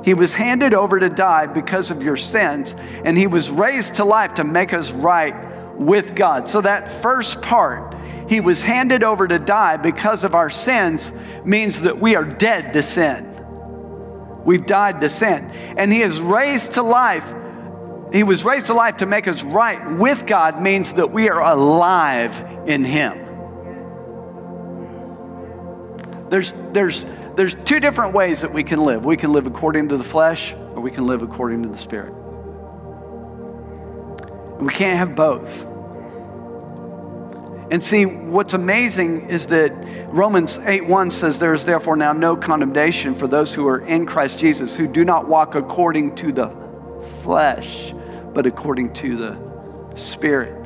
He 0.03 0.14
was 0.14 0.32
handed 0.32 0.72
over 0.72 0.99
to 0.99 1.11
die 1.11 1.47
because 1.47 1.91
of 1.91 2.03
your 2.03 2.16
sins, 2.16 2.74
and 3.05 3.18
he 3.18 3.26
was 3.26 3.51
raised 3.51 3.97
to 3.97 4.05
life 4.05 4.34
to 4.34 4.45
make 4.45 4.72
us 4.72 4.93
right 4.93 5.34
with 5.76 6.14
God. 6.14 6.49
So, 6.49 6.62
that 6.62 6.88
first 6.88 7.43
part, 7.43 7.95
he 8.31 8.41
was 8.41 8.62
handed 8.62 9.03
over 9.03 9.26
to 9.26 9.41
die 9.41 9.76
because 9.76 10.22
of 10.22 10.37
our 10.37 10.51
sins, 10.51 11.11
means 11.45 11.83
that 11.83 11.99
we 11.99 12.14
are 12.14 12.24
dead 12.24 12.74
to 12.74 12.83
sin. 12.83 13.26
We've 14.45 14.64
died 14.64 15.01
to 15.01 15.11
sin. 15.11 15.51
And 15.76 15.93
he 15.93 16.01
is 16.03 16.20
raised 16.20 16.74
to 16.74 16.83
life. 16.85 17.35
He 18.12 18.22
was 18.22 18.45
raised 18.45 18.66
to 18.66 18.74
life 18.74 18.99
to 18.99 19.07
make 19.07 19.26
us 19.26 19.43
right 19.43 19.99
with 19.99 20.28
God, 20.28 20.62
means 20.62 20.93
that 20.93 21.11
we 21.11 21.28
are 21.28 21.43
alive 21.43 22.39
in 22.68 22.85
him. 22.85 23.18
There's, 26.28 26.53
there's, 26.70 27.05
there's 27.35 27.57
two 27.57 27.81
different 27.81 28.14
ways 28.14 28.43
that 28.43 28.53
we 28.53 28.62
can 28.62 28.85
live. 28.85 29.05
We 29.05 29.16
can 29.16 29.33
live 29.33 29.49
according 29.49 29.89
to 29.89 29.97
the 29.97 30.05
flesh, 30.05 30.53
or 30.53 30.81
we 30.81 30.93
can 30.93 31.05
live 31.05 31.22
according 31.22 31.64
to 31.64 31.68
the 31.68 31.76
spirit. 31.76 32.14
We 34.61 34.72
can't 34.72 34.99
have 34.99 35.16
both. 35.16 35.66
And 37.71 37.81
see, 37.81 38.05
what's 38.05 38.55
amazing 38.55 39.29
is 39.29 39.47
that 39.49 39.73
Romans 40.09 40.59
8 40.59 40.87
1 40.87 41.11
says, 41.12 41.39
There 41.39 41.55
is 41.55 41.64
therefore 41.64 41.97
now 41.97 42.12
no 42.12 42.37
condemnation 42.37 43.14
for 43.14 43.29
those 43.29 43.55
who 43.55 43.68
are 43.68 43.79
in 43.79 44.07
Christ 44.07 44.41
Jesus, 44.41 44.77
who 44.77 44.89
do 44.89 45.05
not 45.05 45.29
walk 45.29 45.55
according 45.55 46.16
to 46.16 46.33
the 46.33 46.49
flesh, 47.23 47.95
but 48.35 48.45
according 48.45 48.93
to 48.95 49.16
the 49.16 49.51
Spirit. 49.95 50.57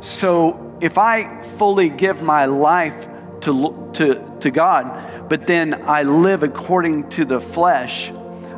So 0.00 0.76
if 0.80 0.96
I 0.96 1.42
fully 1.42 1.90
give 1.90 2.22
my 2.22 2.46
life 2.46 3.08
to, 3.40 3.90
to, 3.94 4.36
to 4.40 4.50
God, 4.50 5.28
but 5.28 5.46
then 5.46 5.82
I 5.86 6.04
live 6.04 6.42
according 6.42 7.10
to 7.10 7.24
the 7.24 7.40
flesh, 7.40 8.10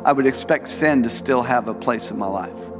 I 0.05 0.13
would 0.13 0.25
expect 0.25 0.69
sin 0.69 1.03
to 1.03 1.09
still 1.09 1.41
have 1.41 1.67
a 1.67 1.73
place 1.73 2.11
in 2.11 2.17
my 2.17 2.27
life. 2.27 2.70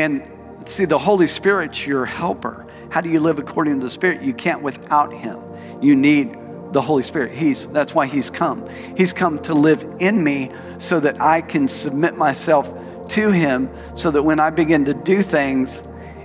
And 0.00 0.22
see, 0.66 0.86
the 0.86 0.98
Holy 0.98 1.26
Spirit's 1.26 1.86
your 1.86 2.06
helper. 2.06 2.66
How 2.90 3.00
do 3.00 3.10
you 3.10 3.20
live 3.20 3.38
according 3.38 3.80
to 3.80 3.86
the 3.86 3.90
Spirit? 3.90 4.22
You 4.22 4.32
can't 4.32 4.62
without 4.62 5.12
Him. 5.12 5.38
You 5.82 5.94
need 5.94 6.36
the 6.72 6.80
Holy 6.80 7.02
Spirit. 7.02 7.32
He's, 7.32 7.66
that's 7.68 7.94
why 7.94 8.06
He's 8.06 8.30
come. 8.30 8.68
He's 8.96 9.12
come 9.12 9.38
to 9.40 9.54
live 9.54 9.96
in 9.98 10.22
me 10.22 10.50
so 10.78 11.00
that 11.00 11.20
I 11.20 11.42
can 11.42 11.68
submit 11.68 12.16
myself 12.16 12.72
to 13.10 13.30
Him 13.30 13.70
so 13.94 14.10
that 14.10 14.22
when 14.22 14.40
I 14.40 14.50
begin 14.50 14.86
to 14.86 14.94
do 14.94 15.20
things 15.20 15.84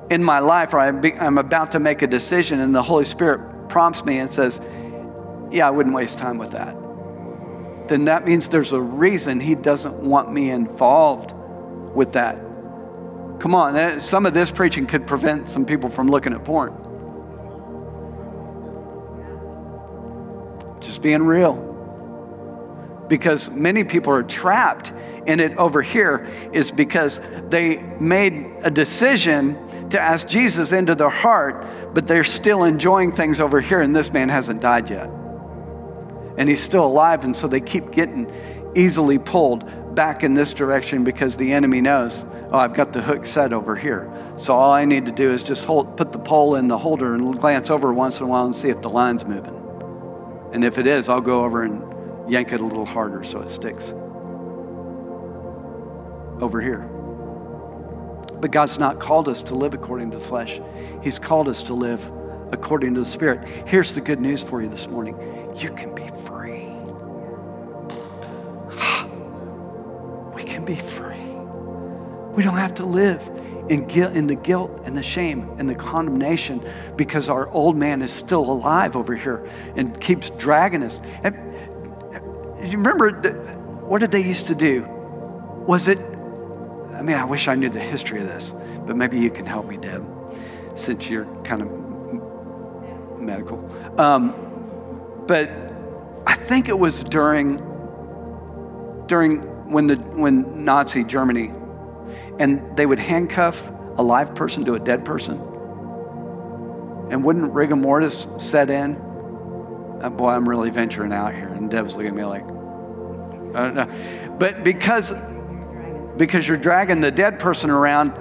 in 0.10 0.24
my 0.24 0.40
life 0.40 0.74
or 0.74 0.80
I'm 0.80 1.38
about 1.38 1.72
to 1.72 1.80
make 1.80 2.02
a 2.02 2.08
decision 2.08 2.60
and 2.60 2.74
the 2.74 2.84
Holy 2.84 3.06
Spirit 3.06 3.70
prompts 3.70 4.06
me 4.06 4.20
and 4.20 4.32
says, 4.32 4.62
Yeah, 5.52 5.68
I 5.68 5.72
wouldn't 5.72 5.96
waste 5.96 6.20
time 6.20 6.38
with 6.38 6.52
that, 6.52 6.76
then 7.90 8.06
that 8.06 8.26
means 8.26 8.48
there's 8.50 8.72
a 8.72 8.82
reason 8.82 9.40
He 9.40 9.56
doesn't 9.56 9.96
want 9.96 10.32
me 10.32 10.52
involved 10.52 11.34
with 11.96 12.14
that. 12.14 12.45
Come 13.40 13.54
on, 13.54 13.76
eh, 13.76 14.00
some 14.00 14.26
of 14.26 14.34
this 14.34 14.52
preaching 14.52 14.86
could 14.86 15.06
prevent 15.06 15.50
some 15.50 15.66
people 15.66 15.90
from 15.90 16.08
looking 16.08 16.34
at 16.34 16.44
porn. 16.44 16.74
Just 20.80 21.02
being 21.02 21.24
real. 21.24 21.74
Because 23.08 23.52
many 23.52 23.84
people 23.84 24.14
are 24.14 24.24
trapped 24.24 24.94
in 25.26 25.40
it 25.40 25.58
over 25.58 25.82
here 25.82 26.28
is 26.54 26.72
because 26.72 27.22
they 27.50 27.78
made 28.00 28.52
a 28.64 28.72
decision 28.72 29.90
to 29.90 30.00
ask 30.00 30.28
Jesus 30.28 30.72
into 30.72 30.96
their 30.96 31.10
heart, 31.10 31.94
but 31.94 32.08
they're 32.08 32.24
still 32.24 32.64
enjoying 32.64 33.12
things 33.12 33.40
over 33.40 33.62
here, 33.62 33.82
and 33.82 33.96
this 33.96 34.12
man 34.12 34.30
hasn't 34.30 34.62
died 34.62 34.90
yet. 34.90 35.10
And 36.38 36.50
he's 36.50 36.64
still 36.64 36.86
alive, 36.86 37.24
and 37.24 37.36
so 37.36 37.48
they 37.48 37.62
keep 37.62 37.92
getting 37.92 38.32
easily 38.76 39.20
pulled 39.20 39.70
back 39.96 40.24
in 40.24 40.34
this 40.34 40.54
direction 40.54 41.04
because 41.04 41.38
the 41.38 41.54
enemy 41.54 41.82
knows, 41.82 42.26
oh, 42.52 42.58
I've 42.58 42.74
got 42.74 42.94
the 42.94 43.02
hook 43.02 43.26
set 43.26 43.54
over 43.54 43.76
here. 43.76 44.12
So 44.38 44.54
all 44.54 44.72
I 44.72 44.86
need 44.86 45.06
to 45.06 45.12
do 45.12 45.32
is 45.32 45.42
just 45.42 45.66
hold, 45.66 45.98
put 45.98 46.12
the 46.12 46.20
pole 46.20 46.56
in 46.56 46.68
the 46.68 46.78
holder 46.78 47.16
and 47.16 47.40
glance 47.40 47.70
over 47.70 47.94
once 47.94 48.20
in 48.20 48.26
a 48.26 48.28
while 48.28 48.46
and 48.46 48.56
see 48.56 48.70
if 48.70 48.82
the 48.82 48.90
line's 48.90 49.26
moving. 49.26 49.56
And 50.54 50.64
if 50.64 50.78
it 50.78 50.86
is, 50.86 51.10
I'll 51.10 51.22
go 51.22 51.44
over 51.44 51.64
and 51.64 52.32
yank 52.32 52.52
it 52.52 52.62
a 52.62 52.66
little 52.66 52.86
harder 52.86 53.24
so 53.24 53.42
it 53.42 53.50
sticks 53.50 53.92
over 56.42 56.62
here. 56.62 56.90
But 58.40 58.52
God's 58.52 58.78
not 58.78 59.00
called 59.00 59.30
us 59.30 59.42
to 59.44 59.56
live 59.56 59.74
according 59.74 60.12
to 60.12 60.18
the 60.18 60.24
flesh, 60.24 60.60
He's 61.02 61.20
called 61.20 61.48
us 61.48 61.64
to 61.64 61.74
live 61.74 62.12
according 62.52 62.94
to 62.96 63.00
the 63.00 63.06
Spirit. 63.06 63.48
Here's 63.68 63.94
the 63.94 64.02
good 64.02 64.20
news 64.20 64.44
for 64.44 64.62
you 64.62 64.70
this 64.70 64.88
morning 64.88 65.18
you 65.58 65.72
can 65.72 65.96
be 65.96 66.08
free. 66.08 66.35
Be 70.66 70.76
free. 70.76 71.16
We 72.36 72.44
don't 72.44 72.58
have 72.58 72.76
to 72.76 72.86
live 72.86 73.22
in, 73.70 73.88
guilt, 73.88 74.14
in 74.14 74.28
the 74.28 74.36
guilt 74.36 74.82
and 74.86 74.98
the 74.98 75.04
shame 75.04 75.50
and 75.58 75.70
the 75.70 75.76
condemnation 75.76 76.64
because 76.96 77.30
our 77.30 77.50
old 77.50 77.78
man 77.78 78.02
is 78.02 78.12
still 78.12 78.50
alive 78.50 78.96
over 78.96 79.16
here 79.16 79.50
and 79.76 80.00
keeps 80.00 80.30
dragging 80.32 80.84
us. 80.84 81.00
And, 81.24 81.36
you 82.64 82.78
remember 82.78 83.12
what 83.86 84.00
did 84.00 84.12
they 84.12 84.24
used 84.24 84.48
to 84.48 84.56
do? 84.56 84.82
Was 85.68 85.88
it 85.88 86.00
I 86.96 87.02
mean, 87.02 87.18
I 87.18 87.26
wish 87.26 87.48
I 87.48 87.56
knew 87.56 87.70
the 87.70 87.80
history 87.80 88.22
of 88.22 88.28
this, 88.28 88.56
but 88.86 88.96
maybe 88.96 89.20
you 89.20 89.30
can 89.30 89.46
help 89.46 89.68
me, 89.68 89.76
Deb, 89.76 90.06
since 90.76 91.10
you're 91.10 91.26
kind 91.44 91.62
of 91.62 93.20
medical. 93.20 93.60
Um, 94.00 94.34
but 95.28 95.50
I 96.26 96.36
think 96.36 96.70
it 96.70 96.80
was 96.80 97.04
during 97.04 97.58
during 99.08 99.42
when 99.66 99.88
the 99.88 99.96
when 99.96 100.66
Nazi 100.66 101.04
Germany, 101.04 101.52
and 102.40 102.76
they 102.78 102.86
would 102.86 103.00
handcuff 103.00 103.72
a 103.98 104.04
live 104.04 104.36
person 104.36 104.66
to 104.66 104.74
a 104.74 104.80
dead 104.80 105.06
person, 105.06 105.38
and 107.10 107.24
wouldn't 107.24 107.54
rigor 107.54 107.76
mortis 107.76 108.28
set 108.38 108.70
in? 108.70 108.96
Uh, 110.02 110.10
boy, 110.10 110.30
I'm 110.30 110.48
really 110.48 110.70
venturing 110.70 111.14
out 111.14 111.34
here, 111.34 111.48
and 111.48 111.70
Deb's 111.70 111.96
looking 111.96 112.10
at 112.10 112.16
me 112.16 112.24
like, 112.26 112.44
I 112.44 113.64
don't 113.64 113.76
know, 113.76 114.36
but 114.38 114.64
because 114.64 115.14
because 116.18 116.48
you're 116.48 116.58
dragging 116.58 117.02
the 117.02 117.12
dead 117.12 117.40
person 117.40 117.70
around, 117.70 118.14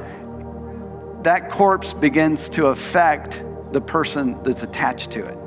that 1.25 1.51
corpse 1.51 1.95
begins 1.95 2.49
to 2.51 2.67
affect 2.67 3.43
the 3.73 3.81
person 3.81 4.43
that's 4.43 4.63
attached 4.63 5.11
to 5.13 5.25
it. 5.25 5.39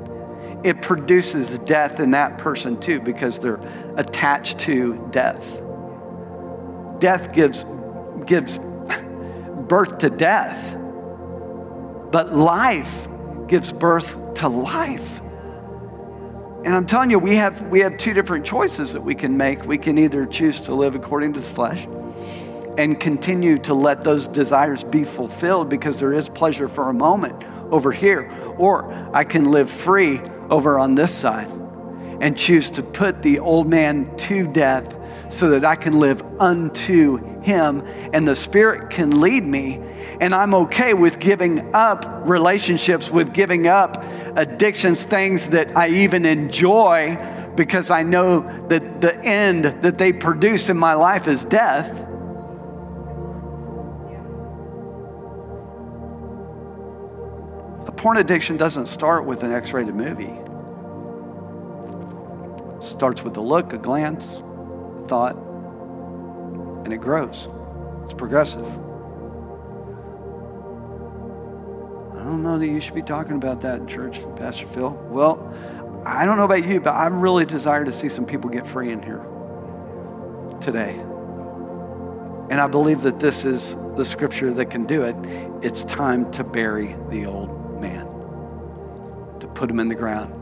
It 0.64 0.82
produces 0.82 1.56
death 1.58 2.00
in 2.00 2.10
that 2.12 2.38
person 2.38 2.80
too 2.80 3.00
because 3.00 3.38
they're 3.38 3.60
attached 3.96 4.58
to 4.60 5.08
death. 5.10 5.62
Death 6.98 7.32
gives, 7.32 7.64
gives 8.26 8.58
birth 9.68 9.98
to 9.98 10.10
death, 10.10 10.74
but 12.10 12.34
life 12.34 13.08
gives 13.46 13.72
birth 13.72 14.34
to 14.34 14.48
life. 14.48 15.20
And 16.64 16.74
I'm 16.74 16.86
telling 16.86 17.10
you, 17.10 17.18
we 17.18 17.36
have, 17.36 17.62
we 17.68 17.80
have 17.80 17.96
two 17.96 18.12
different 18.12 18.44
choices 18.44 18.92
that 18.92 19.02
we 19.02 19.14
can 19.14 19.36
make. 19.36 19.64
We 19.64 19.78
can 19.78 19.96
either 19.96 20.26
choose 20.26 20.60
to 20.62 20.74
live 20.74 20.94
according 20.94 21.34
to 21.34 21.40
the 21.40 21.46
flesh 21.46 21.86
and 22.76 22.98
continue 22.98 23.58
to 23.58 23.74
let 23.74 24.02
those 24.02 24.26
desires 24.28 24.84
be 24.84 25.04
fulfilled 25.04 25.68
because 25.68 26.00
there 26.00 26.12
is 26.12 26.28
pleasure 26.28 26.68
for 26.68 26.90
a 26.90 26.94
moment, 26.94 27.44
over 27.70 27.92
here, 27.92 28.30
or 28.56 28.90
I 29.12 29.24
can 29.24 29.50
live 29.50 29.70
free 29.70 30.20
over 30.50 30.78
on 30.78 30.94
this 30.94 31.14
side 31.14 31.50
and 32.20 32.36
choose 32.36 32.70
to 32.70 32.82
put 32.82 33.22
the 33.22 33.38
old 33.38 33.68
man 33.68 34.16
to 34.16 34.46
death 34.46 34.97
so 35.30 35.50
that 35.50 35.64
I 35.64 35.76
can 35.76 35.98
live 35.98 36.22
unto 36.40 37.18
him 37.42 37.82
and 38.12 38.26
the 38.26 38.34
Spirit 38.34 38.90
can 38.90 39.20
lead 39.20 39.44
me. 39.44 39.80
And 40.20 40.34
I'm 40.34 40.54
okay 40.54 40.94
with 40.94 41.18
giving 41.18 41.74
up 41.74 42.04
relationships, 42.24 43.10
with 43.10 43.32
giving 43.32 43.66
up 43.66 44.02
addictions, 44.36 45.04
things 45.04 45.48
that 45.48 45.76
I 45.76 45.88
even 45.88 46.24
enjoy 46.24 47.16
because 47.58 47.90
I 47.90 48.04
know 48.04 48.40
that 48.68 49.00
the 49.00 49.18
end 49.24 49.64
that 49.64 49.98
they 49.98 50.12
produce 50.12 50.68
in 50.68 50.78
my 50.78 50.94
life 50.94 51.26
is 51.26 51.44
death. 51.44 51.88
A 57.86 57.92
porn 57.92 58.18
addiction 58.18 58.56
doesn't 58.56 58.86
start 58.86 59.24
with 59.24 59.42
an 59.42 59.50
X 59.50 59.72
rated 59.72 59.96
movie. 59.96 60.38
It 62.76 62.84
starts 62.84 63.24
with 63.24 63.36
a 63.38 63.40
look, 63.40 63.72
a 63.72 63.78
glance, 63.78 64.44
thought, 65.08 65.36
and 66.84 66.92
it 66.92 66.98
grows. 66.98 67.48
It's 68.04 68.14
progressive. 68.14 68.66
I 72.14 72.24
don't 72.24 72.42
know 72.42 72.58
that 72.58 72.66
you 72.66 72.80
should 72.80 72.94
be 72.94 73.02
talking 73.02 73.36
about 73.36 73.60
that 73.62 73.80
in 73.80 73.86
church, 73.86 74.20
Pastor 74.36 74.66
Phil. 74.66 74.90
Well, 75.10 75.52
I 76.04 76.24
don't 76.24 76.36
know 76.36 76.44
about 76.44 76.66
you, 76.66 76.80
but 76.80 76.94
I 76.94 77.06
really 77.06 77.46
desire 77.46 77.84
to 77.84 77.92
see 77.92 78.08
some 78.08 78.26
people 78.26 78.50
get 78.50 78.66
free 78.66 78.90
in 78.90 79.02
here 79.02 79.24
today. 80.60 80.94
And 82.50 82.60
I 82.60 82.66
believe 82.66 83.02
that 83.02 83.20
this 83.20 83.44
is 83.44 83.76
the 83.96 84.04
scripture 84.04 84.52
that 84.54 84.66
can 84.70 84.86
do 84.86 85.02
it. 85.02 85.16
It's 85.62 85.84
time 85.84 86.30
to 86.32 86.44
bury 86.44 86.96
the 87.10 87.26
old 87.26 87.80
man, 87.80 88.06
to 89.40 89.46
put 89.46 89.70
him 89.70 89.80
in 89.80 89.88
the 89.88 89.94
ground. 89.94 90.32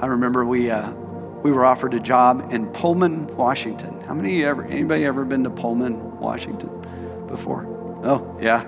I 0.00 0.06
remember 0.06 0.44
we, 0.44 0.70
uh, 0.70 0.92
we 1.44 1.52
were 1.52 1.66
offered 1.66 1.92
a 1.92 2.00
job 2.00 2.52
in 2.52 2.66
Pullman, 2.68 3.26
Washington. 3.36 4.00
How 4.00 4.14
many 4.14 4.42
ever, 4.42 4.64
anybody 4.64 5.04
ever 5.04 5.26
been 5.26 5.44
to 5.44 5.50
Pullman, 5.50 6.18
Washington 6.18 6.70
before? 7.28 7.66
Oh, 8.02 8.36
yeah. 8.40 8.64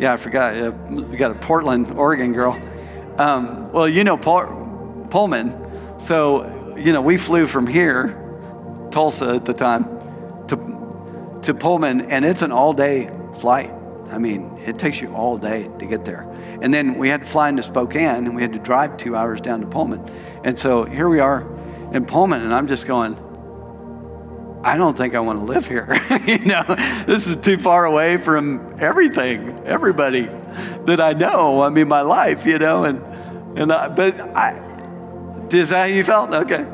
Yeah, 0.00 0.12
I 0.12 0.16
forgot. 0.16 0.56
Uh, 0.56 0.72
we 0.90 1.16
got 1.16 1.30
a 1.30 1.36
Portland, 1.36 1.88
Oregon 1.92 2.32
girl. 2.32 2.60
Um, 3.16 3.70
well, 3.70 3.88
you 3.88 4.02
know 4.02 4.16
Pullman. 4.16 5.54
So, 6.00 6.74
you 6.76 6.92
know, 6.92 7.00
we 7.00 7.16
flew 7.16 7.46
from 7.46 7.68
here, 7.68 8.88
Tulsa 8.90 9.34
at 9.36 9.44
the 9.44 9.54
time, 9.54 9.84
to, 10.48 11.38
to 11.42 11.54
Pullman, 11.54 12.00
and 12.00 12.24
it's 12.24 12.42
an 12.42 12.50
all 12.50 12.72
day 12.72 13.08
flight. 13.38 13.70
I 14.10 14.18
mean, 14.18 14.58
it 14.66 14.80
takes 14.80 15.00
you 15.00 15.14
all 15.14 15.38
day 15.38 15.70
to 15.78 15.86
get 15.86 16.04
there. 16.04 16.22
And 16.60 16.74
then 16.74 16.98
we 16.98 17.08
had 17.08 17.22
to 17.22 17.28
fly 17.28 17.50
into 17.50 17.62
Spokane, 17.62 18.26
and 18.26 18.34
we 18.34 18.42
had 18.42 18.52
to 18.54 18.58
drive 18.58 18.96
two 18.96 19.14
hours 19.14 19.40
down 19.40 19.60
to 19.60 19.66
Pullman. 19.68 20.04
And 20.42 20.58
so 20.58 20.84
here 20.84 21.08
we 21.08 21.20
are 21.20 21.59
in 21.92 22.04
Pullman, 22.04 22.42
and 22.42 22.54
I'm 22.54 22.66
just 22.66 22.86
going, 22.86 23.16
I 24.62 24.76
don't 24.76 24.96
think 24.96 25.14
I 25.14 25.20
want 25.20 25.38
to 25.38 25.44
live 25.44 25.66
here. 25.66 25.88
you 26.26 26.38
know, 26.44 26.62
this 27.06 27.26
is 27.26 27.36
too 27.36 27.56
far 27.56 27.86
away 27.86 28.18
from 28.18 28.74
everything, 28.78 29.62
everybody 29.64 30.28
that 30.84 31.00
I 31.00 31.14
know. 31.14 31.62
I 31.62 31.70
mean, 31.70 31.88
my 31.88 32.02
life, 32.02 32.44
you 32.46 32.58
know, 32.58 32.84
and 32.84 33.02
and 33.58 33.72
I, 33.72 33.88
but 33.88 34.20
I, 34.36 35.48
is 35.50 35.70
that 35.70 35.78
how 35.78 35.84
you 35.84 36.04
felt? 36.04 36.32
Okay, 36.32 36.64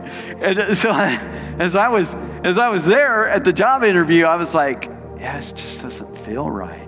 and 0.40 0.76
so 0.76 0.90
I, 0.90 1.14
as 1.58 1.76
I 1.76 1.88
was 1.88 2.14
as 2.44 2.58
I 2.58 2.68
was 2.68 2.84
there 2.84 3.28
at 3.28 3.44
the 3.44 3.52
job 3.52 3.84
interview, 3.84 4.24
I 4.24 4.36
was 4.36 4.54
like, 4.54 4.86
yeah, 5.16 5.38
it 5.38 5.52
just 5.54 5.82
doesn't 5.82 6.16
feel 6.18 6.50
right. 6.50 6.86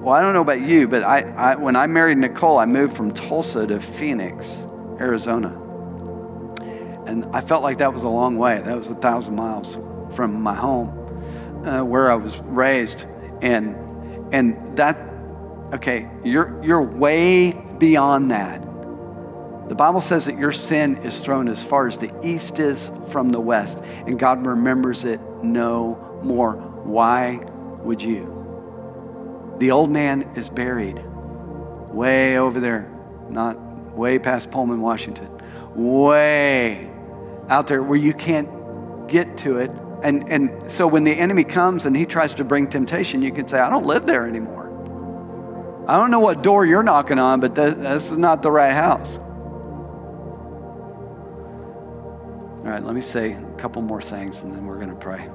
Well, 0.00 0.14
I 0.14 0.22
don't 0.22 0.32
know 0.32 0.40
about 0.40 0.62
you, 0.62 0.88
but 0.88 1.02
I, 1.02 1.20
I 1.20 1.54
when 1.56 1.76
I 1.76 1.86
married 1.86 2.16
Nicole, 2.16 2.58
I 2.58 2.64
moved 2.64 2.96
from 2.96 3.12
Tulsa 3.12 3.66
to 3.66 3.78
Phoenix, 3.78 4.66
Arizona. 5.00 5.48
And 7.06 7.26
I 7.32 7.40
felt 7.40 7.62
like 7.62 7.78
that 7.78 7.92
was 7.92 8.04
a 8.04 8.08
long 8.08 8.36
way. 8.36 8.60
That 8.60 8.76
was 8.76 8.90
a 8.90 8.94
thousand 8.94 9.34
miles 9.34 9.76
from 10.10 10.40
my 10.40 10.54
home, 10.54 10.90
uh, 11.64 11.82
where 11.82 12.10
I 12.10 12.14
was 12.14 12.38
raised. 12.38 13.06
And, 13.40 13.74
and 14.32 14.76
that, 14.76 14.96
okay, 15.74 16.10
you're, 16.22 16.62
you're 16.62 16.82
way 16.82 17.52
beyond 17.78 18.30
that. 18.30 18.62
The 19.68 19.74
Bible 19.74 20.00
says 20.00 20.26
that 20.26 20.36
your 20.36 20.52
sin 20.52 20.96
is 20.98 21.20
thrown 21.20 21.48
as 21.48 21.64
far 21.64 21.86
as 21.86 21.96
the 21.96 22.12
east 22.24 22.58
is 22.58 22.90
from 23.06 23.30
the 23.30 23.40
west, 23.40 23.78
and 24.06 24.18
God 24.18 24.44
remembers 24.44 25.04
it 25.04 25.20
no 25.42 26.20
more. 26.24 26.54
Why 26.54 27.36
would 27.82 28.02
you? 28.02 29.54
The 29.58 29.70
old 29.70 29.90
man 29.90 30.22
is 30.34 30.50
buried 30.50 31.00
way 31.92 32.38
over 32.38 32.58
there, 32.58 32.90
not 33.28 33.56
way 33.94 34.18
past 34.18 34.50
Pullman, 34.50 34.80
Washington, 34.80 35.28
way 35.74 36.90
out 37.48 37.66
there 37.66 37.82
where 37.82 37.98
you 37.98 38.12
can't 38.12 38.48
get 39.08 39.36
to 39.38 39.58
it. 39.58 39.70
And, 40.02 40.30
and 40.30 40.70
so 40.70 40.86
when 40.86 41.04
the 41.04 41.12
enemy 41.12 41.44
comes 41.44 41.84
and 41.84 41.96
he 41.96 42.06
tries 42.06 42.34
to 42.34 42.44
bring 42.44 42.68
temptation, 42.68 43.22
you 43.22 43.32
can 43.32 43.48
say, 43.48 43.58
I 43.58 43.68
don't 43.68 43.86
live 43.86 44.06
there 44.06 44.26
anymore. 44.26 44.68
I 45.86 45.96
don't 45.96 46.10
know 46.10 46.20
what 46.20 46.42
door 46.42 46.64
you're 46.64 46.82
knocking 46.82 47.18
on, 47.18 47.40
but 47.40 47.54
this, 47.54 47.74
this 47.74 48.10
is 48.12 48.16
not 48.16 48.42
the 48.42 48.50
right 48.50 48.72
house. 48.72 49.18
All 52.58 52.66
right, 52.66 52.82
let 52.82 52.94
me 52.94 53.00
say 53.00 53.32
a 53.32 53.54
couple 53.56 53.82
more 53.82 54.00
things 54.00 54.42
and 54.42 54.54
then 54.54 54.64
we're 54.66 54.76
going 54.76 54.90
to 54.90 54.94
pray. 54.94 55.28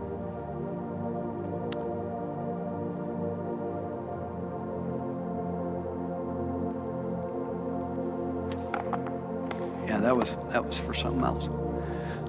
That 10.06 10.16
was 10.16 10.38
that 10.49 10.64
was 10.64 10.78
for 10.78 10.93
something 10.93 11.24
else. 11.24 11.49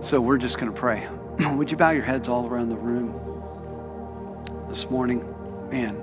So 0.00 0.18
we're 0.18 0.38
just 0.38 0.58
going 0.58 0.72
to 0.72 0.78
pray. 0.78 1.06
Would 1.56 1.70
you 1.70 1.76
bow 1.76 1.90
your 1.90 2.04
heads 2.04 2.26
all 2.26 2.46
around 2.46 2.70
the 2.70 2.76
room 2.76 3.12
this 4.70 4.90
morning? 4.90 5.22
Man, 5.70 6.02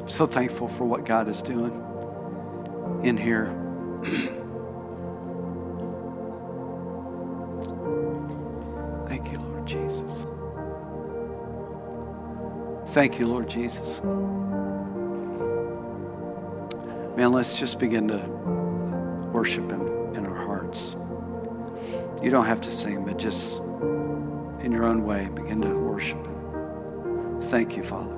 I'm 0.00 0.08
so 0.08 0.26
thankful 0.26 0.66
for 0.66 0.84
what 0.84 1.04
God 1.04 1.28
is 1.28 1.42
doing 1.42 1.70
in 3.04 3.16
here. 3.16 3.46
Thank 9.06 9.30
you, 9.30 9.38
Lord 9.38 9.66
Jesus. 9.66 10.26
Thank 12.92 13.20
you, 13.20 13.28
Lord 13.28 13.48
Jesus. 13.48 14.00
Man, 17.16 17.32
let's 17.32 17.56
just 17.60 17.78
begin 17.78 18.08
to 18.08 18.18
worship 19.32 19.70
Him. 19.70 19.99
You 22.22 22.28
don't 22.30 22.44
have 22.46 22.60
to 22.62 22.70
sing, 22.70 23.04
but 23.04 23.18
just 23.18 23.60
in 24.62 24.72
your 24.72 24.84
own 24.84 25.04
way, 25.04 25.28
begin 25.34 25.62
to 25.62 25.74
worship 25.74 26.26
Him. 26.26 27.40
Thank 27.42 27.76
you, 27.76 27.82
Father. 27.82 28.14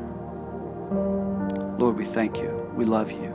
Lord, 1.79 1.97
we 1.97 2.05
thank 2.05 2.39
you. 2.39 2.51
We 2.75 2.85
love 2.85 3.13
you. 3.13 3.31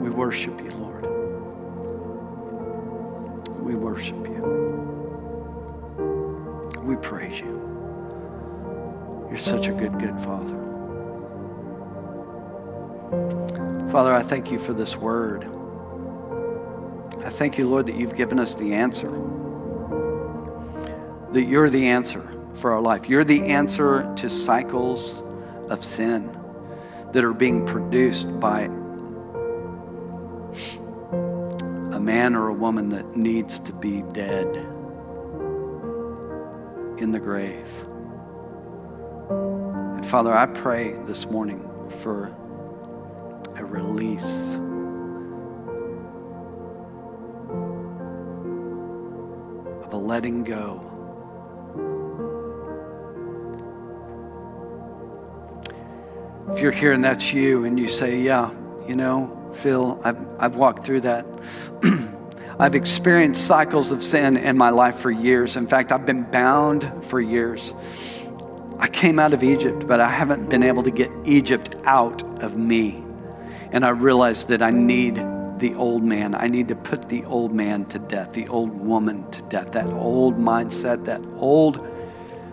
We 0.00 0.10
worship 0.10 0.60
you, 0.60 0.70
Lord. 0.72 1.06
We 3.60 3.74
worship 3.76 4.26
you. 4.26 4.42
We 6.82 6.96
praise 6.96 7.38
you. 7.38 7.58
You're 9.28 9.36
such 9.36 9.68
a 9.68 9.72
good, 9.72 9.98
good 10.00 10.18
Father. 10.18 10.56
Father, 13.90 14.14
I 14.14 14.22
thank 14.22 14.50
you 14.50 14.58
for 14.58 14.72
this 14.72 14.96
word. 14.96 15.48
Thank 17.38 17.56
you, 17.56 17.68
Lord, 17.68 17.86
that 17.86 17.96
you've 17.96 18.16
given 18.16 18.40
us 18.40 18.56
the 18.56 18.74
answer. 18.74 19.08
That 21.30 21.44
you're 21.44 21.70
the 21.70 21.86
answer 21.86 22.28
for 22.54 22.72
our 22.72 22.80
life. 22.80 23.08
You're 23.08 23.22
the 23.22 23.44
answer 23.44 24.12
to 24.16 24.28
cycles 24.28 25.22
of 25.68 25.84
sin 25.84 26.36
that 27.12 27.22
are 27.22 27.32
being 27.32 27.64
produced 27.64 28.40
by 28.40 28.62
a 31.92 32.00
man 32.00 32.34
or 32.34 32.48
a 32.48 32.52
woman 32.52 32.88
that 32.88 33.14
needs 33.16 33.60
to 33.60 33.72
be 33.72 34.02
dead 34.02 34.56
in 36.98 37.12
the 37.12 37.20
grave. 37.20 37.70
And 39.30 40.04
Father, 40.04 40.36
I 40.36 40.46
pray 40.46 40.96
this 41.06 41.26
morning 41.26 41.70
for 42.02 42.34
a 43.54 43.64
release 43.64 44.57
letting 49.98 50.44
go. 50.44 50.84
If 56.52 56.60
you're 56.60 56.72
here 56.72 56.92
and 56.92 57.04
that's 57.04 57.32
you, 57.32 57.64
and 57.64 57.78
you 57.78 57.88
say, 57.88 58.20
Yeah, 58.20 58.50
you 58.86 58.96
know, 58.96 59.50
Phil, 59.52 60.00
I've, 60.02 60.18
I've 60.38 60.56
walked 60.56 60.86
through 60.86 61.02
that. 61.02 61.26
I've 62.58 62.74
experienced 62.74 63.46
cycles 63.46 63.92
of 63.92 64.02
sin 64.02 64.36
in 64.36 64.58
my 64.58 64.70
life 64.70 64.96
for 64.96 65.10
years. 65.10 65.56
In 65.56 65.66
fact, 65.66 65.92
I've 65.92 66.06
been 66.06 66.24
bound 66.24 66.90
for 67.04 67.20
years. 67.20 67.72
I 68.78 68.88
came 68.88 69.18
out 69.18 69.32
of 69.32 69.42
Egypt, 69.42 69.86
but 69.86 70.00
I 70.00 70.08
haven't 70.08 70.48
been 70.48 70.62
able 70.62 70.82
to 70.82 70.90
get 70.90 71.10
Egypt 71.24 71.74
out 71.84 72.22
of 72.42 72.56
me. 72.56 73.04
And 73.70 73.84
I 73.84 73.90
realized 73.90 74.48
that 74.48 74.62
I 74.62 74.70
need 74.70 75.18
the 75.58 75.74
old 75.74 76.02
man. 76.02 76.34
I 76.34 76.48
need 76.48 76.68
to 76.68 76.76
put 76.76 77.08
the 77.08 77.24
old 77.24 77.52
man 77.52 77.84
to 77.86 77.98
death, 77.98 78.32
the 78.32 78.48
old 78.48 78.70
woman 78.70 79.30
to 79.30 79.42
death, 79.42 79.72
that 79.72 79.86
old 79.86 80.38
mindset, 80.38 81.04
that 81.06 81.20
old 81.36 81.86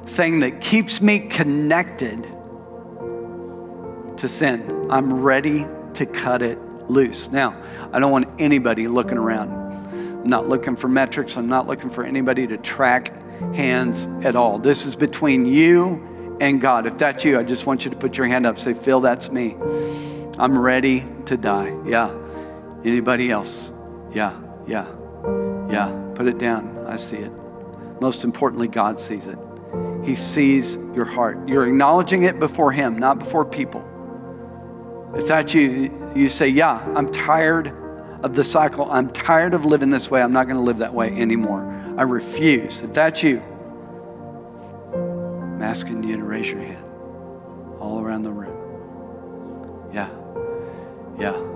thing 0.06 0.40
that 0.40 0.62
keeps 0.62 1.02
me 1.02 1.20
connected 1.20 2.24
to 4.18 4.28
sin. 4.28 4.88
I'm 4.90 5.22
ready 5.22 5.66
to 5.96 6.06
cut 6.06 6.42
it 6.42 6.60
loose. 6.90 7.32
Now, 7.32 7.62
I 7.92 8.00
don't 8.00 8.12
want 8.12 8.30
anybody 8.40 8.88
looking 8.88 9.18
around. 9.18 9.52
I'm 9.52 10.30
not 10.30 10.48
looking 10.48 10.76
for 10.76 10.88
metrics. 10.88 11.38
I'm 11.38 11.48
not 11.48 11.68
looking 11.68 11.90
for 11.90 12.04
anybody 12.04 12.48
to 12.48 12.58
track 12.58 13.14
hands 13.54 14.08
at 14.24 14.36
all. 14.36 14.60
This 14.60 14.86
is 14.86 14.96
between 14.96 15.46
you 15.46 16.38
and 16.40 16.60
God. 16.60 16.86
If 16.86 16.98
that's 16.98 17.24
you, 17.24 17.40
I 17.40 17.44
just 17.44 17.66
want 17.66 17.86
you 17.86 17.92
to 17.92 17.98
put 17.98 18.18
your 18.18 18.28
hand 18.28 18.46
up. 18.46 18.58
Say, 18.58 18.74
Phil, 18.74 19.00
that's 19.00 19.32
me. 19.32 19.56
I'm 20.38 20.58
ready 20.58 21.06
to 21.26 21.38
die. 21.38 21.74
Yeah. 21.86 22.14
Anybody 22.86 23.32
else? 23.32 23.72
Yeah, 24.12 24.40
yeah, 24.68 24.86
yeah. 25.70 26.12
Put 26.14 26.28
it 26.28 26.38
down. 26.38 26.86
I 26.88 26.98
see 26.98 27.18
it. 27.18 27.32
Most 28.00 28.24
importantly, 28.24 28.68
God 28.68 29.00
sees 29.00 29.26
it. 29.26 29.40
He 30.04 30.14
sees 30.14 30.78
your 30.94 31.06
heart. 31.06 31.50
You're 31.50 31.66
acknowledging 31.66 32.24
it 32.24 32.40
before 32.40 32.72
Him, 32.72 33.00
not 33.00 33.18
before 33.18 33.44
people. 33.44 33.84
If 35.16 35.28
that's 35.28 35.54
you, 35.56 35.92
you 36.16 36.30
say, 36.30 36.48
Yeah, 36.48 36.78
I'm 36.96 37.12
tired 37.12 37.74
of 38.22 38.36
the 38.36 38.44
cycle. 38.44 38.92
I'm 38.92 39.10
tired 39.10 39.56
of 39.56 39.66
living 39.66 39.90
this 39.90 40.12
way. 40.12 40.22
I'm 40.22 40.34
not 40.34 40.46
going 40.46 40.58
to 40.58 40.62
live 40.64 40.78
that 40.78 40.94
way 40.94 41.10
anymore. 41.10 41.66
I 41.98 42.04
refuse. 42.04 42.84
If 42.84 42.94
that's 42.94 43.24
you, 43.24 43.42
I'm 44.94 45.62
asking 45.64 46.04
you 46.04 46.18
to 46.18 46.24
raise 46.24 46.52
your 46.52 46.62
hand 46.62 46.86
all 47.80 48.00
around 48.00 48.24
the 48.24 48.32
room. 48.32 49.90
Yeah. 49.92 50.10
Yeah. 51.18 51.32
Yeah. 51.32 51.55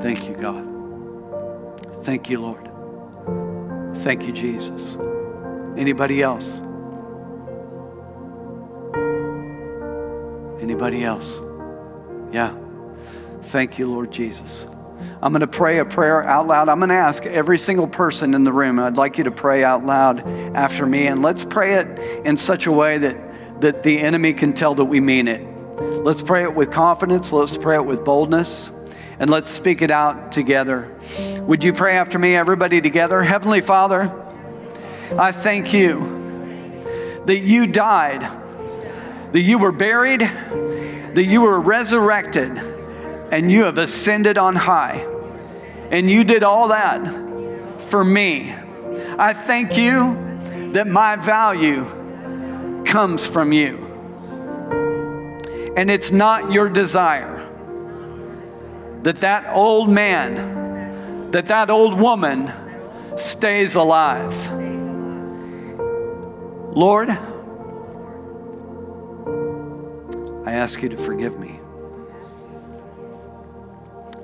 Thank 0.00 0.28
you, 0.28 0.36
God. 0.36 0.74
Thank 2.04 2.28
you, 2.28 2.40
Lord. 2.40 2.68
Thank 3.98 4.26
you, 4.26 4.32
Jesus. 4.32 4.96
Anybody 5.76 6.22
else? 6.22 6.60
Anybody 10.60 11.04
else? 11.04 11.40
Yeah. 12.32 12.54
Thank 13.42 13.78
you, 13.78 13.90
Lord 13.90 14.10
Jesus. 14.10 14.66
I'm 15.22 15.32
going 15.32 15.40
to 15.40 15.46
pray 15.46 15.78
a 15.78 15.84
prayer 15.84 16.22
out 16.22 16.46
loud. 16.46 16.68
I'm 16.68 16.78
going 16.78 16.90
to 16.90 16.94
ask 16.94 17.24
every 17.24 17.58
single 17.58 17.86
person 17.86 18.34
in 18.34 18.44
the 18.44 18.52
room. 18.52 18.78
I'd 18.78 18.96
like 18.96 19.18
you 19.18 19.24
to 19.24 19.30
pray 19.30 19.64
out 19.64 19.84
loud 19.86 20.20
after 20.54 20.84
me. 20.86 21.06
And 21.06 21.22
let's 21.22 21.44
pray 21.44 21.74
it 21.74 22.26
in 22.26 22.36
such 22.36 22.66
a 22.66 22.72
way 22.72 22.98
that, 22.98 23.60
that 23.60 23.82
the 23.82 24.00
enemy 24.00 24.34
can 24.34 24.52
tell 24.52 24.74
that 24.74 24.84
we 24.84 25.00
mean 25.00 25.28
it. 25.28 25.53
Let's 26.04 26.22
pray 26.22 26.44
it 26.44 26.54
with 26.54 26.70
confidence. 26.70 27.32
Let's 27.32 27.58
pray 27.58 27.76
it 27.76 27.84
with 27.84 28.04
boldness. 28.04 28.70
And 29.18 29.30
let's 29.30 29.50
speak 29.50 29.82
it 29.82 29.90
out 29.90 30.30
together. 30.30 30.94
Would 31.40 31.64
you 31.64 31.72
pray 31.72 31.96
after 31.96 32.18
me, 32.18 32.36
everybody 32.36 32.80
together? 32.80 33.22
Heavenly 33.22 33.60
Father, 33.60 34.12
I 35.18 35.32
thank 35.32 35.72
you 35.72 37.22
that 37.26 37.38
you 37.38 37.66
died 37.66 38.22
that 39.34 39.40
you 39.40 39.58
were 39.58 39.72
buried, 39.72 40.20
that 40.20 41.24
you 41.24 41.40
were 41.40 41.58
resurrected, 41.58 42.56
and 43.32 43.50
you 43.50 43.64
have 43.64 43.78
ascended 43.78 44.38
on 44.38 44.54
high. 44.54 45.04
And 45.90 46.08
you 46.08 46.22
did 46.22 46.44
all 46.44 46.68
that 46.68 47.82
for 47.82 48.04
me. 48.04 48.54
I 49.18 49.32
thank 49.32 49.76
you 49.76 50.70
that 50.72 50.86
my 50.86 51.16
value 51.16 51.84
comes 52.84 53.26
from 53.26 53.52
you. 53.52 53.83
And 55.76 55.90
it's 55.90 56.12
not 56.12 56.52
your 56.52 56.68
desire 56.68 57.44
that 59.04 59.16
that 59.16 59.54
old 59.54 59.90
man, 59.90 61.30
that 61.30 61.46
that 61.46 61.68
old 61.68 62.00
woman 62.00 62.50
stays 63.18 63.74
alive. 63.74 64.50
Lord, 66.74 67.10
I 70.46 70.52
ask 70.52 70.82
you 70.82 70.88
to 70.88 70.96
forgive 70.96 71.38
me. 71.38 71.60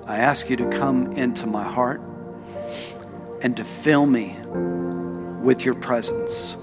I 0.07 0.16
ask 0.16 0.48
you 0.48 0.57
to 0.57 0.70
come 0.70 1.12
into 1.12 1.46
my 1.46 1.62
heart 1.62 2.01
and 3.42 3.55
to 3.59 3.64
fill 3.64 4.07
me 4.07 4.36
with 5.42 5.64
your 5.64 5.74
presence. 5.74 6.57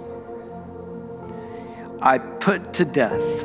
I 2.01 2.17
put 2.17 2.73
to 2.75 2.85
death 2.85 3.43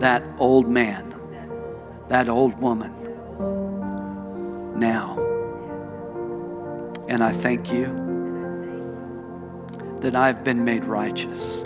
that 0.00 0.22
old 0.38 0.68
man, 0.68 1.14
that 2.08 2.28
old 2.28 2.60
woman 2.60 2.92
now. 4.78 5.16
And 7.08 7.22
I 7.22 7.32
thank 7.32 7.72
you 7.72 7.86
that 10.00 10.14
I've 10.14 10.44
been 10.44 10.64
made 10.64 10.84
righteous 10.84 11.62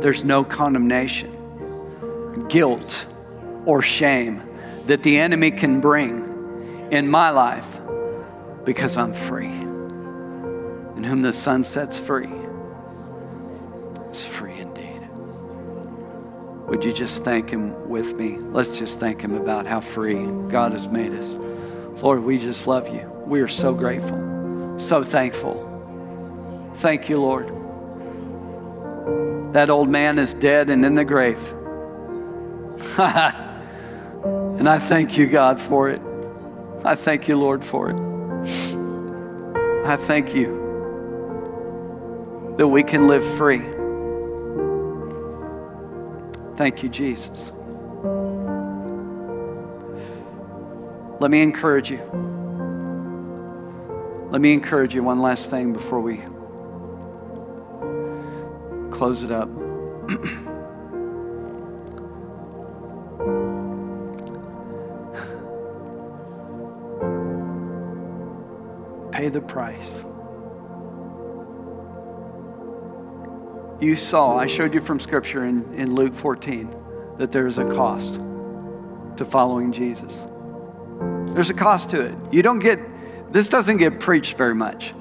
there's 0.00 0.24
no 0.24 0.44
condemnation, 0.44 1.32
guilt, 2.48 3.06
or 3.64 3.82
shame 3.82 4.42
that 4.84 5.02
the 5.02 5.18
enemy 5.18 5.50
can 5.50 5.80
bring 5.80 6.88
in 6.92 7.08
my 7.08 7.30
life 7.30 7.80
because 8.64 8.96
I'm 8.96 9.14
free. 9.14 9.46
And 9.46 11.04
whom 11.04 11.22
the 11.22 11.32
Son 11.32 11.64
sets 11.64 11.98
free 11.98 12.30
is 14.12 14.24
free. 14.24 14.55
Would 16.66 16.84
you 16.84 16.92
just 16.92 17.22
thank 17.22 17.50
Him 17.50 17.88
with 17.88 18.14
me? 18.14 18.38
Let's 18.38 18.76
just 18.76 18.98
thank 18.98 19.20
Him 19.20 19.34
about 19.34 19.66
how 19.66 19.80
free 19.80 20.26
God 20.48 20.72
has 20.72 20.88
made 20.88 21.12
us. 21.12 21.32
Lord, 22.02 22.24
we 22.24 22.38
just 22.38 22.66
love 22.66 22.88
you. 22.88 23.08
We 23.24 23.40
are 23.40 23.48
so 23.48 23.72
grateful, 23.72 24.78
so 24.78 25.04
thankful. 25.04 25.62
Thank 26.74 27.08
you, 27.08 27.20
Lord. 27.20 27.48
That 29.52 29.70
old 29.70 29.88
man 29.88 30.18
is 30.18 30.34
dead 30.34 30.68
and 30.68 30.84
in 30.84 30.96
the 30.96 31.04
grave. 31.04 31.38
and 32.98 34.68
I 34.68 34.78
thank 34.78 35.16
you, 35.16 35.28
God, 35.28 35.60
for 35.60 35.88
it. 35.88 36.02
I 36.84 36.96
thank 36.96 37.28
you, 37.28 37.36
Lord, 37.36 37.64
for 37.64 37.90
it. 37.90 37.96
I 39.86 39.96
thank 39.96 40.34
you 40.34 40.64
that 42.58 42.66
we 42.66 42.82
can 42.82 43.06
live 43.06 43.24
free. 43.36 43.75
Thank 46.56 46.82
you, 46.82 46.88
Jesus. 46.88 47.52
Let 51.20 51.30
me 51.30 51.42
encourage 51.42 51.90
you. 51.90 52.00
Let 54.30 54.40
me 54.40 54.54
encourage 54.54 54.94
you 54.94 55.02
one 55.02 55.20
last 55.20 55.50
thing 55.50 55.72
before 55.72 56.00
we 56.00 56.22
close 58.90 59.22
it 59.22 59.30
up. 59.30 59.48
Pay 69.12 69.28
the 69.28 69.40
price. 69.40 70.04
You 73.80 73.94
saw, 73.94 74.38
I 74.38 74.46
showed 74.46 74.72
you 74.72 74.80
from 74.80 74.98
scripture 74.98 75.44
in, 75.44 75.74
in 75.74 75.94
Luke 75.94 76.14
14 76.14 76.74
that 77.18 77.30
there's 77.30 77.58
a 77.58 77.64
cost 77.74 78.14
to 79.16 79.24
following 79.24 79.72
Jesus. 79.72 80.26
There's 81.34 81.50
a 81.50 81.54
cost 81.54 81.90
to 81.90 82.00
it. 82.00 82.14
You 82.32 82.42
don't 82.42 82.58
get, 82.58 82.80
this 83.32 83.48
doesn't 83.48 83.76
get 83.76 84.00
preached 84.00 84.36
very 84.36 84.54
much 84.54 84.94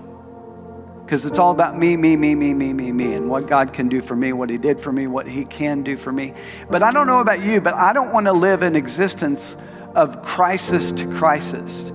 because 1.05 1.25
it's 1.25 1.37
all 1.37 1.51
about 1.51 1.77
me, 1.77 1.95
me, 1.95 2.15
me, 2.15 2.33
me, 2.33 2.53
me, 2.53 2.73
me, 2.73 2.91
me, 2.91 3.13
and 3.13 3.29
what 3.29 3.47
God 3.47 3.71
can 3.71 3.87
do 3.87 4.01
for 4.01 4.15
me, 4.15 4.33
what 4.33 4.49
He 4.49 4.57
did 4.57 4.81
for 4.81 4.91
me, 4.91 5.07
what 5.07 5.27
He 5.27 5.45
can 5.45 5.83
do 5.83 5.95
for 5.95 6.11
me. 6.11 6.33
But 6.69 6.81
I 6.81 6.91
don't 6.91 7.07
know 7.07 7.19
about 7.19 7.43
you, 7.43 7.61
but 7.61 7.75
I 7.75 7.93
don't 7.93 8.11
want 8.11 8.25
to 8.25 8.33
live 8.33 8.63
an 8.63 8.75
existence 8.75 9.55
of 9.93 10.23
crisis 10.23 10.91
to 10.93 11.07
crisis. 11.13 11.91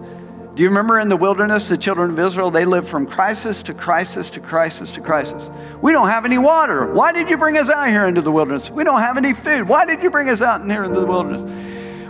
Do 0.54 0.64
you 0.64 0.68
remember 0.68 0.98
in 0.98 1.08
the 1.08 1.16
wilderness, 1.16 1.68
the 1.68 1.78
children 1.78 2.10
of 2.10 2.18
Israel, 2.18 2.50
they 2.50 2.64
lived 2.64 2.88
from 2.88 3.06
crisis 3.06 3.62
to 3.64 3.74
crisis 3.74 4.30
to 4.30 4.40
crisis 4.40 4.90
to 4.92 5.00
crisis. 5.00 5.48
We 5.80 5.92
don't 5.92 6.08
have 6.08 6.24
any 6.24 6.38
water. 6.38 6.92
Why 6.92 7.12
did 7.12 7.30
you 7.30 7.38
bring 7.38 7.56
us 7.56 7.70
out 7.70 7.88
here 7.88 8.06
into 8.06 8.20
the 8.20 8.32
wilderness? 8.32 8.68
We 8.68 8.82
don't 8.82 9.00
have 9.00 9.16
any 9.16 9.32
food. 9.32 9.68
Why 9.68 9.86
did 9.86 10.02
you 10.02 10.10
bring 10.10 10.28
us 10.28 10.42
out 10.42 10.64
here 10.66 10.82
into 10.82 10.98
the 10.98 11.06
wilderness? 11.06 11.44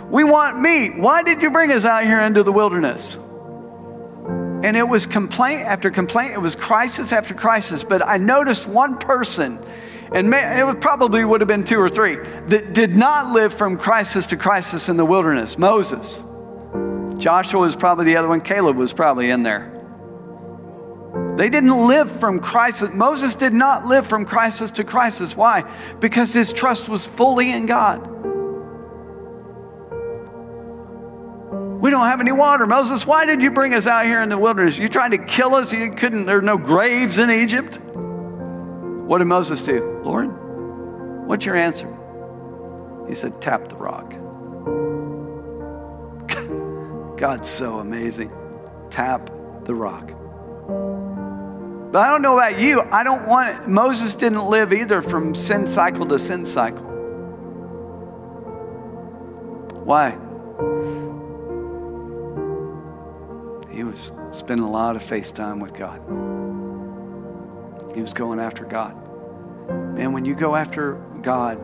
We 0.09 0.23
want 0.23 0.59
meat. 0.59 0.97
Why 0.97 1.21
did 1.21 1.43
you 1.43 1.51
bring 1.51 1.71
us 1.71 1.85
out 1.85 2.03
here 2.03 2.19
into 2.19 2.41
the 2.41 2.51
wilderness? 2.51 3.15
And 3.15 4.75
it 4.75 4.87
was 4.87 5.05
complaint 5.05 5.61
after 5.61 5.91
complaint, 5.91 6.33
it 6.33 6.41
was 6.41 6.55
crisis 6.55 7.11
after 7.11 7.35
crisis. 7.35 7.83
But 7.83 8.05
I 8.05 8.17
noticed 8.17 8.67
one 8.67 8.97
person, 8.97 9.59
and 10.13 10.33
it 10.33 10.81
probably 10.81 11.23
would 11.23 11.41
have 11.41 11.47
been 11.47 11.63
two 11.63 11.79
or 11.79 11.89
three, 11.89 12.15
that 12.15 12.73
did 12.73 12.95
not 12.95 13.31
live 13.33 13.53
from 13.53 13.77
crisis 13.77 14.25
to 14.27 14.37
crisis 14.37 14.89
in 14.89 14.97
the 14.97 15.05
wilderness 15.05 15.59
Moses. 15.59 16.23
Joshua 17.21 17.61
was 17.61 17.75
probably 17.75 18.05
the 18.05 18.17
other 18.17 18.27
one, 18.27 18.41
Caleb 18.41 18.75
was 18.75 18.93
probably 18.93 19.29
in 19.29 19.43
there. 19.43 19.77
They 21.37 21.49
didn't 21.49 21.87
live 21.87 22.11
from 22.11 22.39
crisis. 22.39 22.91
Moses 22.93 23.35
did 23.35 23.53
not 23.53 23.85
live 23.85 24.07
from 24.07 24.25
crisis 24.25 24.71
to 24.71 24.83
crisis. 24.83 25.37
Why? 25.37 25.63
Because 25.99 26.33
his 26.33 26.51
trust 26.51 26.89
was 26.89 27.05
fully 27.05 27.51
in 27.51 27.67
God. 27.67 28.07
We 31.81 31.89
don't 31.89 32.05
have 32.05 32.21
any 32.21 32.31
water. 32.31 32.65
Moses, 32.65 33.07
why 33.07 33.25
did 33.25 33.41
you 33.41 33.51
bring 33.51 33.73
us 33.73 33.87
out 33.87 34.05
here 34.05 34.21
in 34.21 34.29
the 34.29 34.37
wilderness? 34.37 34.77
You 34.77 34.87
trying 34.87 35.11
to 35.11 35.17
kill 35.17 35.55
us? 35.55 35.71
You 35.71 35.91
couldn't, 35.91 36.25
there 36.25 36.37
are 36.37 36.41
no 36.41 36.57
graves 36.57 37.17
in 37.17 37.29
Egypt. 37.29 37.79
What 37.79 39.19
did 39.19 39.25
Moses 39.25 39.61
do? 39.61 40.01
Lord, 40.03 40.27
what's 41.27 41.45
your 41.45 41.55
answer? 41.55 41.87
He 43.07 43.15
said, 43.15 43.41
tap 43.41 43.67
the 43.67 43.75
rock. 43.75 44.13
God's 47.21 47.49
so 47.51 47.77
amazing. 47.77 48.31
Tap 48.89 49.29
the 49.65 49.75
rock. 49.75 50.07
But 51.91 51.99
I 51.99 52.09
don't 52.09 52.23
know 52.23 52.33
about 52.35 52.59
you. 52.59 52.81
I 52.81 53.03
don't 53.03 53.27
want, 53.27 53.69
Moses 53.69 54.15
didn't 54.15 54.43
live 54.43 54.73
either 54.73 55.03
from 55.03 55.35
sin 55.35 55.67
cycle 55.67 56.07
to 56.07 56.17
sin 56.17 56.47
cycle. 56.47 56.83
Why? 59.83 60.17
He 63.69 63.83
was 63.83 64.11
spending 64.31 64.65
a 64.65 64.71
lot 64.71 64.95
of 64.95 65.03
face 65.03 65.29
time 65.29 65.59
with 65.59 65.75
God. 65.75 65.99
He 67.93 68.01
was 68.01 68.15
going 68.15 68.39
after 68.39 68.65
God. 68.65 68.97
Man, 69.93 70.11
when 70.11 70.25
you 70.25 70.33
go 70.33 70.55
after 70.55 70.93
God, 71.21 71.59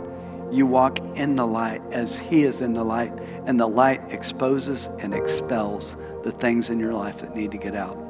you 0.52 0.66
walk 0.66 1.00
in 1.18 1.36
the 1.36 1.46
light 1.46 1.82
as 1.92 2.18
He 2.18 2.44
is 2.44 2.62
in 2.62 2.74
the 2.74 2.84
light, 2.84 3.14
and 3.46 3.60
the 3.60 3.68
light 3.68 4.02
exposes 4.10 4.88
and 5.00 5.14
expels 5.14 5.96
the 6.24 6.32
things 6.32 6.70
in 6.70 6.80
your 6.80 6.94
life 6.94 7.20
that 7.22 7.36
need 7.36 7.52
to 7.52 7.58
get 7.58 7.76
out. 7.76 8.07